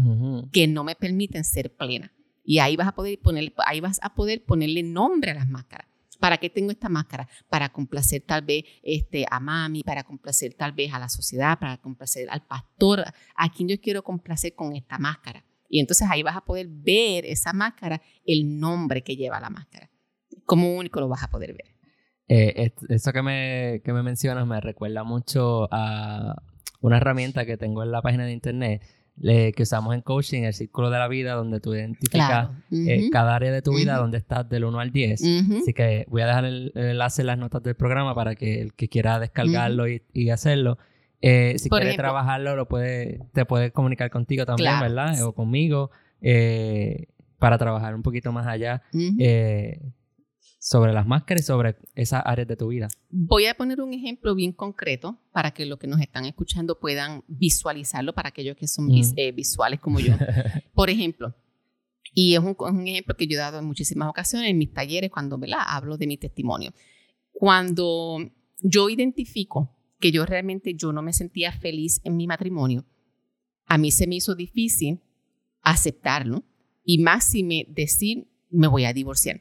que 0.52 0.66
no 0.66 0.84
me 0.84 0.96
permiten 0.96 1.44
ser 1.44 1.74
plena. 1.74 2.12
Y 2.44 2.58
ahí 2.58 2.76
vas 2.76 2.88
a 2.88 2.94
poder 2.94 3.18
poner, 3.20 3.52
ahí 3.58 3.80
vas 3.80 4.00
a 4.02 4.14
poder 4.14 4.44
ponerle 4.44 4.82
nombre 4.82 5.30
a 5.30 5.34
las 5.34 5.48
máscaras. 5.48 5.86
¿Para 6.20 6.36
qué 6.36 6.50
tengo 6.50 6.70
esta 6.70 6.88
máscara? 6.88 7.28
Para 7.48 7.70
complacer 7.70 8.22
tal 8.26 8.42
vez 8.42 8.64
este, 8.82 9.24
a 9.30 9.40
mami, 9.40 9.82
para 9.82 10.04
complacer 10.04 10.54
tal 10.54 10.72
vez 10.72 10.92
a 10.92 10.98
la 10.98 11.08
sociedad, 11.08 11.58
para 11.58 11.78
complacer 11.78 12.28
al 12.30 12.46
pastor, 12.46 13.04
a 13.34 13.50
quien 13.50 13.68
yo 13.68 13.80
quiero 13.80 14.04
complacer 14.04 14.54
con 14.54 14.76
esta 14.76 14.98
máscara. 14.98 15.44
Y 15.68 15.80
entonces 15.80 16.06
ahí 16.10 16.22
vas 16.22 16.36
a 16.36 16.44
poder 16.44 16.68
ver 16.68 17.24
esa 17.24 17.52
máscara, 17.52 18.02
el 18.26 18.58
nombre 18.58 19.02
que 19.02 19.16
lleva 19.16 19.40
la 19.40 19.50
máscara. 19.50 19.90
Como 20.44 20.76
único 20.76 21.00
lo 21.00 21.08
vas 21.08 21.22
a 21.22 21.30
poder 21.30 21.54
ver. 21.54 21.74
Eh, 22.28 22.72
eso 22.88 23.12
que 23.12 23.22
me, 23.22 23.80
que 23.84 23.92
me 23.92 24.02
mencionas 24.02 24.46
me 24.46 24.60
recuerda 24.60 25.02
mucho 25.04 25.68
a 25.72 26.36
una 26.80 26.98
herramienta 26.98 27.46
que 27.46 27.56
tengo 27.56 27.82
en 27.82 27.92
la 27.92 28.02
página 28.02 28.24
de 28.24 28.32
internet 28.32 28.82
que 29.20 29.62
usamos 29.62 29.94
en 29.94 30.00
coaching, 30.00 30.42
el 30.42 30.54
círculo 30.54 30.90
de 30.90 30.98
la 30.98 31.08
vida, 31.08 31.34
donde 31.34 31.60
tú 31.60 31.74
identificas 31.74 32.50
eh, 32.70 33.10
cada 33.10 33.36
área 33.36 33.52
de 33.52 33.62
tu 33.62 33.74
vida 33.74 33.96
donde 33.96 34.18
estás 34.18 34.48
del 34.48 34.64
1 34.64 34.80
al 34.80 34.90
10. 34.90 35.20
Así 35.60 35.72
que 35.74 36.06
voy 36.08 36.22
a 36.22 36.26
dejar 36.26 36.44
el, 36.44 36.72
enlace 36.74 37.22
en 37.22 37.26
las 37.26 37.38
notas 37.38 37.62
del 37.62 37.74
programa 37.74 38.14
para 38.14 38.34
que 38.34 38.60
el 38.60 38.74
que 38.74 38.88
quiera 38.88 39.18
descargarlo 39.18 39.86
y, 39.88 40.30
hacerlo. 40.30 40.78
Eh, 41.22 41.56
si 41.58 41.68
quiere 41.68 41.94
trabajarlo, 41.94 42.56
lo 42.56 42.66
puede, 42.66 43.20
te 43.32 43.44
puede 43.44 43.72
comunicar 43.72 44.10
contigo 44.10 44.46
también, 44.46 44.80
¿verdad? 44.80 45.22
O 45.24 45.34
conmigo, 45.34 45.90
eh, 46.22 47.06
para 47.38 47.58
trabajar 47.58 47.94
un 47.94 48.02
poquito 48.02 48.32
más 48.32 48.46
allá 48.46 48.82
sobre 50.60 50.92
las 50.92 51.06
máscaras 51.06 51.42
y 51.42 51.46
sobre 51.46 51.76
esas 51.94 52.22
áreas 52.24 52.46
de 52.46 52.54
tu 52.54 52.68
vida. 52.68 52.88
Voy 53.08 53.46
a 53.46 53.54
poner 53.54 53.80
un 53.80 53.94
ejemplo 53.94 54.34
bien 54.34 54.52
concreto 54.52 55.18
para 55.32 55.52
que 55.52 55.64
los 55.64 55.78
que 55.78 55.86
nos 55.86 56.00
están 56.00 56.26
escuchando 56.26 56.78
puedan 56.78 57.24
visualizarlo 57.28 58.12
para 58.12 58.28
aquellos 58.28 58.56
que 58.56 58.68
son 58.68 58.90
eh, 58.92 59.32
visuales 59.32 59.80
como 59.80 60.00
yo. 60.00 60.12
Por 60.74 60.90
ejemplo, 60.90 61.34
y 62.12 62.34
es 62.34 62.40
un, 62.40 62.54
un, 62.58 62.86
ejemplo 62.86 63.16
que 63.16 63.26
yo 63.26 63.36
he 63.36 63.40
dado 63.40 63.58
en 63.58 63.64
muchísimas 63.64 64.10
ocasiones 64.10 64.50
en 64.50 64.58
mis 64.58 64.72
talleres 64.72 65.10
cuando 65.10 65.38
¿verdad? 65.38 65.60
hablo 65.66 65.96
de 65.96 66.06
mi 66.06 66.18
testimonio. 66.18 66.74
Cuando 67.32 68.18
yo 68.60 68.90
identifico 68.90 69.74
que 69.98 70.12
yo 70.12 70.26
realmente 70.26 70.74
yo 70.74 70.92
no 70.92 71.00
me 71.00 71.14
sentía 71.14 71.52
feliz 71.52 72.02
en 72.04 72.16
mi 72.16 72.26
matrimonio, 72.26 72.84
a 73.64 73.78
mí 73.78 73.90
se 73.90 74.06
me 74.06 74.16
hizo 74.16 74.34
difícil 74.34 75.00
aceptarlo 75.62 76.44
y 76.84 76.98
más 76.98 77.24
si 77.24 77.44
me 77.44 77.64
decir 77.66 78.28
me 78.50 78.66
voy 78.66 78.84
a 78.84 78.92
divorciar. 78.92 79.40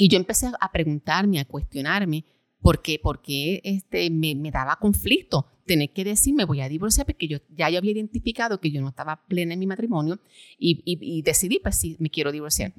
Y 0.00 0.08
yo 0.08 0.16
empecé 0.16 0.50
a 0.58 0.72
preguntarme, 0.72 1.40
a 1.40 1.44
cuestionarme, 1.44 2.24
¿por 2.62 2.80
qué, 2.80 2.98
por 2.98 3.20
este, 3.26 4.08
me, 4.08 4.50
daba 4.50 4.76
conflicto 4.76 5.44
tener 5.66 5.92
que 5.92 6.04
decir 6.04 6.32
me 6.32 6.46
voy 6.46 6.62
a 6.62 6.70
divorciar? 6.70 7.04
Porque 7.04 7.28
yo 7.28 7.36
ya 7.50 7.68
yo 7.68 7.76
había 7.76 7.92
identificado 7.92 8.62
que 8.62 8.70
yo 8.70 8.80
no 8.80 8.88
estaba 8.88 9.22
plena 9.26 9.52
en 9.52 9.60
mi 9.60 9.66
matrimonio 9.66 10.18
y, 10.58 10.80
y, 10.86 11.20
decidí, 11.20 11.58
pues 11.58 11.76
sí, 11.76 11.96
me 11.98 12.08
quiero 12.08 12.32
divorciar. 12.32 12.72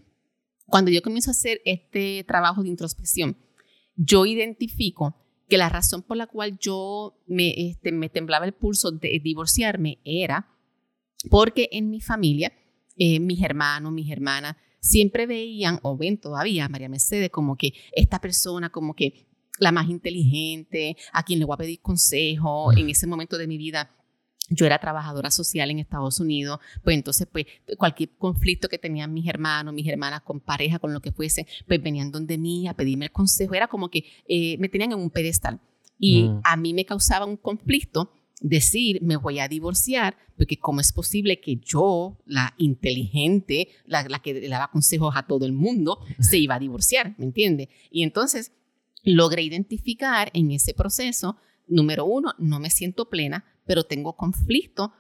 Cuando 0.65 0.89
yo 0.89 1.03
comienzo 1.03 1.30
a 1.30 1.34
hacer 1.34 1.61
este 1.63 2.24
trabajo 2.24 2.63
de 2.63 2.69
introspección, 2.69 3.38
yo 3.95 4.26
identifico 4.26 5.15
que 5.47 5.59
la 5.59 5.69
razón 5.69 6.01
por 6.01 6.17
la 6.17 6.26
cual 6.26 6.57
yo 6.57 7.22
me, 7.28 7.53
este, 7.55 7.91
me 7.91 8.09
temblaba 8.09 8.47
el 8.47 8.53
pulso 8.53 8.89
de 8.89 9.22
divorciarme 9.24 9.99
era 10.03 10.49
porque 11.30 11.69
en 11.72 11.91
mi 11.91 12.01
familia, 12.01 12.51
eh, 12.97 13.19
mis 13.19 13.43
hermanos, 13.43 13.91
mis 13.91 14.09
hermanas, 14.09 14.55
siempre 14.82 15.27
veían 15.27 15.79
o 15.84 15.95
ven 15.95 16.17
todavía 16.17 16.65
a 16.65 16.69
María 16.69 16.89
Mercedes 16.89 17.29
como 17.29 17.55
que 17.55 17.73
esta 17.93 18.19
persona, 18.19 18.69
como 18.69 18.95
que 18.95 19.27
la 19.59 19.71
más 19.71 19.89
inteligente, 19.89 20.97
a 21.13 21.23
quien 21.23 21.39
le 21.39 21.45
voy 21.45 21.53
a 21.53 21.57
pedir 21.57 21.79
consejo. 21.82 22.73
En 22.73 22.89
ese 22.89 23.07
momento 23.07 23.38
de 23.38 23.47
mi 23.47 23.57
vida 23.57 23.91
yo 24.49 24.65
era 24.65 24.79
trabajadora 24.79 25.32
social 25.32 25.71
en 25.71 25.79
Estados 25.79 26.19
Unidos, 26.19 26.59
pues 26.84 26.97
entonces, 26.97 27.25
pues 27.32 27.45
cualquier 27.77 28.09
conflicto 28.17 28.67
que 28.67 28.77
tenían 28.77 29.13
mis 29.13 29.27
hermanos, 29.27 29.73
mis 29.73 29.88
hermanas 29.88 30.21
con 30.23 30.41
pareja, 30.41 30.79
con 30.79 30.93
lo 30.93 30.99
que 30.99 31.13
fuese, 31.13 31.47
pues 31.67 31.82
venían 31.82 32.11
donde 32.11 32.38
mí 32.38 32.67
a 32.67 32.73
pedirme 32.73 33.05
el 33.05 33.11
consejo. 33.11 33.53
Era 33.53 33.67
como 33.67 33.89
que 33.89 34.03
eh, 34.27 34.57
me 34.57 34.67
tenían 34.67 34.91
en 34.91 34.99
un 34.99 35.09
pedestal. 35.09 35.61
Y 35.97 36.23
mm. 36.23 36.41
a 36.43 36.57
mí 36.57 36.73
me 36.73 36.86
causaba 36.86 37.25
un 37.25 37.38
conflicto 37.38 38.11
decir 38.42 39.02
me 39.02 39.16
voy 39.16 39.39
a 39.39 39.48
divorciar, 39.48 40.18
porque 40.36 40.58
cómo 40.58 40.82
es 40.82 40.92
posible 40.92 41.39
que 41.39 41.58
yo, 41.58 42.18
la 42.26 42.54
inteligente, 42.58 43.70
la, 43.86 44.04
que 44.20 44.34
le 44.34 44.50
daba 44.50 44.72
consejos 44.72 45.14
a 45.16 45.28
todo 45.28 45.46
el 45.46 45.54
mundo, 45.54 46.00
se 46.20 46.38
iba 46.38 46.56
a 46.56 46.60
divorciar, 46.60 47.16
¿me 47.18 47.26
entiende? 47.26 47.70
Y 47.92 48.04
entonces 48.04 48.52
logré 49.04 49.44
identificar 49.44 50.32
en 50.34 50.52
ese 50.52 50.74
proceso, 50.74 51.38
número 51.68 52.06
uno, 52.06 52.34
no 52.39 52.60
me 52.60 52.70
siento 52.70 53.10
plena, 53.10 53.46
pero 53.66 53.84
tengo 53.84 54.18
conflicto 54.18 54.92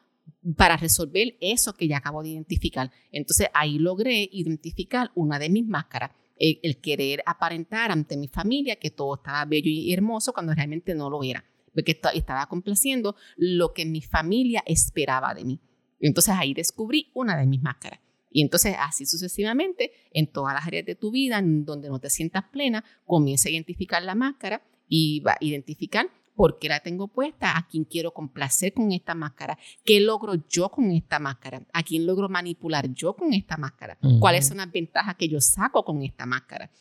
para 0.55 0.77
resolver 0.77 1.35
eso 1.41 1.73
que 1.73 1.87
ya 1.87 1.97
acabo 1.97 2.23
de 2.23 2.29
identificar. 2.29 2.91
Entonces 3.11 3.47
ahí 3.53 3.79
logré 3.79 4.29
identificar 4.31 5.11
una 5.15 5.39
de 5.39 5.49
mis 5.49 5.67
máscaras, 5.67 6.11
el, 6.37 6.59
el 6.63 6.77
querer 6.77 7.21
aparentar 7.25 7.91
ante 7.91 8.17
mi 8.17 8.27
familia 8.27 8.75
que 8.77 8.91
todo 8.91 9.15
estaba 9.15 9.45
bello 9.45 9.69
y 9.69 9.91
hermoso 9.93 10.33
cuando 10.33 10.53
realmente 10.53 10.95
no 10.95 11.09
lo 11.09 11.23
era 11.23 11.43
porque 11.73 11.99
estaba 12.13 12.45
complaciendo 12.47 13.15
lo 13.37 13.73
que 13.73 13.85
mi 13.85 14.01
familia 14.01 14.63
esperaba 14.65 15.33
de 15.33 15.45
mí. 15.45 15.59
Entonces 15.99 16.33
ahí 16.37 16.53
descubrí 16.53 17.11
una 17.13 17.37
de 17.37 17.45
mis 17.45 17.61
máscaras. 17.61 17.99
Y 18.29 18.41
entonces 18.41 18.75
así 18.79 19.05
sucesivamente, 19.05 19.91
en 20.11 20.31
todas 20.31 20.53
las 20.53 20.65
áreas 20.65 20.85
de 20.85 20.95
tu 20.95 21.11
vida 21.11 21.37
en 21.39 21.65
donde 21.65 21.89
no 21.89 21.99
te 21.99 22.09
sientas 22.09 22.45
plena, 22.51 22.83
comienza 23.05 23.49
a 23.49 23.51
identificar 23.51 24.01
la 24.01 24.15
máscara 24.15 24.63
y 24.87 25.19
va 25.19 25.33
a 25.33 25.37
identificar 25.41 26.09
por 26.33 26.57
qué 26.57 26.69
la 26.69 26.79
tengo 26.79 27.09
puesta, 27.09 27.57
a 27.57 27.67
quién 27.67 27.83
quiero 27.83 28.13
complacer 28.13 28.73
con 28.73 28.91
esta 28.93 29.13
máscara, 29.13 29.59
qué 29.83 29.99
logro 29.99 30.35
yo 30.49 30.69
con 30.69 30.89
esta 30.91 31.19
máscara, 31.19 31.67
a 31.73 31.83
quién 31.83 32.05
logro 32.05 32.29
manipular 32.29 32.91
yo 32.93 33.15
con 33.15 33.33
esta 33.33 33.57
máscara, 33.57 33.97
cuáles 34.19 34.47
son 34.47 34.57
las 34.57 34.71
ventajas 34.71 35.15
que 35.15 35.27
yo 35.27 35.41
saco 35.41 35.83
con 35.83 36.01
esta 36.01 36.25
máscara 36.25 36.71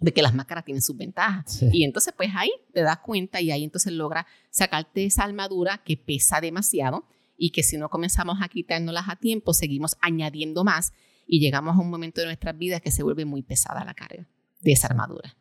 de 0.00 0.12
que 0.12 0.22
las 0.22 0.34
máscaras 0.34 0.64
tienen 0.64 0.82
sus 0.82 0.96
ventajas. 0.96 1.62
Y 1.72 1.84
entonces, 1.84 2.14
pues 2.16 2.30
ahí 2.34 2.50
te 2.72 2.82
das 2.82 2.98
cuenta 2.98 3.40
y 3.40 3.50
ahí 3.50 3.64
entonces 3.64 3.92
logra 3.92 4.26
sacarte 4.50 5.04
esa 5.04 5.24
armadura 5.24 5.82
que 5.84 5.96
pesa 5.96 6.40
demasiado 6.40 7.06
y 7.36 7.50
que 7.50 7.62
si 7.62 7.76
no 7.76 7.88
comenzamos 7.90 8.38
a 8.42 8.48
quitárnoslas 8.48 9.08
a 9.08 9.16
tiempo, 9.16 9.52
seguimos 9.52 9.96
añadiendo 10.00 10.64
más 10.64 10.92
y 11.26 11.40
llegamos 11.40 11.76
a 11.76 11.80
un 11.80 11.90
momento 11.90 12.20
de 12.20 12.26
nuestras 12.26 12.56
vidas 12.56 12.80
que 12.80 12.90
se 12.90 13.02
vuelve 13.02 13.24
muy 13.24 13.42
pesada 13.42 13.84
la 13.84 13.94
carga 13.94 14.26
de 14.60 14.72
esa 14.72 14.88
armadura. 14.88 15.36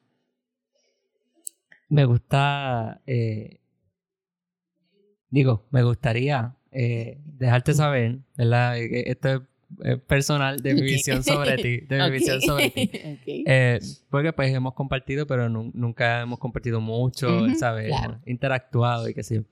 Me 1.87 2.05
gusta, 2.05 3.01
eh, 3.07 3.59
digo, 5.29 5.67
me 5.71 5.83
gustaría 5.83 6.55
eh, 6.71 7.19
dejarte 7.25 7.73
saber, 7.73 8.19
¿verdad? 8.37 8.77
E, 8.77 9.09
esto 9.09 9.29
es 9.29 9.41
eh, 9.41 9.45
personal 10.07 10.57
de 10.57 10.73
mi 10.73 10.81
visión 10.81 11.23
sobre 11.23 11.57
ti, 11.57 11.81
de 11.81 12.03
mi 12.03 12.11
visión 12.17 12.41
sobre 12.41 12.69
ti. 12.69 12.91
Eh, 13.45 13.79
porque 14.09 14.33
pues 14.33 14.53
hemos 14.53 14.73
compartido, 14.73 15.25
pero 15.27 15.49
nunca 15.49 16.21
hemos 16.21 16.39
compartido 16.39 16.81
mucho, 16.81 17.47
¿sabes? 17.55 17.93
Interactuado 18.25 19.07
y 19.09 19.13
que 19.13 19.23
sí. 19.23 19.45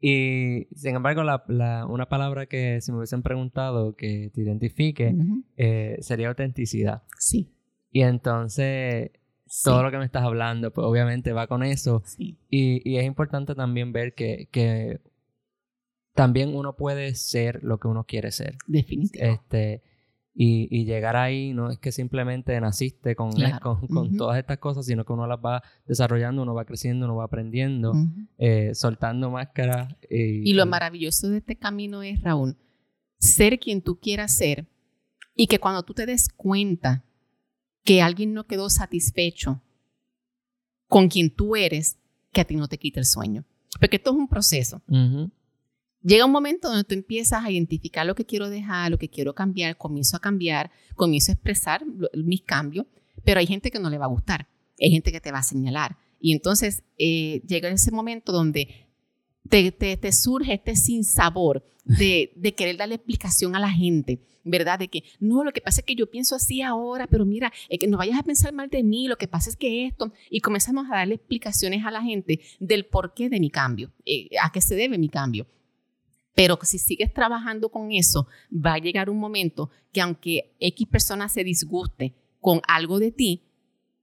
Y 0.00 0.68
sin 0.74 0.96
embargo, 0.96 1.22
la, 1.24 1.86
una 1.88 2.08
palabra 2.08 2.46
que 2.46 2.80
si 2.80 2.92
me 2.92 2.98
hubiesen 2.98 3.22
preguntado 3.22 3.96
que 3.96 4.30
te 4.34 4.42
identifique 4.42 5.14
eh, 5.56 5.96
sería 6.00 6.28
autenticidad. 6.28 7.02
Sí. 7.18 7.54
Y 7.90 8.02
entonces, 8.02 9.12
todo 9.62 9.82
lo 9.82 9.90
que 9.90 9.98
me 9.98 10.04
estás 10.04 10.24
hablando, 10.24 10.72
pues 10.72 10.86
obviamente 10.86 11.32
va 11.32 11.46
con 11.46 11.62
eso. 11.62 12.02
Sí. 12.04 12.38
Y, 12.50 12.82
y, 12.88 12.98
es 12.98 13.04
importante 13.04 13.54
también 13.54 13.92
ver 13.92 14.14
que, 14.14 14.48
que 14.50 15.00
también 16.14 16.54
uno 16.54 16.76
puede 16.76 17.14
ser 17.14 17.62
lo 17.62 17.78
que 17.78 17.88
uno 17.88 18.04
quiere 18.04 18.30
ser. 18.30 18.56
Definitivamente. 18.66 19.74
Este, 19.74 19.82
y, 20.36 20.84
llegar 20.84 21.16
ahí 21.16 21.52
no 21.52 21.70
es 21.70 21.78
que 21.78 21.92
simplemente 21.92 22.60
naciste 22.60 23.14
con, 23.14 23.30
con, 23.90 24.16
todas 24.16 24.38
estas 24.38 24.58
cosas, 24.58 24.86
sino 24.86 25.04
que 25.04 25.12
uno 25.12 25.26
las 25.26 25.38
va 25.38 25.62
desarrollando, 25.86 26.42
uno 26.42 26.54
va 26.54 26.64
creciendo, 26.64 27.06
uno 27.06 27.16
va 27.16 27.24
aprendiendo, 27.24 27.92
eh, 28.38 28.74
soltando 28.74 29.30
máscaras. 29.30 29.94
Y, 30.10 30.50
y 30.50 30.54
lo 30.54 30.66
maravilloso 30.66 31.28
de 31.28 31.38
este 31.38 31.56
camino 31.56 32.02
es, 32.02 32.20
Raúl, 32.22 32.56
ser 33.18 33.58
quien 33.58 33.82
tú 33.82 33.98
quieras 34.00 34.36
ser 34.36 34.66
y 35.36 35.46
que 35.46 35.58
cuando 35.58 35.82
tú 35.82 35.94
te 35.94 36.06
des 36.06 36.28
cuenta 36.28 37.04
que 37.84 38.02
alguien 38.02 38.32
no 38.32 38.46
quedó 38.46 38.70
satisfecho 38.70 39.62
con 40.88 41.08
quien 41.08 41.34
tú 41.34 41.56
eres 41.56 41.98
que 42.32 42.40
a 42.40 42.44
ti 42.44 42.56
no 42.56 42.68
te 42.68 42.78
quite 42.78 43.00
el 43.00 43.06
sueño. 43.06 43.44
Porque 43.80 43.96
esto 43.96 44.10
es 44.10 44.16
un 44.16 44.28
proceso. 44.28 44.82
Llega 46.04 46.26
un 46.26 46.32
momento 46.32 46.68
donde 46.68 46.84
tú 46.84 46.92
empiezas 46.92 47.42
a 47.42 47.50
identificar 47.50 48.04
lo 48.04 48.14
que 48.14 48.26
quiero 48.26 48.50
dejar, 48.50 48.90
lo 48.90 48.98
que 48.98 49.08
quiero 49.08 49.34
cambiar, 49.34 49.78
comienzo 49.78 50.18
a 50.18 50.20
cambiar, 50.20 50.70
comienzo 50.96 51.32
a 51.32 51.34
expresar 51.34 51.82
mis 52.12 52.42
cambios, 52.42 52.86
pero 53.24 53.40
hay 53.40 53.46
gente 53.46 53.70
que 53.70 53.78
no 53.78 53.88
le 53.88 53.96
va 53.96 54.04
a 54.04 54.08
gustar, 54.08 54.46
hay 54.78 54.90
gente 54.90 55.10
que 55.10 55.20
te 55.22 55.32
va 55.32 55.38
a 55.38 55.42
señalar. 55.42 55.96
Y 56.20 56.32
entonces 56.32 56.82
eh, 56.98 57.40
llega 57.46 57.70
ese 57.70 57.90
momento 57.90 58.32
donde 58.32 58.86
te, 59.48 59.72
te, 59.72 60.12
surge 60.12 60.52
este 60.52 60.76
sinsabor 60.76 61.64
de, 61.84 62.32
de 62.36 62.54
querer 62.54 62.76
darle 62.76 62.96
explicación 62.96 63.56
a 63.56 63.58
la 63.58 63.70
gente, 63.70 64.20
¿verdad? 64.44 64.78
De 64.78 64.88
que 64.88 65.04
no, 65.20 65.42
lo 65.42 65.52
que 65.52 65.62
pasa 65.62 65.80
es 65.80 65.86
que 65.86 65.94
yo 65.94 66.10
pienso 66.10 66.34
así 66.34 66.60
ahora, 66.60 67.06
pero 67.06 67.24
mira, 67.24 67.50
que 67.70 67.86
no 67.86 67.96
vayas 67.96 68.18
a 68.18 68.22
pensar 68.24 68.52
mal 68.52 68.68
de 68.68 68.82
mí, 68.82 69.08
lo 69.08 69.16
que 69.16 69.26
pasa 69.26 69.48
es 69.48 69.56
que 69.56 69.86
esto, 69.86 70.12
y 70.28 70.40
comenzamos 70.40 70.84
a 70.90 70.96
darle 70.96 71.14
explicaciones 71.14 71.82
a 71.86 71.90
la 71.90 72.02
gente 72.02 72.40
del 72.60 72.84
porqué 72.84 73.30
de 73.30 73.40
mi 73.40 73.48
cambio, 73.48 73.90
eh, 74.04 74.28
a 74.42 74.52
qué 74.52 74.60
se 74.60 74.74
debe 74.76 74.98
mi 74.98 75.08
cambio. 75.08 75.46
Pero 76.34 76.58
si 76.62 76.78
sigues 76.78 77.12
trabajando 77.12 77.68
con 77.68 77.92
eso, 77.92 78.26
va 78.52 78.74
a 78.74 78.78
llegar 78.78 79.08
un 79.08 79.18
momento 79.18 79.70
que 79.92 80.00
aunque 80.00 80.54
X 80.58 80.88
persona 80.88 81.28
se 81.28 81.44
disguste 81.44 82.14
con 82.40 82.60
algo 82.66 82.98
de 82.98 83.12
ti, 83.12 83.42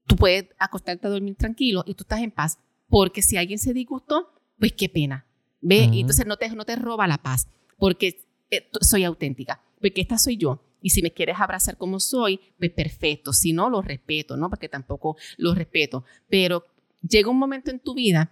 tú 0.07 0.15
puedes 0.15 0.45
acostarte 0.57 1.07
a 1.07 1.09
dormir 1.09 1.35
tranquilo 1.35 1.83
y 1.85 1.93
tú 1.93 2.03
estás 2.03 2.21
en 2.21 2.31
paz. 2.31 2.57
Porque 2.87 3.21
si 3.21 3.37
alguien 3.37 3.59
se 3.59 3.73
disgustó, 3.73 4.33
pues 4.59 4.73
qué 4.73 4.89
pena. 4.89 5.25
¿Ve? 5.61 5.89
Y 5.91 6.01
entonces 6.01 6.25
no 6.25 6.37
te, 6.37 6.49
no 6.49 6.65
te 6.65 6.75
roba 6.75 7.07
la 7.07 7.19
paz, 7.19 7.47
porque 7.77 8.25
eh, 8.49 8.67
soy 8.81 9.03
auténtica, 9.03 9.61
porque 9.79 10.01
esta 10.01 10.17
soy 10.17 10.37
yo. 10.37 10.63
Y 10.81 10.89
si 10.89 11.03
me 11.03 11.11
quieres 11.11 11.39
abrazar 11.39 11.77
como 11.77 11.99
soy, 11.99 12.39
pues 12.57 12.71
perfecto. 12.71 13.31
Si 13.33 13.53
no, 13.53 13.69
lo 13.69 13.81
respeto, 13.81 14.35
¿no? 14.37 14.49
Porque 14.49 14.69
tampoco 14.69 15.17
lo 15.37 15.53
respeto. 15.53 16.03
Pero 16.27 16.65
llega 17.07 17.29
un 17.29 17.37
momento 17.37 17.69
en 17.69 17.79
tu 17.79 17.93
vida 17.93 18.31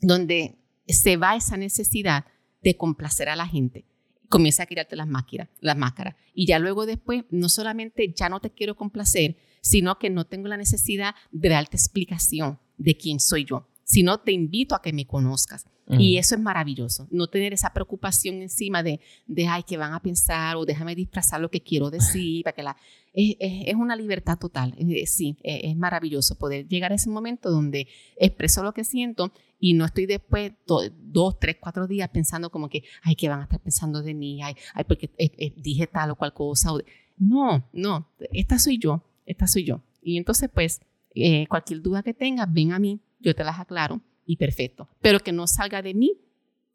donde 0.00 0.56
se 0.86 1.16
va 1.16 1.36
esa 1.36 1.56
necesidad 1.56 2.24
de 2.62 2.76
complacer 2.76 3.28
a 3.28 3.36
la 3.36 3.46
gente. 3.46 3.84
Comienza 4.28 4.62
a 4.62 4.66
quitarte 4.66 4.96
las 4.96 5.08
máscaras, 5.08 5.48
las 5.60 5.76
máscaras. 5.76 6.14
Y 6.34 6.46
ya 6.46 6.58
luego 6.58 6.86
después, 6.86 7.24
no 7.30 7.48
solamente 7.48 8.14
ya 8.16 8.28
no 8.28 8.40
te 8.40 8.50
quiero 8.50 8.76
complacer, 8.76 9.36
sino 9.60 9.98
que 9.98 10.10
no 10.10 10.26
tengo 10.26 10.48
la 10.48 10.56
necesidad 10.56 11.14
de 11.30 11.50
darte 11.50 11.76
explicación 11.76 12.58
de 12.78 12.96
quién 12.96 13.20
soy 13.20 13.44
yo, 13.44 13.68
sino 13.84 14.20
te 14.20 14.32
invito 14.32 14.74
a 14.74 14.82
que 14.82 14.92
me 14.92 15.06
conozcas. 15.06 15.66
Y 15.98 16.16
eso 16.16 16.36
es 16.36 16.40
maravilloso, 16.40 17.06
no 17.10 17.26
tener 17.26 17.52
esa 17.52 17.74
preocupación 17.74 18.40
encima 18.40 18.82
de, 18.82 19.00
de, 19.26 19.46
ay, 19.46 19.62
que 19.62 19.76
van 19.76 19.92
a 19.92 20.00
pensar 20.00 20.56
o 20.56 20.64
déjame 20.64 20.94
disfrazar 20.94 21.38
lo 21.40 21.50
que 21.50 21.60
quiero 21.60 21.90
decir, 21.90 22.44
para 22.44 22.54
que 22.54 22.62
la... 22.62 22.76
Es, 23.12 23.36
es, 23.40 23.74
una 23.74 23.94
libertad 23.94 24.38
total, 24.38 24.74
sí, 25.04 25.36
es, 25.42 25.76
maravilloso 25.76 26.38
poder 26.38 26.66
llegar 26.66 26.92
a 26.92 26.94
ese 26.94 27.10
momento 27.10 27.50
donde 27.50 27.88
expreso 28.16 28.62
lo 28.62 28.72
que 28.72 28.84
siento 28.84 29.32
y 29.64 29.74
no 29.74 29.84
estoy 29.84 30.06
después 30.06 30.52
dos, 30.66 31.38
tres, 31.38 31.56
cuatro 31.60 31.86
días 31.86 32.08
pensando 32.08 32.50
como 32.50 32.68
que, 32.68 32.82
ay, 33.00 33.14
que 33.14 33.28
van 33.28 33.38
a 33.38 33.42
estar 33.44 33.60
pensando 33.60 34.02
de 34.02 34.12
mí, 34.12 34.42
ay, 34.42 34.56
ay 34.74 34.82
porque 34.82 35.08
eh, 35.16 35.30
eh, 35.38 35.54
dije 35.56 35.86
tal 35.86 36.10
o 36.10 36.16
cual 36.16 36.34
cosa. 36.34 36.70
no, 37.16 37.68
no, 37.72 38.08
esta 38.32 38.58
soy 38.58 38.78
yo, 38.78 39.04
esta 39.24 39.46
soy 39.46 39.62
yo. 39.62 39.80
Y 40.02 40.16
entonces, 40.16 40.50
pues, 40.52 40.80
eh, 41.14 41.46
cualquier 41.46 41.80
duda 41.80 42.02
que 42.02 42.12
tengas, 42.12 42.52
ven 42.52 42.72
a 42.72 42.80
mí, 42.80 42.98
yo 43.20 43.36
te 43.36 43.44
las 43.44 43.60
aclaro 43.60 44.00
y 44.26 44.36
perfecto. 44.36 44.88
Pero 45.00 45.20
que 45.20 45.30
no 45.30 45.46
salga 45.46 45.80
de 45.80 45.94
mí 45.94 46.18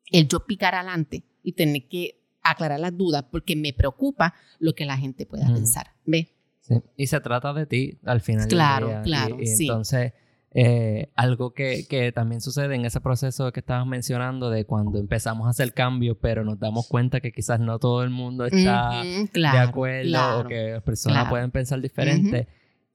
el 0.09 0.29
yo 0.29 0.45
picar 0.45 0.73
adelante 0.73 1.25
y 1.43 1.51
tener 1.51 1.89
que 1.89 2.21
aclarar 2.41 2.79
las 2.79 2.95
dudas 2.95 3.25
porque 3.29 3.57
me 3.57 3.73
preocupa 3.73 4.33
lo 4.59 4.73
que 4.75 4.85
la 4.85 4.95
gente 4.97 5.25
pueda 5.25 5.47
pensar. 5.47 5.91
¿Ve? 6.05 6.29
Y 6.95 7.07
se 7.07 7.19
trata 7.19 7.51
de 7.53 7.65
ti 7.65 7.97
al 8.05 8.21
final. 8.21 8.47
Claro, 8.47 8.87
del 8.87 8.95
día. 8.95 9.03
claro. 9.03 9.37
Y, 9.41 9.61
entonces 9.61 10.13
eh, 10.59 11.11
algo 11.13 11.53
que, 11.53 11.85
que, 11.87 12.11
también 12.11 12.41
sucede 12.41 12.73
en 12.73 12.83
ese 12.83 12.99
proceso 12.99 13.51
que 13.51 13.59
estabas 13.59 13.85
mencionando 13.85 14.49
de 14.49 14.65
cuando 14.65 14.97
empezamos 14.97 15.45
a 15.45 15.51
hacer 15.51 15.71
cambios, 15.71 16.17
pero 16.19 16.43
nos 16.43 16.59
damos 16.59 16.87
cuenta 16.87 17.19
que 17.19 17.31
quizás 17.31 17.59
no 17.59 17.77
todo 17.77 18.01
el 18.01 18.09
mundo 18.09 18.43
está 18.43 19.03
de 19.03 19.47
acuerdo 19.59 20.39
o 20.39 20.47
que 20.47 20.71
las 20.71 20.81
personas 20.81 21.29
pueden 21.29 21.51
pensar 21.51 21.79
diferente, 21.79 22.47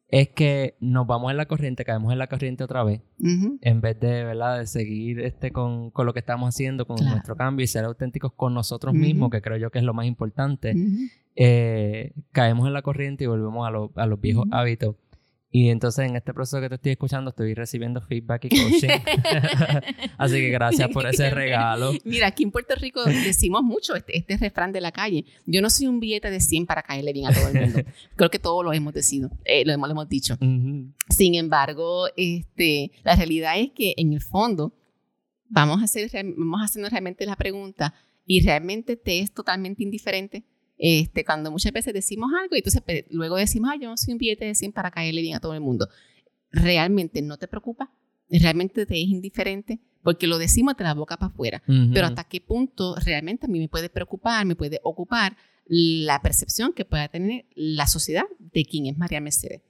es 0.09 0.31
que 0.31 0.77
nos 0.81 1.07
vamos 1.07 1.31
en 1.31 1.37
la 1.37 1.47
corriente, 1.47 1.85
caemos 1.85 2.13
en 2.13 2.19
la 2.19 2.27
corriente 2.27 2.65
otra 2.65 2.83
vez, 2.83 3.01
en 3.21 3.81
vez 3.81 4.01
de, 4.01 4.25
¿verdad? 4.25 4.59
de 4.59 4.67
seguir 4.67 5.21
este 5.21 5.53
con, 5.53 5.93
con 5.93 6.05
lo 6.05 6.13
que 6.13 6.19
estamos 6.19 6.53
haciendo, 6.53 6.85
con 6.85 6.97
nuestro 7.05 7.37
cambio 7.37 7.63
y 7.63 7.69
ser 7.69 7.85
auténticos 7.85 8.33
con 8.33 8.55
nosotros 8.55 8.93
mismos, 8.93 9.31
que 9.31 9.41
creo 9.41 9.57
yo 9.57 9.71
que 9.71 9.79
es 9.79 9.85
lo 9.85 9.95
más 9.95 10.07
importante. 10.07 10.75
Eh, 11.37 12.13
caemos 12.33 12.67
en 12.67 12.73
la 12.73 12.83
corriente 12.83 13.23
y 13.23 13.29
volvemos 13.29 13.69
a, 13.69 14.03
a 14.03 14.07
los 14.07 14.21
viejos 14.21 14.47
hábitos 14.51 14.97
y 15.55 15.69
entonces 15.69 16.09
en 16.09 16.17
este 16.17 16.33
proceso 16.33 16.63
que 16.63 16.71
te 16.71 16.77
estoy 16.77 16.93
escuchando 16.93 17.29
estoy 17.29 17.53
recibiendo 17.53 18.01
feedback 18.01 18.47
y 18.47 18.49
coaching. 18.49 18.89
Así 20.19 20.35
que 20.37 20.49
gracias 20.49 20.89
por 20.89 21.07
ese 21.07 21.29
regalo. 21.29 21.93
Mira, 22.05 22.29
aquí 22.29 22.45
en 22.45 22.51
Puerto 22.51 22.75
Rico 22.75 23.05
decimos 23.05 23.63
mucho 23.63 23.95
este, 23.95 24.17
este, 24.17 24.39
refrán 24.39 24.73
de 24.73 24.81
la 24.81 24.93
calle. 24.93 25.27
Yo 25.45 25.61
no 25.61 25.69
soy 25.69 25.89
un 25.89 26.01
billete 26.01 26.31
de 26.31 26.41
100 26.41 26.65
para 26.65 26.83
caerle 26.83 27.13
bien 27.13 27.27
a 27.27 27.35
todo 27.35 27.49
el 27.49 27.61
mundo. 27.61 27.83
Creo 28.17 28.31
que 28.31 28.39
todos 28.39 28.65
lo 28.65 28.73
hemos 28.73 28.95
decidido, 28.95 29.31
eh, 29.45 29.63
lo, 29.67 29.73
hemos, 29.73 29.89
lo 29.89 29.93
hemos 29.93 30.09
dicho. 30.09 30.39
Sin 30.41 31.35
embargo, 31.35 32.07
este, 32.17 32.91
la 33.05 33.15
realidad 33.15 33.59
es 33.59 33.73
que 33.73 33.93
en 33.99 34.15
el 34.15 34.23
fondo 34.23 34.75
vamos 35.51 35.83
a, 35.83 35.85
hacer, 35.85 36.11
vamos 36.35 36.63
a 36.63 36.65
hacernos 36.65 36.91
realmente 36.91 37.27
la 37.27 37.37
pregunta 37.37 37.95
y 38.25 38.41
realmente 38.41 38.97
te 38.97 39.19
es 39.19 39.35
totalmente 39.35 39.83
indiferente 39.83 40.45
este, 40.79 41.25
cuando 41.25 41.51
muchas 41.51 41.73
veces 41.73 41.95
decimos 41.95 42.31
algo 42.41 42.57
y 42.57 42.59
entonces 42.59 42.83
luego 43.11 43.37
decimos, 43.37 43.71
ay, 43.73 43.81
yo 43.81 43.89
no 43.89 43.97
soy 43.97 44.13
un 44.13 44.19
billete 44.19 44.45
de 44.45 44.55
100 44.55 44.73
para 44.73 44.91
caerle 44.91 45.23
bien 45.23 45.37
a 45.37 45.41
todo 45.41 45.55
el 45.55 45.61
mundo. 45.61 45.89
¿Realmente 46.51 47.23
no 47.23 47.39
te 47.39 47.49
preocupa? 47.49 47.93
¿Realmente 48.29 48.87
te 48.87 49.01
es 49.01 49.09
indiferente? 49.09 49.81
Porque 50.03 50.27
lo 50.27 50.39
decimos 50.39 50.77
de 50.77 50.85
la 50.85 50.95
boca 50.95 51.17
para 51.17 51.33
afuera. 51.33 51.63
Pero 51.67 52.07
hasta 52.07 52.25
qué 52.25 52.41
punto 52.41 52.97
realmente 53.05 53.47
a 53.47 53.49
mí 53.49 53.59
me 53.59 53.69
puede 53.69 53.89
preocupar, 53.89 54.45
me 54.47 54.57
puede 54.57 54.81
ocupar 54.83 55.37
la 55.67 56.21
percepción 56.21 56.73
que 56.73 56.85
pueda 56.85 57.09
tener 57.09 57.47
la 57.55 57.87
sociedad 57.87 58.25
de 58.39 58.65
quién 58.65 58.87
es 58.87 58.99
María 58.99 59.21
Mercedes. 59.21 59.63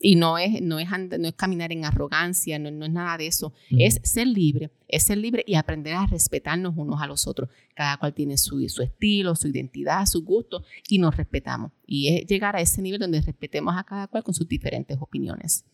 Y 0.00 0.14
no 0.14 0.38
es, 0.38 0.62
no 0.62 0.78
es, 0.78 0.88
no 1.18 1.28
es 1.28 1.34
caminar 1.34 1.72
en 1.72 1.84
arrogancia, 1.84 2.58
no, 2.58 2.70
no 2.70 2.84
es 2.84 2.92
nada 2.92 3.18
de 3.18 3.26
eso. 3.26 3.52
Es 3.70 4.00
ser 4.04 4.28
libre, 4.28 4.70
es 4.86 5.02
ser 5.02 5.18
libre 5.18 5.42
y 5.46 5.56
aprender 5.56 5.94
a 5.94 6.06
respetarnos 6.06 6.74
unos 6.76 7.02
a 7.02 7.06
los 7.06 7.26
otros. 7.26 7.50
Cada 7.74 7.96
cual 7.96 8.14
tiene 8.14 8.38
su, 8.38 8.66
su 8.68 8.82
estilo, 8.82 9.34
su 9.34 9.48
identidad, 9.48 10.06
su 10.06 10.24
gusto 10.24 10.62
y 10.88 10.98
nos 10.98 11.16
respetamos. 11.16 11.72
Y 11.84 12.14
es 12.14 12.26
llegar 12.26 12.54
a 12.54 12.60
ese 12.60 12.80
nivel 12.80 13.00
donde 13.00 13.20
respetemos 13.20 13.76
a 13.76 13.82
cada 13.82 14.06
cual 14.06 14.22
con 14.22 14.34
sus 14.34 14.46
diferentes 14.46 14.96
opiniones. 15.00 15.64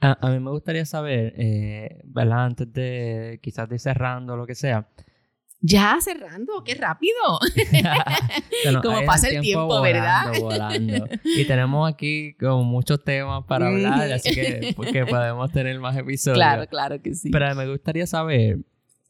A, 0.00 0.18
a 0.20 0.30
mí 0.30 0.40
me 0.40 0.50
gustaría 0.50 0.84
saber, 0.84 1.32
eh, 1.36 2.02
¿verdad? 2.04 2.44
Antes 2.44 2.72
de 2.72 3.40
quizás 3.42 3.68
de 3.68 3.78
cerrando 3.78 4.36
lo 4.36 4.46
que 4.46 4.54
sea, 4.54 4.88
ya 5.62 5.96
cerrando, 6.00 6.64
qué 6.64 6.74
rápido. 6.74 7.14
como 8.82 9.04
pasa 9.06 9.28
el 9.28 9.40
tiempo, 9.40 9.80
¿verdad? 9.80 10.32
Y 11.24 11.44
tenemos 11.46 11.90
aquí 11.90 12.34
como 12.34 12.64
muchos 12.64 13.02
temas 13.02 13.44
para 13.44 13.68
hablar, 13.68 14.12
así 14.12 14.34
que 14.34 14.72
porque 14.76 15.06
podemos 15.06 15.50
tener 15.52 15.78
más 15.78 15.96
episodios. 15.96 16.36
Claro, 16.36 16.66
claro 16.66 17.00
que 17.00 17.14
sí. 17.14 17.30
Pero 17.30 17.54
me 17.54 17.68
gustaría 17.68 18.06
saber, 18.06 18.58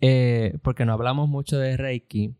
eh, 0.00 0.58
porque 0.62 0.84
no 0.84 0.92
hablamos 0.92 1.28
mucho 1.28 1.58
de 1.58 1.76
Reiki, 1.76 2.34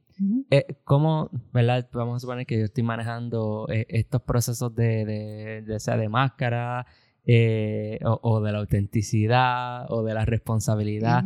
eh, 0.50 0.76
¿cómo, 0.84 1.30
verdad? 1.52 1.88
Vamos 1.92 2.16
a 2.16 2.20
suponer 2.20 2.46
que 2.46 2.58
yo 2.58 2.66
estoy 2.66 2.84
manejando 2.84 3.66
eh, 3.70 3.86
estos 3.88 4.22
procesos 4.22 4.74
de, 4.74 5.64
de, 5.66 5.80
sea 5.80 5.96
de 5.96 6.08
máscara 6.08 6.86
o, 8.04 8.40
de 8.40 8.52
la 8.52 8.58
autenticidad 8.58 9.90
o 9.90 10.02
de 10.02 10.14
la 10.14 10.26
responsabilidad. 10.26 11.24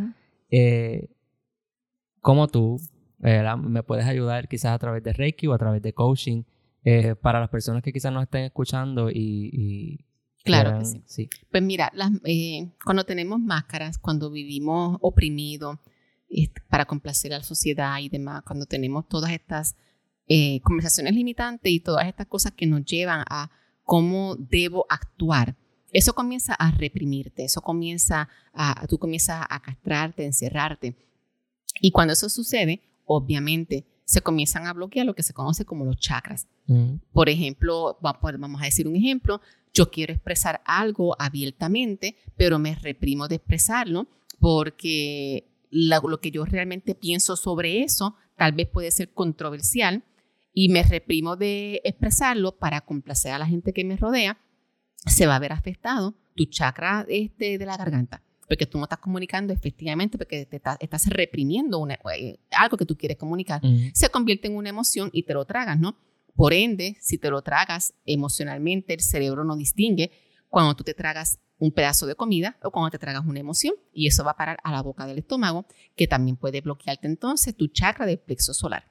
¿Cómo 2.27 2.49
tú 2.49 2.81
me 3.21 3.85
puedes 3.85 4.05
ayudar 4.05 4.49
quizás 4.49 4.73
a 4.73 4.79
través 4.81 5.01
de 5.05 5.13
Reiki 5.13 5.47
o 5.47 5.53
a 5.53 5.59
través 5.59 5.81
de 5.81 5.93
coaching 5.93 6.43
eh, 6.83 7.15
para 7.15 7.39
las 7.39 7.49
personas 7.51 7.85
que 7.85 7.93
quizás 7.93 8.13
nos 8.13 8.25
estén 8.25 8.43
escuchando 8.43 9.13
y... 9.13 10.05
claro 10.43 10.81
que 10.81 10.87
sí. 11.07 11.31
Pues 11.53 11.63
mira, 11.63 11.93
eh, 12.25 12.73
cuando 12.85 13.05
tenemos 13.05 13.39
máscaras, 13.39 13.97
cuando 13.99 14.29
vivimos 14.29 14.99
oprimidos 15.03 15.79
para 16.69 16.85
complacer 16.85 17.33
a 17.33 17.39
la 17.39 17.45
sociedad 17.45 17.97
y 18.01 18.09
demás, 18.09 18.43
cuando 18.43 18.67
tenemos 18.67 19.07
todas 19.07 19.31
estas 19.31 19.77
eh, 20.27 20.61
conversaciones 20.63 21.15
limitantes 21.15 21.71
y 21.71 21.79
todas 21.79 22.09
estas 22.09 22.27
cosas 22.27 22.51
que 22.57 22.67
nos 22.67 22.85
llevan 22.85 23.25
a 23.31 23.53
cómo 23.85 24.35
debo 24.35 24.85
actuar, 24.89 25.55
eso 25.93 26.13
comienza 26.13 26.55
a 26.55 26.73
reprimirte, 26.73 27.45
eso 27.45 27.61
comienza 27.61 28.29
a, 28.53 28.85
tú 28.89 28.99
comienzas 28.99 29.47
a 29.49 29.63
castrarte, 29.63 30.25
a 30.25 30.27
encerrarte. 30.27 31.06
Y 31.81 31.91
cuando 31.91 32.13
eso 32.13 32.29
sucede, 32.29 32.83
obviamente 33.05 33.87
se 34.05 34.21
comienzan 34.21 34.67
a 34.67 34.73
bloquear 34.73 35.05
lo 35.05 35.15
que 35.15 35.23
se 35.23 35.35
conoce 35.35 35.65
como 35.65 35.85
los 35.85 35.99
chakras. 35.99 36.47
Mm. 36.67 36.97
Por 37.13 37.29
ejemplo, 37.29 37.99
vamos 38.01 38.63
a 38.63 38.65
decir 38.65 38.87
un 38.87 38.97
ejemplo, 38.97 39.41
yo 39.75 39.91
quiero 39.91 40.13
expresar 40.13 40.63
algo 40.65 41.17
abiertamente, 41.21 42.17
pero 42.37 42.59
me 42.59 42.75
reprimo 42.77 43.29
de 43.29 43.37
expresarlo 43.37 44.07
porque 44.39 45.51
lo 45.71 46.21
que 46.21 46.31
yo 46.31 46.45
realmente 46.45 46.95
pienso 46.95 47.37
sobre 47.37 47.83
eso 47.83 48.15
tal 48.37 48.53
vez 48.53 48.69
puede 48.69 48.91
ser 48.91 49.13
controversial 49.13 50.05
y 50.53 50.69
me 50.69 50.83
reprimo 50.83 51.37
de 51.37 51.81
expresarlo 51.85 52.57
para 52.57 52.81
complacer 52.83 53.33
a 53.33 53.39
la 53.39 53.47
gente 53.47 53.73
que 53.73 53.85
me 53.85 53.97
rodea, 53.97 54.39
se 55.05 55.27
va 55.27 55.37
a 55.37 55.41
ver 55.41 55.53
afectado 55.53 56.15
tu 56.35 56.47
chakra 56.47 57.05
este 57.09 57.59
de 57.59 57.67
la 57.67 57.77
garganta 57.77 58.23
porque 58.47 58.67
tú 58.67 58.79
no 58.79 58.85
estás 58.85 58.99
comunicando 58.99 59.53
efectivamente, 59.53 60.19
porque 60.19 60.47
te 60.47 60.61
estás 60.81 61.07
reprimiendo 61.07 61.79
una, 61.79 61.99
eh, 62.17 62.39
algo 62.51 62.77
que 62.77 62.87
tú 62.87 62.97
quieres 62.97 63.17
comunicar, 63.17 63.61
se 63.93 64.09
convierte 64.09 64.49
en 64.49 64.57
una 64.57 64.69
emoción 64.69 65.11
y 65.13 65.25
te 65.25 65.35
lo 65.35 65.45
tragas, 65.45 65.79
¿no? 65.79 65.97
Por 66.35 66.53
ende, 66.53 66.97
si 67.01 67.19
te 67.19 67.31
lo 67.31 67.43
tragas 67.43 67.95
emocionalmente, 68.05 68.95
el 68.95 69.01
cerebro 69.01 69.45
no 69.45 69.57
distingue 69.57 70.11
cuando 70.49 70.75
tú 70.77 70.85
te 70.85 70.95
tragas 70.95 71.41
un 71.59 71.73
pedazo 71.73 72.07
de 72.07 72.15
comida 72.15 72.59
o 72.63 72.71
cuando 72.71 72.91
te 72.91 72.99
tragas 72.99 73.25
una 73.25 73.41
emoción 73.41 73.75
y 73.93 74.07
eso 74.07 74.25
va 74.25 74.33
a 74.33 74.37
parar 74.37 74.59
a 74.63 74.73
la 74.73 74.83
boca 74.83 75.07
del 75.07 75.19
estómago, 75.19 75.67
que 75.97 76.07
también 76.07 76.37
puede 76.37 76.61
bloquearte 76.61 77.07
entonces 77.07 77.57
tu 77.57 77.69
chakra 77.69 78.07
del 78.07 78.19
plexo 78.19 78.53
solar. 78.53 78.85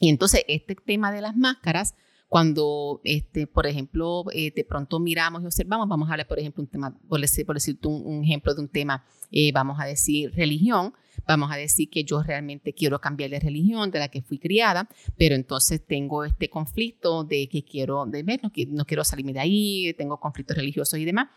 Y 0.00 0.08
entonces 0.08 0.44
este 0.46 0.76
tema 0.76 1.10
de 1.10 1.20
las 1.20 1.36
máscaras 1.36 1.94
cuando, 2.28 3.00
este, 3.04 3.46
por 3.46 3.66
ejemplo, 3.66 4.24
eh, 4.32 4.52
de 4.54 4.64
pronto 4.64 5.00
miramos 5.00 5.42
y 5.42 5.46
observamos, 5.46 5.88
vamos 5.88 6.08
a 6.08 6.12
hablar, 6.12 6.28
por 6.28 6.38
ejemplo, 6.38 6.62
un 6.62 6.68
tema, 6.68 6.96
por, 7.08 7.20
decir, 7.20 7.46
por 7.46 7.56
decirte 7.56 7.88
un, 7.88 8.22
ejemplo 8.22 8.54
de 8.54 8.60
un 8.60 8.68
tema, 8.68 9.06
eh, 9.30 9.50
vamos 9.52 9.80
a 9.80 9.86
decir 9.86 10.32
religión, 10.34 10.92
vamos 11.26 11.50
a 11.50 11.56
decir 11.56 11.88
que 11.88 12.04
yo 12.04 12.22
realmente 12.22 12.74
quiero 12.74 13.00
cambiar 13.00 13.30
de 13.30 13.40
religión 13.40 13.90
de 13.90 13.98
la 13.98 14.08
que 14.08 14.20
fui 14.20 14.38
criada, 14.38 14.88
pero 15.16 15.34
entonces 15.34 15.84
tengo 15.86 16.22
este 16.24 16.50
conflicto 16.50 17.24
de 17.24 17.48
que 17.48 17.64
quiero, 17.64 18.04
de 18.04 18.22
no, 18.22 18.52
no 18.68 18.84
quiero 18.84 19.04
salirme 19.04 19.32
de 19.32 19.40
ahí, 19.40 19.94
tengo 19.96 20.20
conflictos 20.20 20.56
religiosos 20.56 20.98
y 20.98 21.06
demás. 21.06 21.28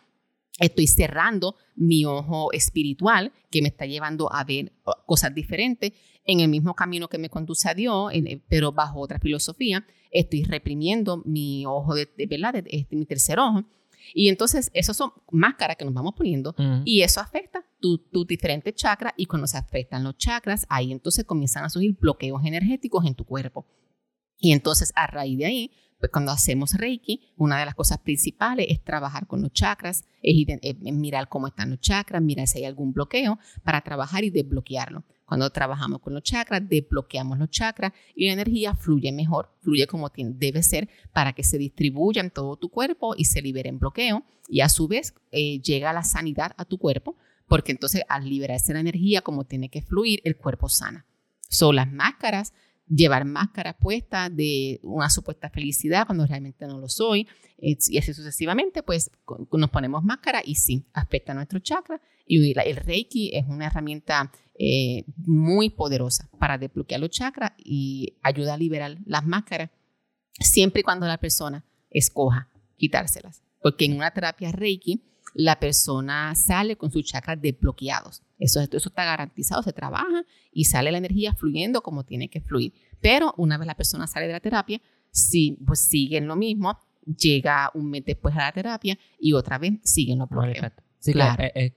Estoy 0.60 0.88
cerrando 0.88 1.56
mi 1.76 2.04
ojo 2.04 2.52
espiritual 2.52 3.32
que 3.50 3.62
me 3.62 3.70
está 3.70 3.86
llevando 3.86 4.32
a 4.32 4.44
ver 4.44 4.74
oh, 4.84 4.94
cosas 5.06 5.34
diferentes 5.34 5.94
en 6.26 6.42
el 6.42 6.50
mismo 6.50 6.76
camino 6.76 7.08
que 7.08 7.18
me 7.18 7.30
conduce 7.30 7.70
a 7.70 7.74
Dios, 7.74 8.12
pero 8.50 8.74
bajo 8.74 9.00
otra 9.00 9.20
filosofía. 9.20 9.86
Estoy 10.12 10.44
reprimiendo 10.44 11.22
mi 11.26 11.66
ojo 11.66 11.96
de, 11.96 12.08
verdad, 12.30 12.54
de, 12.54 12.64
este, 12.68 12.96
mi 12.96 13.06
tercer 13.06 13.40
ojo. 13.40 13.64
Y 14.14 14.30
entonces, 14.30 14.70
esas 14.74 14.98
son 14.98 15.12
máscaras 15.32 15.78
que 15.78 15.86
nos 15.86 15.94
vamos 15.94 16.14
poniendo 16.18 16.56
y 16.86 17.02
eso 17.02 17.22
afecta 17.22 17.66
tus 17.80 18.10
tu 18.10 18.26
diferentes 18.26 18.76
chakras 18.76 19.14
y 19.16 19.26
cuando 19.26 19.48
se 19.48 19.58
afectan 19.58 20.04
los 20.04 20.18
chakras, 20.18 20.66
ahí 20.70 20.92
entonces 20.92 21.24
comienzan 21.24 21.64
a 21.64 21.70
surgir 21.70 21.98
bloqueos 22.00 22.44
energéticos 22.46 23.06
en 23.06 23.16
tu 23.16 23.26
cuerpo. 23.26 23.66
Y 24.38 24.52
entonces, 24.52 24.92
a 24.96 25.08
raíz 25.08 25.38
de 25.38 25.46
ahí, 25.46 25.72
pues 26.02 26.12
cuando 26.12 26.32
hacemos 26.32 26.74
Reiki, 26.74 27.32
una 27.38 27.60
de 27.60 27.66
las 27.66 27.76
cosas 27.76 28.00
principales 28.00 28.66
es 28.70 28.84
trabajar 28.84 29.28
con 29.28 29.42
los 29.44 29.54
chakras, 29.54 30.04
es, 30.24 30.36
mirar 30.82 31.30
cómo 31.30 31.48
están 31.48 31.70
los 31.70 31.80
chakras, 31.80 32.24
mirar 32.24 32.48
si 32.48 32.58
hay 32.58 32.66
algún 32.66 32.92
bloqueo 32.92 33.38
para 33.64 33.82
trabajar 33.82 34.24
y 34.24 34.32
desbloquearlo. 34.32 35.06
Cuando 35.32 35.50
trabajamos 35.50 36.02
con 36.02 36.14
los 36.14 36.24
chakras, 36.24 36.68
desbloqueamos 36.68 37.40
los 37.40 37.50
chakras 37.50 37.94
y 38.14 38.28
la 38.28 38.34
energía 38.34 38.76
fluye 38.76 39.14
mejor, 39.14 39.50
fluye 39.62 39.88
como 39.88 40.12
debe 40.14 40.62
ser 40.62 40.90
para 41.14 41.32
que 41.32 41.46
se 41.46 41.58
distribuya 41.58 42.22
en 42.22 42.32
todo 42.32 42.58
tu 42.58 42.68
cuerpo 42.68 43.16
y 43.16 43.24
se 43.24 43.42
libere 43.42 43.70
en 43.70 43.80
bloqueo 43.80 44.26
y 44.50 44.60
a 44.60 44.68
su 44.68 44.90
vez 44.90 45.14
eh, 45.32 45.62
llega 45.62 45.94
la 45.94 46.04
sanidad 46.04 46.52
a 46.58 46.66
tu 46.66 46.78
cuerpo 46.78 47.16
porque 47.48 47.72
entonces 47.72 48.02
al 48.10 48.28
liberarse 48.28 48.74
la 48.74 48.82
energía 48.82 49.22
como 49.22 49.46
tiene 49.46 49.70
que 49.70 49.82
fluir, 49.82 50.20
el 50.26 50.36
cuerpo 50.36 50.68
sana. 50.68 51.06
Son 51.48 51.78
las 51.78 51.90
máscaras 51.90 52.52
llevar 52.94 53.26
máscaras 53.26 53.76
puestas 53.80 54.36
de 54.36 54.80
una 54.84 55.10
supuesta 55.10 55.50
felicidad 55.50 56.06
cuando 56.06 56.26
realmente 56.26 56.68
no 56.68 56.78
lo 56.80 56.90
soy, 56.90 57.28
y 57.58 57.98
así 57.98 58.14
sucesivamente, 58.14 58.82
pues 58.82 59.12
nos 59.52 59.70
ponemos 59.70 60.04
máscara 60.04 60.42
y 60.44 60.56
sí, 60.56 60.86
afecta 60.94 61.34
nuestro 61.34 61.60
chakra. 61.60 62.02
Y 62.26 62.58
el 62.58 62.76
Reiki 62.78 63.36
es 63.36 63.46
una 63.48 63.68
herramienta 63.68 64.32
eh, 64.58 65.04
muy 65.18 65.70
poderosa 65.70 66.30
para 66.40 66.58
desbloquear 66.58 67.00
los 67.00 67.12
chakras 67.12 67.52
y 67.58 68.18
ayuda 68.24 68.56
a 68.56 68.58
liberar 68.58 68.98
las 69.06 69.26
máscaras, 69.26 69.70
siempre 70.40 70.82
y 70.82 70.84
cuando 70.84 71.06
la 71.06 71.20
persona 71.20 71.64
escoja 71.92 72.50
quitárselas. 72.78 73.44
Porque 73.62 73.86
en 73.86 73.94
una 73.96 74.12
terapia 74.12 74.52
Reiki, 74.52 75.04
la 75.34 75.60
persona 75.60 76.36
sale 76.36 76.76
con 76.76 76.92
sus 76.92 77.06
chakras 77.06 77.42
desbloqueados. 77.42 78.24
Eso, 78.40 78.60
eso 78.60 78.90
está 78.90 79.06
garantizado, 79.06 79.64
se 79.64 79.74
trabaja 79.74 80.24
y 80.52 80.66
sale 80.66 80.92
la 80.92 80.98
energía 80.98 81.34
fluyendo 81.34 81.82
como 81.82 82.04
tiene 82.04 82.30
que 82.30 82.42
fluir. 82.42 82.74
Pero 83.02 83.34
una 83.38 83.58
vez 83.58 83.68
la 83.68 83.76
persona 83.76 84.08
sale 84.08 84.28
de 84.28 84.34
la 84.34 84.40
terapia, 84.40 84.82
sí, 85.12 85.58
pues 85.66 85.80
siguen 85.80 86.28
lo 86.28 86.36
mismo, 86.36 86.78
llega 87.06 87.72
un 87.74 87.90
mes 87.90 88.04
después 88.06 88.36
a 88.36 88.40
la 88.40 88.52
terapia 88.52 88.98
y 89.20 89.34
otra 89.34 89.58
vez 89.58 89.74
siguen 89.84 90.20
los 90.20 90.30
problemas. 90.30 90.74
Sí, 91.00 91.14
claro. 91.14 91.44
Es, 91.54 91.74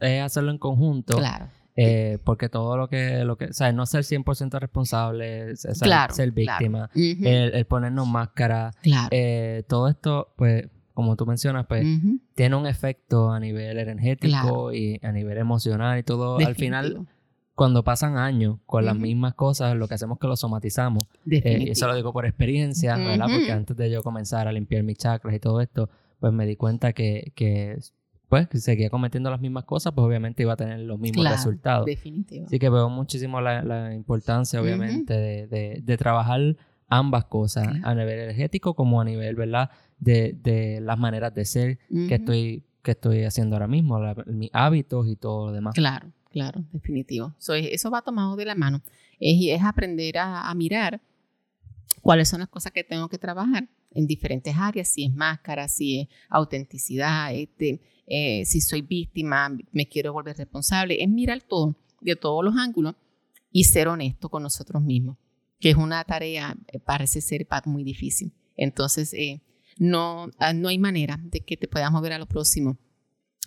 es, 0.00 0.22
hacerlo 0.22 0.50
en 0.50 0.58
conjunto. 0.58 1.16
Claro. 1.16 1.48
Eh, 1.78 2.18
porque 2.24 2.48
todo 2.48 2.78
lo 2.78 2.88
que, 2.88 3.22
lo 3.24 3.36
que, 3.36 3.46
o 3.46 3.52
sea, 3.52 3.70
no 3.70 3.84
ser 3.84 4.02
100% 4.02 4.58
responsable, 4.58 5.54
ser 5.56 6.32
víctima, 6.32 6.90
el, 6.94 7.66
ponernos 7.66 8.08
máscara, 8.08 8.72
eh, 9.10 9.62
todo 9.68 9.88
esto, 9.88 10.32
pues, 10.36 10.68
como 10.96 11.14
tú 11.14 11.26
mencionas, 11.26 11.66
pues 11.66 11.86
tiene 12.34 12.56
un 12.56 12.66
efecto 12.66 13.30
a 13.30 13.38
nivel 13.38 13.78
energético 13.78 14.72
y 14.72 14.98
a 15.02 15.12
nivel 15.12 15.36
emocional 15.36 15.98
y 15.98 16.02
todo. 16.02 16.38
Al 16.38 16.54
final, 16.54 17.06
cuando 17.54 17.84
pasan 17.84 18.16
años 18.16 18.56
con 18.64 18.86
las 18.86 18.96
mismas 18.96 19.34
cosas, 19.34 19.76
lo 19.76 19.88
que 19.88 19.94
hacemos 19.94 20.16
es 20.16 20.20
que 20.22 20.26
lo 20.26 20.36
somatizamos. 20.36 21.02
Eh, 21.30 21.64
y 21.66 21.70
eso 21.70 21.86
lo 21.86 21.94
digo 21.94 22.14
por 22.14 22.24
experiencia, 22.24 22.96
¿verdad? 22.96 23.26
Porque 23.30 23.52
antes 23.52 23.76
de 23.76 23.90
yo 23.90 24.02
comenzar 24.02 24.48
a 24.48 24.52
limpiar 24.52 24.84
mis 24.84 24.96
chakras 24.96 25.34
y 25.34 25.38
todo 25.38 25.60
esto, 25.60 25.90
pues 26.18 26.32
me 26.32 26.46
di 26.46 26.56
cuenta 26.56 26.94
que, 26.94 27.30
que 27.34 27.78
pues, 28.30 28.48
que 28.48 28.56
seguía 28.56 28.88
cometiendo 28.88 29.30
las 29.30 29.42
mismas 29.42 29.64
cosas, 29.64 29.92
pues 29.92 30.06
obviamente 30.06 30.44
iba 30.44 30.54
a 30.54 30.56
tener 30.56 30.80
los 30.80 30.98
mismos 30.98 31.28
resultados. 31.28 31.84
Definitivo. 31.84 32.46
Así 32.46 32.58
que 32.58 32.70
veo 32.70 32.88
muchísimo 32.88 33.42
la, 33.42 33.92
importancia, 33.92 34.62
obviamente, 34.62 35.12
de, 35.12 35.82
de, 35.84 35.96
trabajar 35.98 36.56
ambas 36.88 37.24
cosas, 37.24 37.68
a 37.82 37.94
nivel 37.94 38.20
energético 38.20 38.74
como 38.74 39.00
a 39.00 39.04
nivel, 39.04 39.34
¿verdad? 39.34 39.70
de, 39.98 40.78
las 40.82 40.98
maneras 40.98 41.34
de 41.34 41.44
ser 41.44 41.78
que, 42.08 42.14
estoy, 42.14 42.64
que 42.82 42.92
estoy 42.92 43.24
haciendo 43.24 43.56
ahora 43.56 43.68
mismo, 43.68 43.98
mis 44.26 44.50
hábitos 44.52 45.08
y 45.08 45.16
todo 45.16 45.46
lo 45.46 45.52
demás. 45.52 45.74
Claro, 45.74 46.12
claro, 46.30 46.64
definitivo. 46.72 47.34
eso 47.38 47.90
va 47.90 48.02
tomado 48.02 48.36
de 48.36 48.44
la 48.44 48.54
mano. 48.54 48.82
Es, 49.18 49.38
es 49.42 49.62
aprender 49.62 50.18
a, 50.18 50.52
mirar 50.54 51.00
cuáles 52.02 52.28
son 52.28 52.40
las 52.40 52.48
cosas 52.48 52.72
que 52.72 52.84
tengo 52.84 53.08
que 53.08 53.18
trabajar 53.18 53.68
en 53.92 54.06
diferentes 54.06 54.54
áreas, 54.56 54.88
si 54.88 55.04
es 55.04 55.14
máscara, 55.14 55.68
si 55.68 56.00
es 56.00 56.08
autenticidad, 56.28 57.34
este, 57.34 57.80
eh, 58.06 58.44
si 58.44 58.60
soy 58.60 58.82
víctima, 58.82 59.56
me 59.72 59.88
quiero 59.88 60.12
volver 60.12 60.36
responsable, 60.36 61.02
es 61.02 61.08
mirar 61.08 61.40
todo, 61.42 61.76
de 62.02 62.14
todos 62.14 62.44
los 62.44 62.56
ángulos 62.56 62.94
y 63.50 63.64
ser 63.64 63.88
honesto 63.88 64.28
con 64.28 64.42
nosotros 64.42 64.82
mismos, 64.82 65.16
que 65.58 65.70
es 65.70 65.76
una 65.76 66.04
tarea, 66.04 66.56
eh, 66.68 66.80
parece 66.80 67.20
ser 67.20 67.46
muy 67.64 67.84
difícil. 67.84 68.32
Entonces, 68.56 69.12
eh, 69.14 69.42
no, 69.78 70.30
ah, 70.38 70.52
no 70.52 70.68
hay 70.68 70.78
manera 70.78 71.20
de 71.22 71.40
que 71.40 71.56
te 71.56 71.68
puedas 71.68 71.90
mover 71.90 72.12
a 72.12 72.18
lo 72.18 72.26
próximo 72.26 72.78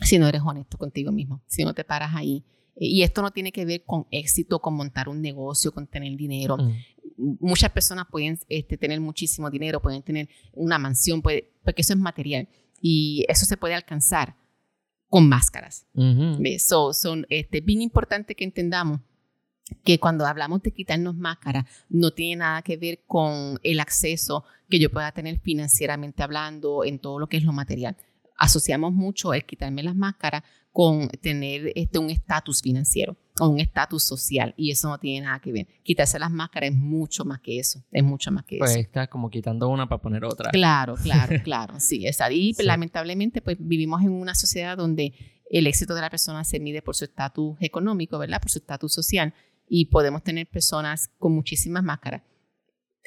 si 0.02 0.18
no 0.18 0.28
eres 0.28 0.42
honesto 0.46 0.78
contigo 0.78 1.12
mismo, 1.12 1.44
si 1.48 1.64
no 1.64 1.74
te 1.74 1.84
paras 1.84 2.16
ahí. 2.16 2.46
Y 2.76 3.02
esto 3.04 3.22
no 3.22 3.32
tiene 3.32 3.52
que 3.52 3.66
ver 3.66 3.84
con 3.86 4.08
éxito, 4.10 4.60
con 4.60 4.74
montar 4.76 5.10
un 5.10 5.22
negocio, 5.22 5.74
con 5.74 5.86
tener 5.88 6.16
dinero. 6.16 6.58
Mm. 6.58 7.38
Muchas 7.42 7.72
personas 7.72 8.06
pueden 8.10 8.40
este, 8.48 8.78
tener 8.78 9.02
muchísimo 9.02 9.50
dinero, 9.50 9.82
pueden 9.82 10.02
tener 10.02 10.30
una 10.54 10.80
mansión, 10.80 11.22
puede, 11.22 11.52
porque 11.64 11.82
eso 11.82 11.92
es 11.92 12.00
material. 12.00 12.48
Y 12.82 13.26
eso 13.28 13.46
se 13.46 13.58
puede 13.58 13.76
alcanzar 13.76 14.38
con 15.10 15.28
máscaras. 15.28 15.88
Eso 16.44 16.94
son 16.94 17.26
este, 17.30 17.60
bien 17.60 17.82
importante 17.82 18.36
que 18.36 18.46
entendamos 18.46 19.02
que 19.84 20.00
cuando 20.00 20.26
hablamos 20.26 20.62
de 20.62 20.72
quitarnos 20.72 21.16
máscara 21.16 21.66
no 21.90 22.12
tiene 22.12 22.38
nada 22.38 22.62
que 22.62 22.78
ver 22.78 23.04
con 23.08 23.60
el 23.64 23.80
acceso 23.80 24.44
que 24.70 24.80
yo 24.80 24.92
pueda 24.92 25.12
tener 25.12 25.40
financieramente 25.40 26.24
hablando 26.24 26.84
en 26.84 27.00
todo 27.00 27.20
lo 27.20 27.28
que 27.28 27.38
es 27.38 27.44
lo 27.44 27.54
material. 27.54 27.98
Asociamos 28.38 28.94
mucho 28.94 29.34
el 29.34 29.46
quitarme 29.46 29.84
las 29.84 29.96
máscaras 29.96 30.44
con 30.72 31.10
tener 31.10 31.74
este, 31.76 32.00
un 32.00 32.10
estatus 32.10 32.62
financiero 32.62 33.18
o 33.40 33.50
un 33.50 33.60
estatus 33.60 34.04
social 34.04 34.54
y 34.56 34.72
eso 34.72 34.88
no 34.90 34.98
tiene 34.98 35.26
nada 35.26 35.40
que 35.40 35.52
ver. 35.52 35.68
Quitarse 35.84 36.20
las 36.20 36.32
máscaras 36.32 36.70
es 36.70 36.76
mucho 36.76 37.26
más 37.26 37.40
que 37.42 37.60
eso, 37.60 37.84
es 37.92 38.04
mucho 38.04 38.32
más 38.32 38.46
que 38.46 38.58
pues 38.58 38.72
eso. 38.72 38.78
Pues 38.78 38.86
está 38.86 39.08
como 39.08 39.30
quitando 39.30 39.68
una 39.68 39.90
para 39.90 40.02
poner 40.02 40.24
otra. 40.24 40.52
Claro, 40.52 40.96
claro, 40.96 41.36
claro, 41.44 41.80
sí, 41.80 42.06
es 42.06 42.22
ahí. 42.22 42.54
Lamentablemente 42.60 43.42
pues 43.42 43.58
vivimos 43.60 44.02
en 44.02 44.12
una 44.12 44.36
sociedad 44.36 44.78
donde 44.78 45.14
el 45.50 45.66
éxito 45.68 45.96
de 45.96 46.02
la 46.02 46.10
persona 46.10 46.44
se 46.44 46.60
mide 46.60 46.82
por 46.82 46.96
su 46.96 47.06
estatus 47.06 47.58
económico, 47.60 48.20
¿verdad? 48.20 48.40
Por 48.40 48.52
su 48.52 48.60
estatus 48.60 48.94
social 48.94 49.34
y 49.70 49.86
podemos 49.86 50.24
tener 50.24 50.48
personas 50.48 51.10
con 51.20 51.34
muchísimas 51.34 51.84
máscaras 51.84 52.24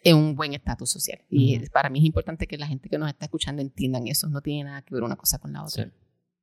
en 0.05 0.17
un 0.17 0.35
buen 0.35 0.55
estatus 0.55 0.91
social. 0.91 1.21
Y 1.29 1.59
para 1.71 1.91
mí 1.91 1.99
es 1.99 2.05
importante 2.05 2.47
que 2.47 2.57
la 2.57 2.67
gente 2.67 2.89
que 2.89 2.99
nos 2.99 3.09
está 3.09 3.27
escuchando 3.27 3.63
entiendan 3.63 4.07
eso. 4.07 4.29
No 4.29 4.41
tiene 4.41 4.65
nada 4.65 4.83
que 4.83 4.95
ver 4.95 5.03
una 5.03 5.17
cosa 5.17 5.39
con 5.39 5.53
la 5.53 5.65
otra. 5.65 5.91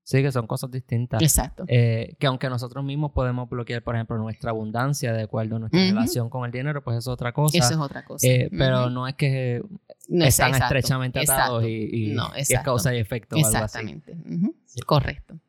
Sí. 0.04 0.22
que 0.22 0.32
son 0.32 0.48
cosas 0.48 0.72
distintas. 0.72 1.22
Exacto. 1.22 1.66
Eh, 1.68 2.16
que 2.20 2.28
aunque 2.28 2.50
nosotros 2.50 2.84
mismos 2.84 3.12
podemos 3.12 3.50
bloquear, 3.50 3.84
por 3.84 3.96
ejemplo, 3.96 4.18
nuestra 4.18 4.52
abundancia 4.52 5.14
de 5.14 5.24
acuerdo 5.24 5.58
a 5.58 5.60
nuestra 5.60 5.80
relación 5.80 6.30
con 6.30 6.46
el 6.46 6.52
dinero, 6.52 6.84
pues 6.84 6.98
eso 6.98 7.12
es 7.12 7.14
otra 7.14 7.34
cosa. 7.34 7.58
Eso 7.58 7.74
es 7.74 7.80
otra 7.80 8.06
cosa. 8.06 8.26
Eh, 8.28 8.50
pero 8.52 8.90
no 8.90 9.08
es 9.08 9.16
que 9.16 9.62
están 10.10 10.56
estrechamente 10.56 11.20
atados 11.20 11.64
y, 11.66 12.16
es 12.36 12.50
causa 12.64 12.94
y 12.94 13.00
efecto. 13.00 13.36
Exactamente. 13.36 14.18
Correcto. 14.86 15.40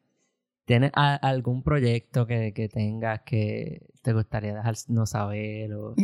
¿Tienes 0.70 0.92
algún 0.94 1.64
proyecto 1.64 2.28
que, 2.28 2.52
que, 2.54 2.68
tengas 2.68 3.22
que 3.22 3.88
te 4.02 4.12
gustaría 4.12 4.54
dejarnos 4.54 5.10
saber? 5.10 5.74
O... 5.74 5.96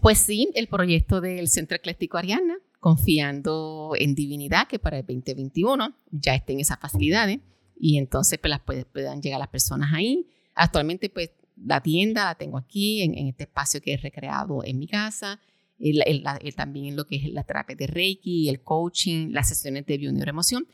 Pues 0.00 0.16
sí, 0.16 0.50
el 0.54 0.68
proyecto 0.68 1.20
del 1.20 1.48
Centro 1.48 1.76
Ecléctico 1.76 2.16
Ariana, 2.16 2.56
confiando 2.80 3.92
en 3.98 4.14
Divinidad, 4.14 4.68
que 4.68 4.78
para 4.78 5.00
el 5.00 5.04
2021 5.04 5.94
ya 6.10 6.34
estén 6.34 6.60
esas 6.60 6.80
facilidades 6.80 7.40
y 7.78 7.98
entonces 7.98 8.38
pues 8.38 8.48
las 8.48 8.60
puedan 8.60 9.20
llegar 9.20 9.38
las 9.38 9.48
personas 9.48 9.92
ahí. 9.92 10.30
Actualmente 10.54 11.10
pues 11.10 11.32
la 11.54 11.82
tienda 11.82 12.24
la 12.24 12.36
tengo 12.36 12.56
aquí 12.56 13.02
en, 13.02 13.28
este 13.28 13.44
espacio 13.44 13.82
que 13.82 13.92
he 13.92 13.96
recreado 13.98 14.64
en 14.64 14.78
mi 14.78 14.86
casa. 14.86 15.42
El, 15.78 16.24
también 16.56 16.96
lo 16.96 17.04
que 17.04 17.16
es 17.16 17.24
la 17.30 17.44
terapia 17.44 17.76
de 17.76 17.86
Reiki, 17.86 18.48
el 18.48 18.62
coaching, 18.62 19.32
las 19.32 19.50
sesiones 19.50 19.84
de 19.84 19.98
bioneuroemoción. 19.98 20.66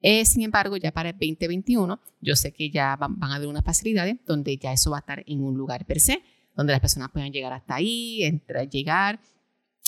Eh, 0.00 0.24
sin 0.24 0.42
embargo, 0.42 0.76
ya 0.76 0.92
para 0.92 1.10
el 1.10 1.16
2021, 1.16 2.00
yo 2.20 2.36
sé 2.36 2.52
que 2.52 2.70
ya 2.70 2.96
van, 2.96 3.16
a 3.20 3.34
haber 3.34 3.48
unas 3.48 3.64
facilidades 3.64 4.16
donde 4.26 4.56
ya 4.56 4.72
eso 4.72 4.90
va 4.90 4.98
a 4.98 5.00
estar 5.00 5.24
en 5.26 5.42
un 5.42 5.56
lugar 5.56 5.84
per 5.86 6.00
se, 6.00 6.22
donde 6.56 6.72
las 6.72 6.80
personas 6.80 7.10
puedan 7.12 7.32
llegar 7.32 7.52
hasta 7.52 7.76
ahí, 7.76 8.22
entrar, 8.22 8.68
llegar. 8.68 9.20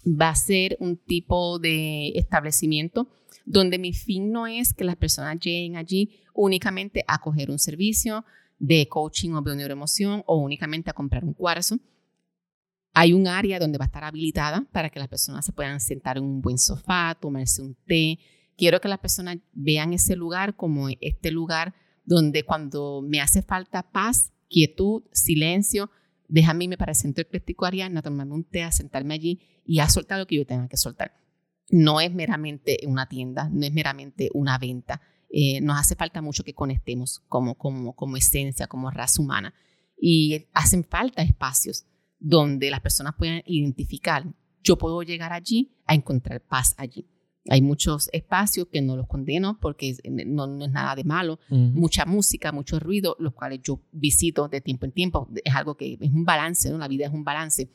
Va 0.06 0.30
a 0.30 0.34
ser 0.34 0.76
un 0.80 0.96
tipo 0.96 1.58
de 1.58 2.08
establecimiento 2.16 3.08
donde 3.44 3.78
mi 3.78 3.92
fin 3.92 4.32
no 4.32 4.46
es 4.46 4.72
que 4.72 4.84
las 4.84 4.96
personas 4.96 5.38
lleguen 5.40 5.76
allí 5.76 6.20
únicamente 6.34 7.04
a 7.06 7.20
coger 7.20 7.50
un 7.50 7.58
servicio 7.58 8.24
de 8.58 8.86
coaching 8.88 9.32
o 9.32 9.40
neuroemoción 9.40 10.22
o 10.26 10.36
únicamente 10.36 10.90
a 10.90 10.92
comprar 10.92 11.24
un 11.24 11.34
cuarzo. 11.34 11.78
Hay 12.92 13.12
un 13.12 13.26
área 13.26 13.58
donde 13.58 13.78
va 13.78 13.84
a 13.84 13.86
estar 13.86 14.04
habilitada 14.04 14.66
para 14.72 14.90
que 14.90 14.98
las 14.98 15.08
personas 15.08 15.44
se 15.44 15.52
puedan 15.52 15.80
sentar 15.80 16.18
en 16.18 16.24
un 16.24 16.40
buen 16.40 16.58
sofá, 16.58 17.16
tomarse 17.20 17.62
un 17.62 17.74
té. 17.86 18.18
Quiero 18.60 18.80
que 18.82 18.88
las 18.88 18.98
personas 18.98 19.38
vean 19.54 19.94
ese 19.94 20.16
lugar 20.16 20.54
como 20.54 20.90
este 21.00 21.30
lugar 21.30 21.74
donde 22.04 22.44
cuando 22.44 23.00
me 23.02 23.22
hace 23.22 23.40
falta 23.40 23.90
paz, 23.90 24.34
quietud, 24.50 25.04
silencio, 25.12 25.90
déjame 26.28 26.64
irme 26.64 26.76
para 26.76 26.92
el 26.92 26.96
centro 26.96 27.22
ecléctico 27.22 27.64
Ariana, 27.64 28.02
tomarme 28.02 28.34
un 28.34 28.44
té, 28.44 28.62
a 28.62 28.70
sentarme 28.70 29.14
allí 29.14 29.40
y 29.64 29.78
a 29.78 29.88
soltar 29.88 30.18
lo 30.18 30.26
que 30.26 30.36
yo 30.36 30.44
tenga 30.44 30.68
que 30.68 30.76
soltar 30.76 31.12
no 31.70 32.00
es 32.00 32.12
meramente 32.12 32.78
una 32.86 33.06
tienda, 33.06 33.48
no 33.48 33.64
es 33.64 33.72
meramente 33.72 34.28
una 34.34 34.58
venta. 34.58 35.00
Eh, 35.30 35.60
nos 35.60 35.78
hace 35.78 35.94
falta 35.94 36.20
mucho 36.20 36.42
que 36.42 36.54
conectemos 36.54 37.20
como, 37.28 37.54
como, 37.56 37.94
como 37.94 38.16
esencia, 38.16 38.66
como 38.66 38.90
raza 38.90 39.22
humana. 39.22 39.54
Y 39.96 40.48
hacen 40.52 40.84
falta 40.84 41.22
espacios 41.22 41.86
donde 42.18 42.70
las 42.70 42.80
personas 42.80 43.14
puedan 43.16 43.42
identificar, 43.46 44.26
yo 44.62 44.76
puedo 44.76 45.02
llegar 45.02 45.32
allí 45.32 45.76
a 45.86 45.94
encontrar 45.94 46.42
paz 46.42 46.74
allí. 46.76 47.06
Hay 47.48 47.62
muchos 47.62 48.10
espacios 48.12 48.68
que 48.70 48.82
no 48.82 48.96
los 48.96 49.06
condeno 49.06 49.58
porque 49.60 49.96
no, 50.04 50.62
es 50.62 50.70
nada 50.70 50.94
de 50.94 51.04
malo. 51.04 51.38
Mucha 51.48 52.04
música, 52.04 52.52
mucho 52.52 52.78
ruido, 52.78 53.16
los 53.18 53.32
cuales 53.32 53.60
yo 53.62 53.80
visito 53.92 54.48
de 54.48 54.60
tiempo 54.60 54.84
en 54.84 54.92
tiempo. 54.92 55.28
Es 55.44 55.54
algo 55.54 55.76
que 55.76 55.96
es 56.00 56.10
un 56.12 56.24
balance, 56.24 56.70
¿no? 56.70 56.78
La 56.78 56.88
vida 56.88 57.06
es 57.06 57.12
un 57.12 57.24
balance. 57.24 57.70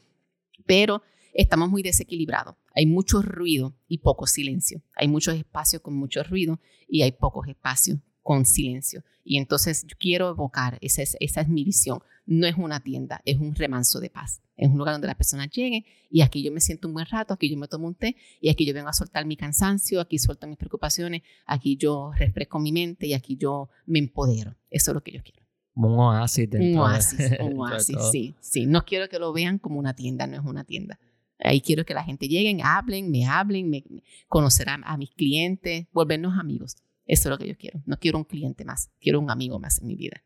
Pero 0.65 1.01
estamos 1.33 1.69
muy 1.69 1.81
desequilibrados. 1.81 2.55
Hay 2.75 2.85
mucho 2.85 3.21
ruido 3.21 3.75
y 3.87 3.99
poco 3.99 4.27
silencio. 4.27 4.83
Hay 4.95 5.07
muchos 5.07 5.35
espacios 5.35 5.81
con 5.81 5.95
mucho 5.95 6.23
ruido 6.23 6.59
y 6.87 7.01
hay 7.01 7.11
pocos 7.13 7.47
espacios 7.47 7.99
con 8.25 8.43
silencio. 8.43 9.03
Y 9.23 9.37
entonces 9.37 9.85
yo 9.85 9.95
quiero 9.99 10.29
evocar, 10.31 10.79
esa 10.81 11.03
es, 11.03 11.15
esa 11.19 11.41
es 11.41 11.47
mi 11.47 11.63
visión. 11.63 11.99
No 12.25 12.47
es 12.47 12.57
una 12.57 12.79
tienda, 12.79 13.21
es 13.23 13.37
un 13.37 13.53
remanso 13.53 13.99
de 13.99 14.09
paz. 14.09 14.41
Es 14.57 14.67
un 14.67 14.79
lugar 14.79 14.95
donde 14.95 15.05
las 15.05 15.15
personas 15.15 15.51
lleguen 15.51 15.85
y 16.09 16.21
aquí 16.21 16.41
yo 16.41 16.51
me 16.51 16.59
siento 16.59 16.87
un 16.87 16.95
buen 16.95 17.05
rato, 17.05 17.35
aquí 17.35 17.51
yo 17.51 17.55
me 17.55 17.67
tomo 17.67 17.85
un 17.85 17.93
té 17.93 18.15
y 18.41 18.49
aquí 18.49 18.65
yo 18.65 18.73
vengo 18.73 18.89
a 18.89 18.93
soltar 18.93 19.27
mi 19.27 19.37
cansancio, 19.37 20.01
aquí 20.01 20.17
suelto 20.17 20.47
mis 20.47 20.57
preocupaciones, 20.57 21.21
aquí 21.45 21.77
yo 21.77 22.13
refresco 22.17 22.57
mi 22.57 22.71
mente 22.71 23.05
y 23.05 23.13
aquí 23.13 23.37
yo 23.37 23.69
me 23.85 23.99
empodero. 23.99 24.55
Eso 24.71 24.89
es 24.89 24.95
lo 24.95 25.03
que 25.03 25.11
yo 25.11 25.21
quiero. 25.21 25.45
Un 25.75 25.99
oasis. 25.99 26.49
Un 26.51 26.77
oasis, 26.79 27.31
un 27.41 27.59
oasis, 27.59 27.97
sí, 28.11 28.33
sí. 28.39 28.65
No 28.65 28.85
quiero 28.85 29.07
que 29.07 29.19
lo 29.19 29.33
vean 29.33 29.59
como 29.59 29.77
una 29.77 29.93
tienda, 29.93 30.25
no 30.25 30.35
es 30.35 30.43
una 30.43 30.63
tienda. 30.63 30.97
Ahí 31.37 31.61
quiero 31.61 31.85
que 31.85 31.93
la 31.93 32.03
gente 32.03 32.27
llegue, 32.27 32.57
hablen, 32.63 33.11
me 33.11 33.27
hablen, 33.27 33.69
me, 33.69 33.83
conocer 34.27 34.67
a, 34.69 34.97
mis 34.97 35.11
clientes, 35.11 35.85
volvernos 35.91 36.39
amigos. 36.39 36.77
Eso 37.05 37.29
es 37.29 37.31
lo 37.31 37.37
que 37.37 37.47
yo 37.47 37.57
quiero. 37.57 37.81
No 37.85 37.97
quiero 37.97 38.17
un 38.17 38.23
cliente 38.23 38.65
más, 38.65 38.91
quiero 38.99 39.19
un 39.19 39.29
amigo 39.29 39.59
más 39.59 39.79
en 39.79 39.87
mi 39.87 39.95
vida. 39.95 40.23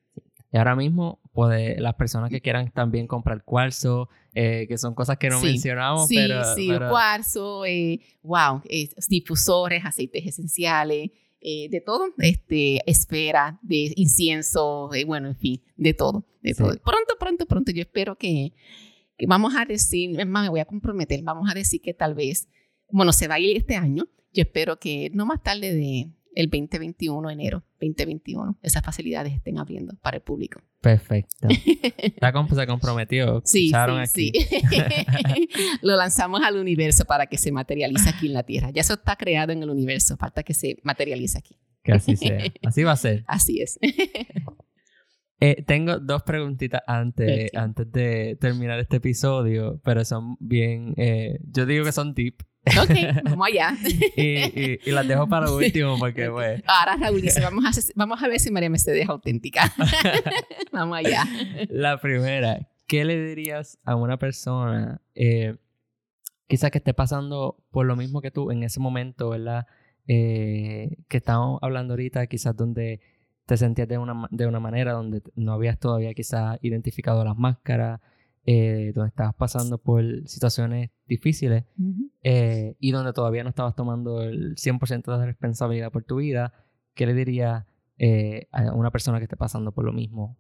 Y 0.52 0.58
ahora 0.58 0.76
mismo, 0.76 1.22
pues 1.32 1.80
las 1.80 1.94
personas 1.94 2.32
que 2.32 2.42
quieran 2.42 2.72
también 2.72 3.06
comprar 3.06 3.44
cuarzo, 3.44 4.10
eh, 4.34 4.66
que 4.68 4.78
son 4.80 4.96
cosas 4.96 5.18
que 5.18 5.30
no 5.30 5.40
mencionamos, 5.40 6.08
sí, 6.08 6.16
pero... 6.16 6.56
Sí, 6.56 6.72
cuarzo, 6.90 7.66
eh, 7.66 8.00
wow, 8.24 8.62
eh, 8.68 8.90
difusores, 9.08 9.86
aceites 9.86 10.26
esenciales, 10.26 11.12
eh, 11.42 11.70
de 11.70 11.82
todo, 11.82 12.14
este, 12.18 12.82
esfera, 12.90 13.60
de 13.62 13.94
incienso, 13.96 14.90
bueno, 15.06 15.28
en 15.28 15.38
fin, 15.38 15.62
de 15.78 15.94
todo, 15.94 16.26
de 16.42 16.56
todo. 16.56 16.70
Pronto, 16.84 17.16
pronto, 17.20 17.46
pronto, 17.46 17.72
yo 17.72 17.82
espero 17.82 18.18
que 18.18 18.54
vamos 19.28 19.54
a 19.56 19.66
decir, 19.66 20.20
es 20.20 20.28
más, 20.28 20.44
me 20.44 20.50
voy 20.50 20.62
a 20.62 20.66
comprometer, 20.66 21.22
vamos 21.22 21.50
a 21.50 21.54
decir 21.54 21.80
que 21.82 21.94
tal 21.94 22.16
vez, 22.16 22.50
bueno, 22.90 23.14
se 23.14 23.28
va 23.28 23.36
a 23.36 23.40
ir 23.40 23.56
este 23.56 23.76
año, 23.76 24.08
yo 24.34 24.42
espero 24.42 24.80
que 24.80 25.12
no 25.14 25.26
más 25.26 25.44
tarde 25.44 25.74
de 25.74 26.12
el 26.36 26.50
2021, 26.50 27.30
enero 27.30 27.64
2021, 27.82 28.60
esas 28.62 28.84
facilidades 28.84 29.34
estén 29.34 29.58
abriendo 29.58 29.96
para 30.02 30.18
el 30.18 30.24
público. 30.24 30.62
Perfecto. 30.82 31.48
Ya 32.22 32.34
se 32.56 32.68
comprometió. 32.68 33.42
Sí, 33.46 33.72
sí, 33.72 34.32
sí. 34.32 34.32
Lo 35.82 35.96
lanzamos 35.96 36.42
al 36.42 36.58
universo 36.58 37.06
para 37.06 37.28
que 37.28 37.38
se 37.38 37.52
materialice 37.52 38.10
aquí 38.10 38.28
en 38.28 38.34
la 38.34 38.44
Tierra. 38.44 38.72
Ya 38.72 38.82
eso 38.82 38.94
está 38.94 39.16
creado 39.16 39.52
en 39.52 39.64
el 39.64 39.70
universo, 39.70 40.18
falta 40.18 40.44
que 40.44 40.54
se 40.54 40.78
materialice 40.84 41.38
aquí. 41.38 41.58
Que 41.84 41.94
así 41.94 42.16
sea. 42.18 42.40
Así 42.64 42.84
va 42.84 42.92
a 42.92 42.98
ser. 42.98 43.24
Así 43.28 43.62
es. 43.62 43.80
Eh, 45.40 45.64
tengo 45.64 46.00
dos 46.00 46.24
preguntitas 46.24 46.82
antes, 46.86 47.56
antes 47.56 47.90
de 47.92 48.38
terminar 48.40 48.80
este 48.80 48.98
episodio, 48.98 49.80
pero 49.86 50.04
son 50.04 50.36
bien, 50.40 50.94
eh, 50.98 51.40
yo 51.44 51.66
digo 51.66 51.86
que 51.86 51.94
son 51.94 52.14
deep. 52.14 52.44
Ok, 52.66 53.24
vamos 53.24 53.48
allá. 53.48 53.78
y, 54.16 54.92
las 54.92 55.08
dejo 55.08 55.28
para 55.28 55.52
último 55.52 55.98
porque, 55.98 56.30
pues... 56.30 56.62
Ahora 56.68 56.98
Raúl 56.98 57.22
dice, 57.22 57.42
vamos 57.42 57.66
a, 57.66 57.82
vamos 57.96 58.22
a 58.22 58.28
ver 58.28 58.40
si 58.40 58.52
María 58.52 58.70
Mercedes 58.70 59.04
es 59.04 59.10
auténtica. 59.10 59.74
vamos 60.72 60.98
allá. 60.98 61.26
La 61.70 62.00
primera, 62.00 62.68
¿qué 62.88 63.06
le 63.06 63.24
dirías 63.24 63.78
a 63.84 63.96
una 63.96 64.18
persona 64.18 65.02
eh, 65.16 65.56
quizás 66.48 66.72
que 66.72 66.80
esté 66.80 66.94
pasando 66.94 67.58
por 67.72 67.86
lo 67.86 67.96
mismo 67.96 68.22
que 68.22 68.32
tú 68.32 68.52
en 68.52 68.64
ese 68.64 68.80
momento, 68.80 69.30
¿verdad? 69.30 69.68
que 70.08 70.98
estamos 71.08 71.60
hablando 71.62 71.94
ahorita, 71.94 72.26
quizás 72.26 72.56
donde 72.56 73.00
te 73.46 73.58
sentías 73.58 73.88
de 73.88 74.00
una, 74.00 74.28
de 74.32 74.48
una 74.48 74.60
manera 74.60 74.94
donde 74.94 75.22
no 75.36 75.54
habías 75.54 75.80
todavía 75.80 76.16
quizás 76.16 76.58
identificado 76.64 77.24
las 77.24 77.38
máscaras, 77.38 78.00
eh, 78.52 78.94
donde 78.96 79.10
estabas 79.10 79.36
pasando 79.36 79.78
por 79.78 80.04
situaciones 80.28 80.90
difíciles 81.06 81.66
eh, 82.24 82.76
y 82.80 82.90
donde 82.90 83.14
todavía 83.14 83.44
no 83.44 83.50
estabas 83.50 83.76
tomando 83.76 84.24
el 84.24 84.56
100% 84.56 85.20
de 85.20 85.26
responsabilidad 85.28 85.92
por 85.92 86.04
tu 86.04 86.16
vida, 86.16 86.52
¿qué 86.96 87.06
le 87.06 87.14
dirías 87.14 87.68
eh, 88.00 88.48
a 88.52 88.74
una 88.74 88.90
persona 88.90 89.20
que 89.20 89.26
esté 89.26 89.38
pasando 89.38 89.72
por 89.72 89.86
lo 89.86 89.94
mismo? 89.94 90.36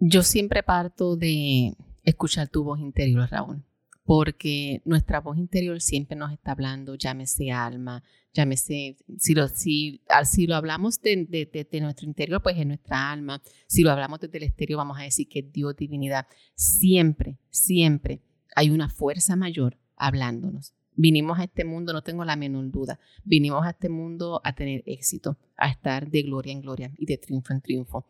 Yo 0.00 0.22
siempre 0.22 0.62
parto 0.62 1.16
de 1.16 1.72
escuchar 2.04 2.48
tu 2.48 2.62
voz 2.62 2.78
interior, 2.78 3.26
Raúl 3.30 3.64
porque 4.10 4.82
nuestra 4.84 5.20
voz 5.20 5.38
interior 5.38 5.80
siempre 5.80 6.16
nos 6.16 6.32
está 6.32 6.50
hablando, 6.50 6.96
llámese 6.96 7.52
alma, 7.52 8.02
llámese, 8.34 8.96
si 9.18 9.34
lo, 9.36 9.46
si, 9.46 10.02
si 10.24 10.48
lo 10.48 10.56
hablamos 10.56 11.00
de, 11.00 11.26
de, 11.70 11.80
nuestro 11.80 12.08
interior, 12.08 12.42
pues 12.42 12.58
es 12.58 12.66
nuestra 12.66 13.12
alma, 13.12 13.40
si 13.68 13.84
lo 13.84 13.92
hablamos 13.92 14.18
desde 14.18 14.38
el 14.38 14.42
exterior, 14.42 14.78
vamos 14.78 14.98
a 14.98 15.04
decir 15.04 15.28
que 15.28 15.42
Dios, 15.42 15.76
divinidad, 15.76 16.26
siempre, 16.56 17.38
siempre 17.50 18.20
hay 18.56 18.70
una 18.70 18.88
fuerza 18.88 19.36
mayor 19.36 19.78
hablándonos. 19.94 20.74
Vinimos 20.96 21.38
a 21.38 21.44
este 21.44 21.64
mundo, 21.64 21.92
no 21.92 22.02
tengo 22.02 22.24
la 22.24 22.34
menor 22.34 22.68
duda, 22.72 22.98
vinimos 23.22 23.64
a 23.64 23.70
este 23.70 23.90
mundo 23.90 24.40
a 24.42 24.56
tener 24.56 24.82
éxito, 24.86 25.38
a 25.56 25.68
estar 25.68 26.10
de 26.10 26.22
gloria 26.22 26.52
en 26.52 26.62
gloria 26.62 26.92
y 26.98 27.06
de 27.06 27.16
triunfo 27.16 27.52
en 27.52 27.60
triunfo. 27.60 28.04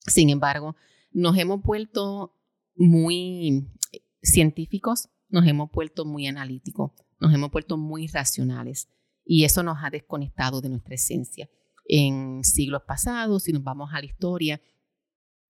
Sin 0.00 0.28
embargo, 0.28 0.76
nos 1.10 1.38
hemos 1.38 1.62
vuelto 1.62 2.34
muy 2.76 3.66
científicos, 4.20 5.08
nos 5.28 5.46
hemos 5.46 5.70
vuelto 5.70 6.04
muy 6.04 6.26
analíticos, 6.26 6.92
nos 7.20 7.32
hemos 7.34 7.50
vuelto 7.50 7.76
muy 7.76 8.06
racionales 8.06 8.88
y 9.24 9.44
eso 9.44 9.62
nos 9.62 9.78
ha 9.82 9.90
desconectado 9.90 10.60
de 10.60 10.70
nuestra 10.70 10.94
esencia. 10.94 11.48
En 11.84 12.44
siglos 12.44 12.82
pasados, 12.86 13.44
si 13.44 13.52
nos 13.52 13.62
vamos 13.62 13.90
a 13.92 14.00
la 14.00 14.06
historia, 14.06 14.60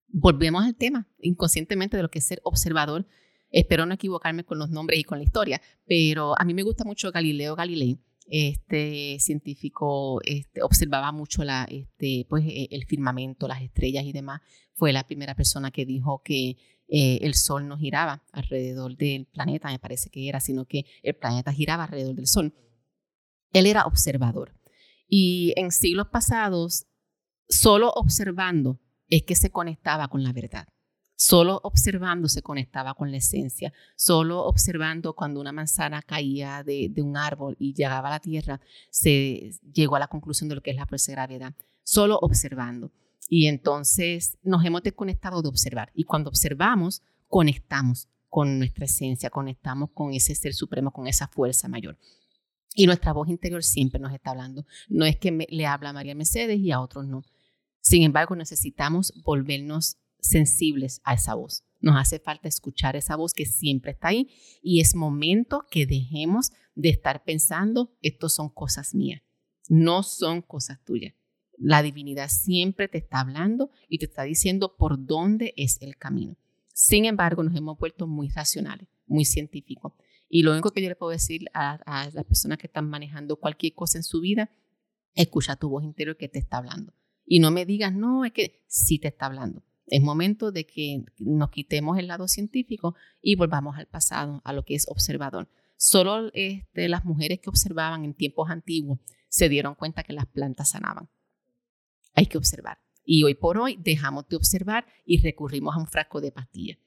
volvemos 0.09 0.65
al 0.65 0.77
tema 0.77 1.09
inconscientemente 1.21 1.97
de 1.97 2.03
lo 2.03 2.11
que 2.11 2.19
es 2.19 2.27
ser 2.27 2.41
observador. 2.45 3.07
Espero 3.51 3.87
no 3.87 3.95
equivocarme 3.95 4.45
con 4.45 4.59
los 4.59 4.71
nombres 4.71 5.01
y 5.01 5.05
con 5.05 5.19
la 5.19 5.25
historia, 5.25 5.61
pero 5.87 6.39
a 6.39 6.45
mí 6.45 6.55
me 6.55 6.63
gusta 6.63 6.85
mucho 6.85 7.11
Galileo 7.13 7.57
Galilei. 7.57 7.99
Este 8.31 9.17
científico 9.21 10.21
este, 10.23 10.63
observaba 10.63 11.13
mucho 11.13 11.45
la, 11.45 11.65
este, 11.71 12.27
pues, 12.29 12.45
e, 12.47 12.69
el 12.73 12.85
firmamento, 12.85 13.49
las 13.49 13.63
estrellas 13.63 14.05
y 14.05 14.13
demás. 14.13 14.43
Fue 14.75 14.93
la 14.93 15.07
primera 15.07 15.35
persona 15.35 15.71
que 15.71 15.87
dijo 15.87 16.21
que 16.23 16.57
eh, 16.89 17.19
el 17.23 17.35
Sol 17.35 17.69
no 17.69 17.79
giraba 17.79 18.25
alrededor 18.33 18.97
del 18.97 19.27
planeta, 19.27 19.69
me 19.69 19.79
parece 19.79 20.11
que 20.11 20.29
era, 20.29 20.41
sino 20.41 20.65
que 20.65 20.87
el 21.03 21.15
planeta 21.15 21.53
giraba 21.53 21.85
alrededor 21.85 22.15
del 22.15 22.27
Sol. 22.27 22.55
Él 23.53 23.67
era 23.67 23.85
observador. 23.85 24.55
Y 25.07 25.55
en 25.57 25.71
siglos 25.71 26.09
pasados, 26.09 26.87
solo 27.49 27.91
observando 27.91 28.81
es 29.09 29.23
que 29.23 29.35
se 29.35 29.51
conectaba 29.51 30.09
con 30.09 30.23
la 30.23 30.33
verdad. 30.33 30.69
Solo 31.21 31.61
observando 31.65 32.29
se 32.29 32.43
conectaba 32.43 32.95
con 32.95 33.11
la 33.11 33.17
esencia. 33.17 33.73
Solo 33.97 34.45
observando 34.45 35.15
cuando 35.15 35.41
una 35.41 35.51
manzana 35.51 36.01
caía 36.01 36.63
de, 36.63 36.93
un 36.99 37.17
árbol 37.17 37.57
y 37.59 37.75
llegaba 37.75 38.07
a 38.07 38.13
la 38.13 38.21
tierra, 38.21 38.61
se 38.91 39.51
llegó 39.73 39.97
a 39.97 39.99
la 39.99 40.07
conclusión 40.07 40.49
de 40.49 40.55
lo 40.55 40.63
que 40.63 40.71
es 40.71 40.77
la 40.77 40.87
gravedad. 41.09 41.55
Solo 41.83 42.19
observando. 42.23 42.93
Y 43.29 43.47
entonces 43.47 44.39
nos 44.43 44.65
hemos 44.65 44.83
desconectado 44.83 45.43
de 45.43 45.49
observar. 45.49 45.91
Y 45.95 46.05
cuando 46.05 46.31
observamos, 46.31 47.03
conectamos 47.29 48.09
con 48.29 48.59
nuestra 48.59 48.87
esencia, 48.87 49.31
conectamos 49.31 49.91
con 49.93 50.13
ese 50.13 50.35
ser 50.35 50.55
supremo, 50.55 50.93
con 50.93 51.07
esa 51.07 51.29
fuerza 51.29 51.69
mayor. 51.69 51.99
Y 52.75 52.87
nuestra 52.87 53.13
voz 53.13 53.29
interior 53.29 53.63
siempre 53.63 54.01
nos 54.01 54.13
está 54.13 54.31
hablando. 54.31 54.65
No 54.89 55.05
es 55.05 55.17
que 55.17 55.47
le 55.49 55.67
habla 55.67 55.91
a 55.91 55.93
María 55.93 56.15
Mercedes 56.15 56.59
y 56.59 56.71
a 56.71 56.81
otros 56.81 57.07
no. 57.07 57.23
Sin 57.81 58.03
embargo, 58.03 58.35
necesitamos 58.37 59.13
volvernos 59.25 59.99
sensibles 60.21 61.01
a 61.05 61.15
esa 61.15 61.35
voz. 61.35 61.65
Nos 61.81 61.97
hace 61.97 62.19
falta 62.19 62.49
escuchar 62.49 62.97
esa 62.97 63.17
voz 63.17 63.33
que 63.33 63.47
siempre 63.47 63.93
está 63.93 64.09
ahí 64.09 64.31
y 64.63 64.81
es 64.81 64.95
momento 64.95 65.65
que 65.71 65.87
dejemos 65.87 66.51
de 66.75 66.91
estar 66.91 67.25
pensando, 67.25 67.97
esto 68.03 68.29
son 68.29 68.49
cosas 68.49 68.95
mías, 68.95 69.23
no 69.69 70.03
son 70.03 70.43
cosas 70.43 70.83
tuyas. 70.85 71.15
La 71.59 71.83
divinidad 71.83 72.29
siempre 72.29 72.89
te 72.89 72.99
está 72.99 73.21
hablando 73.21 73.71
y 73.89 73.99
te 73.99 74.07
está 74.07 74.23
diciendo 74.23 74.77
por 74.77 75.05
dónde 75.05 75.55
es 75.57 75.79
el 75.81 75.97
camino. 75.97 76.37
Sin 76.73 77.05
embargo, 77.05 77.43
nos 77.43 77.57
hemos 77.57 77.77
vuelto 77.77 78.07
muy 78.07 78.29
racionales, 78.29 78.87
muy 79.07 79.25
científicos. 79.25 79.93
Y 80.29 80.43
lo 80.43 80.53
único 80.53 80.71
que 80.71 80.83
yo 80.83 80.89
le 80.89 80.95
puedo 80.95 81.11
decir 81.11 81.47
a, 81.55 82.11
las 82.13 82.25
personas 82.25 82.59
que 82.59 82.69
están 82.69 82.89
manejando 82.89 83.37
cualquier 83.37 83.75
cosa 83.75 83.99
en 83.99 84.05
su 84.05 84.21
vida, 84.21 84.51
escucha 85.15 85.57
tu 85.57 85.69
voz 85.71 85.83
interior 85.83 86.17
que 86.17 86.29
te 86.29 86.39
está 86.39 86.59
hablando. 86.59 86.93
Y 87.27 87.41
no 87.41 87.51
me 87.51 87.67
digas, 87.67 87.93
no, 87.93 88.25
es 88.25 88.33
que 88.33 88.63
sí 88.69 88.99
te 88.99 89.09
está 89.09 89.27
hablando. 89.27 89.65
Es 89.87 90.03
momento 90.03 90.53
de 90.53 90.67
que 90.67 91.05
nos 91.19 91.51
quitemos 91.51 91.99
el 91.99 92.07
lado 92.07 92.29
científico 92.29 92.95
y 93.23 93.35
volvamos 93.35 93.77
al 93.77 93.87
pasado, 93.87 94.43
a 94.45 94.53
lo 94.53 94.65
que 94.65 94.75
es 94.75 94.87
observador. 94.89 95.49
Solo 95.77 96.31
este, 96.35 96.89
las 96.89 97.05
mujeres 97.05 97.41
que 97.41 97.49
observaban 97.49 98.05
en 98.05 98.15
tiempos 98.15 98.51
antiguos 98.51 99.01
se 99.29 99.49
dieron 99.49 99.75
cuenta 99.75 100.03
que 100.03 100.13
las 100.13 100.27
plantas 100.27 100.71
sanaban. 100.71 101.09
Hay 102.15 102.27
que 102.27 102.39
observar. 102.39 102.79
Y 103.05 103.25
hoy 103.25 103.35
por 103.35 103.59
hoy 103.59 103.79
dejamos 103.83 104.29
de 104.29 104.37
observar 104.37 104.87
y 105.07 105.23
recurrimos 105.23 105.75
a 105.75 105.79
un 105.79 105.87
frasco 105.87 106.21
de 106.21 106.33
pastillas. 106.33 106.79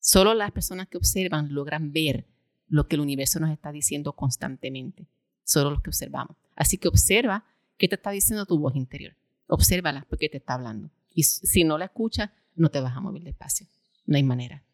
Solo 0.00 0.34
las 0.34 0.50
personas 0.50 0.88
que 0.88 0.96
observan 0.96 1.54
logran 1.54 1.92
ver 1.92 2.26
lo 2.66 2.88
que 2.88 2.96
el 2.96 3.02
universo 3.02 3.38
nos 3.38 3.50
está 3.50 3.70
diciendo 3.70 4.14
constantemente. 4.14 5.06
Solo 5.44 5.70
los 5.70 5.82
que 5.82 5.90
observamos. 5.90 6.36
Así 6.56 6.78
que 6.78 6.88
observa 6.88 7.44
qué 7.78 7.86
te 7.86 7.94
está 7.94 8.10
diciendo 8.10 8.46
tu 8.46 8.58
voz 8.58 8.74
interior. 8.74 9.14
Obsérvala 9.46 10.06
porque 10.08 10.28
te 10.28 10.38
está 10.38 10.54
hablando. 10.54 10.90
Y 11.14 11.24
si 11.24 11.64
no 11.64 11.78
la 11.78 11.84
escuchas, 11.84 12.30
no 12.54 12.70
te 12.70 12.80
vas 12.80 12.96
a 12.96 13.00
mover 13.00 13.22
despacio. 13.22 13.66
No 14.06 14.16
hay 14.16 14.22
manera. 14.22 14.64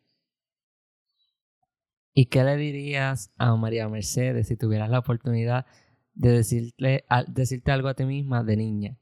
¿Y 2.14 2.26
qué 2.26 2.43
le 2.45 2.57
dirías 2.57 3.30
a 3.36 3.55
María 3.57 3.89
Mercedes 3.89 4.49
si 4.49 4.57
tuvieras 4.57 4.91
la 4.91 5.01
oportunidad 5.01 5.66
de 6.14 6.30
decirle, 6.30 7.05
decirte 7.26 7.70
algo 7.70 7.89
a 7.89 7.95
ti 7.95 8.05
misma 8.05 8.43
de 8.43 8.57
niña? 8.57 8.97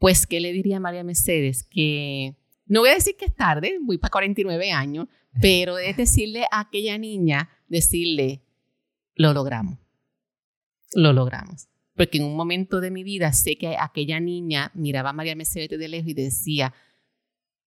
Pues, 0.00 0.26
¿qué 0.26 0.40
le 0.40 0.54
diría 0.54 0.78
a 0.78 0.80
María 0.80 1.04
Mercedes? 1.04 1.62
Que 1.62 2.34
no 2.64 2.80
voy 2.80 2.88
a 2.88 2.94
decir 2.94 3.16
que 3.18 3.26
es 3.26 3.34
tarde, 3.36 3.78
voy 3.82 3.98
para 3.98 4.10
49 4.10 4.72
años, 4.72 5.08
pero 5.42 5.76
es 5.76 5.94
decirle 5.94 6.44
a 6.50 6.60
aquella 6.60 6.96
niña, 6.96 7.50
decirle, 7.68 8.42
lo 9.14 9.34
logramos, 9.34 9.78
lo 10.94 11.12
logramos. 11.12 11.68
Porque 11.94 12.16
en 12.16 12.24
un 12.24 12.34
momento 12.34 12.80
de 12.80 12.90
mi 12.90 13.04
vida 13.04 13.30
sé 13.34 13.56
que 13.56 13.76
aquella 13.76 14.20
niña 14.20 14.70
miraba 14.72 15.10
a 15.10 15.12
María 15.12 15.36
Mercedes 15.36 15.78
de 15.78 15.88
lejos 15.88 16.08
y 16.08 16.14
decía, 16.14 16.72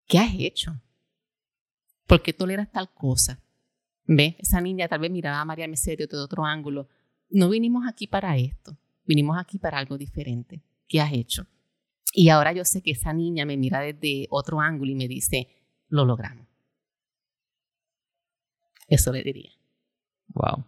¿qué 0.07 0.19
has 0.19 0.33
hecho? 0.39 0.81
¿Por 2.07 2.23
qué 2.23 2.33
toleras 2.33 2.71
tal 2.71 2.95
cosa? 2.95 3.43
¿Ve? 4.05 4.37
Esa 4.39 4.61
niña 4.61 4.87
tal 4.87 5.01
vez 5.01 5.11
miraba 5.11 5.41
a 5.41 5.45
María 5.45 5.67
Mercedes 5.67 6.09
de 6.09 6.17
otro 6.17 6.45
ángulo. 6.45 6.89
No 7.29 7.49
vinimos 7.49 7.89
aquí 7.89 8.07
para 8.07 8.37
esto, 8.37 8.79
vinimos 9.05 9.37
aquí 9.37 9.59
para 9.59 9.79
algo 9.79 9.99
diferente. 9.99 10.63
¿Qué 10.87 11.01
has 11.01 11.13
hecho? 11.13 11.49
Y 12.13 12.29
ahora 12.29 12.53
yo 12.53 12.65
sé 12.65 12.83
que 12.83 12.91
esa 12.91 13.13
niña 13.13 13.45
me 13.45 13.57
mira 13.57 13.81
desde 13.81 14.27
otro 14.31 14.61
ángulo 14.61 14.91
y 14.91 14.97
me 14.97 15.09
dice, 15.09 15.49
lo 15.89 16.05
logramos. 16.05 16.47
Eso 18.89 19.13
le 19.13 19.23
diría. 19.23 19.53
Wow. 20.29 20.65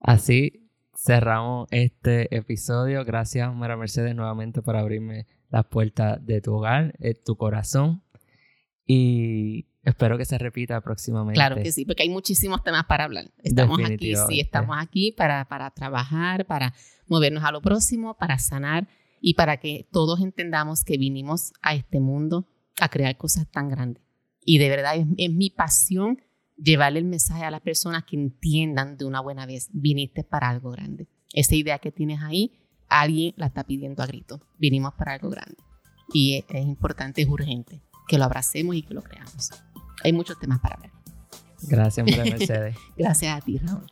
Así 0.00 0.70
cerramos 0.94 1.68
este 1.70 2.34
episodio. 2.36 3.04
Gracias, 3.04 3.52
Mara 3.54 3.76
Mercedes, 3.76 4.14
nuevamente 4.14 4.62
por 4.62 4.76
abrirme 4.76 5.26
las 5.48 5.64
puertas 5.66 6.24
de 6.24 6.40
tu 6.40 6.54
hogar, 6.54 6.94
de 6.98 7.14
tu 7.14 7.36
corazón. 7.36 8.02
Y 8.84 9.66
espero 9.82 10.18
que 10.18 10.24
se 10.24 10.36
repita 10.38 10.80
próximamente. 10.80 11.34
Claro 11.34 11.56
que 11.56 11.72
sí, 11.72 11.84
porque 11.84 12.02
hay 12.02 12.10
muchísimos 12.10 12.62
temas 12.62 12.84
para 12.84 13.04
hablar. 13.04 13.30
Estamos 13.42 13.78
aquí, 13.84 14.14
sí, 14.28 14.40
estamos 14.40 14.76
aquí 14.78 15.12
para, 15.12 15.46
para 15.46 15.70
trabajar, 15.70 16.44
para 16.46 16.74
movernos 17.06 17.44
a 17.44 17.52
lo 17.52 17.62
próximo, 17.62 18.14
para 18.16 18.38
sanar 18.38 18.86
y 19.20 19.34
para 19.34 19.58
que 19.58 19.88
todos 19.90 20.20
entendamos 20.20 20.84
que 20.84 20.98
vinimos 20.98 21.52
a 21.62 21.74
este 21.74 22.00
mundo 22.00 22.46
a 22.80 22.88
crear 22.88 23.16
cosas 23.16 23.50
tan 23.50 23.68
grandes. 23.68 24.02
Y 24.44 24.58
de 24.58 24.68
verdad 24.68 24.94
es 25.16 25.32
mi 25.32 25.50
pasión 25.50 26.18
llevarle 26.58 26.98
el 26.98 27.04
mensaje 27.04 27.44
a 27.44 27.50
las 27.50 27.60
personas 27.60 28.04
que 28.04 28.16
entiendan 28.16 28.96
de 28.96 29.04
una 29.04 29.20
buena 29.20 29.46
vez, 29.46 29.68
viniste 29.72 30.24
para 30.24 30.48
algo 30.48 30.70
grande. 30.70 31.08
Esa 31.32 31.54
idea 31.54 31.78
que 31.78 31.92
tienes 31.92 32.22
ahí, 32.22 32.58
alguien 32.88 33.34
la 33.36 33.46
está 33.46 33.64
pidiendo 33.64 34.02
a 34.02 34.06
grito. 34.06 34.40
Vinimos 34.58 34.94
para 34.94 35.12
algo 35.14 35.30
grande. 35.30 35.56
Y 36.12 36.44
es, 36.48 36.66
importante, 36.66 37.22
es 37.22 37.28
urgente 37.28 37.82
que 38.08 38.18
lo 38.18 38.24
abracemos 38.24 38.74
y 38.74 38.82
que 38.82 38.94
lo 38.94 39.02
creamos. 39.02 39.50
Hay 40.02 40.12
muchos 40.12 40.38
temas 40.38 40.58
para 40.60 40.76
ver. 40.76 40.90
Gracias, 41.62 42.06
Mercedes. 42.06 42.76
Gracias 42.96 43.36
a 43.36 43.44
ti, 43.44 43.58
Raúl. 43.58 43.86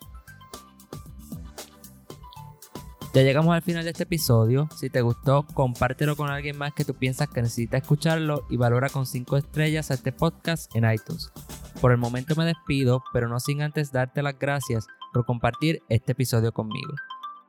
Ya 3.17 3.23
llegamos 3.23 3.55
al 3.55 3.63
final 3.63 3.83
de 3.83 3.93
este 3.93 4.03
episodio. 4.03 4.69
Si 4.77 4.91
te 4.91 5.01
gustó, 5.01 5.47
compártelo 5.55 6.17
con 6.17 6.29
alguien 6.29 6.59
más 6.59 6.75
que 6.75 6.85
tú 6.85 6.93
piensas 6.93 7.31
que 7.31 7.41
necesita 7.41 7.79
escucharlo 7.79 8.45
y 8.51 8.59
valora 8.59 8.91
con 8.91 9.07
5 9.07 9.39
estrellas 9.39 9.91
a 9.91 9.95
este 9.95 10.13
podcast 10.13 10.71
en 10.77 10.85
iTunes. 10.85 11.33
Por 11.81 11.93
el 11.93 11.97
momento 11.97 12.37
me 12.37 12.45
despido, 12.45 13.03
pero 13.15 13.31
no 13.31 13.41
sin 13.41 13.63
antes 13.63 13.91
darte 13.91 14.23
las 14.23 14.39
gracias 14.39 14.87
por 15.15 15.25
compartir 15.25 15.83
este 15.89 16.13
episodio 16.13 16.53
conmigo. 16.53 16.93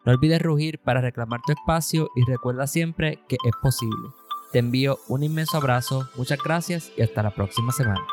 No 0.05 0.13
olvides 0.13 0.41
rugir 0.41 0.79
para 0.79 1.01
reclamar 1.01 1.41
tu 1.45 1.51
espacio 1.51 2.07
y 2.15 2.23
recuerda 2.23 2.65
siempre 2.65 3.19
que 3.27 3.35
es 3.35 3.53
posible. 3.61 4.07
Te 4.53 4.59
envío 4.59 4.99
un 5.09 5.23
inmenso 5.23 5.57
abrazo, 5.57 6.07
muchas 6.15 6.41
gracias 6.41 6.93
y 6.95 7.01
hasta 7.01 7.23
la 7.23 7.31
próxima 7.35 7.73
semana. 7.73 8.07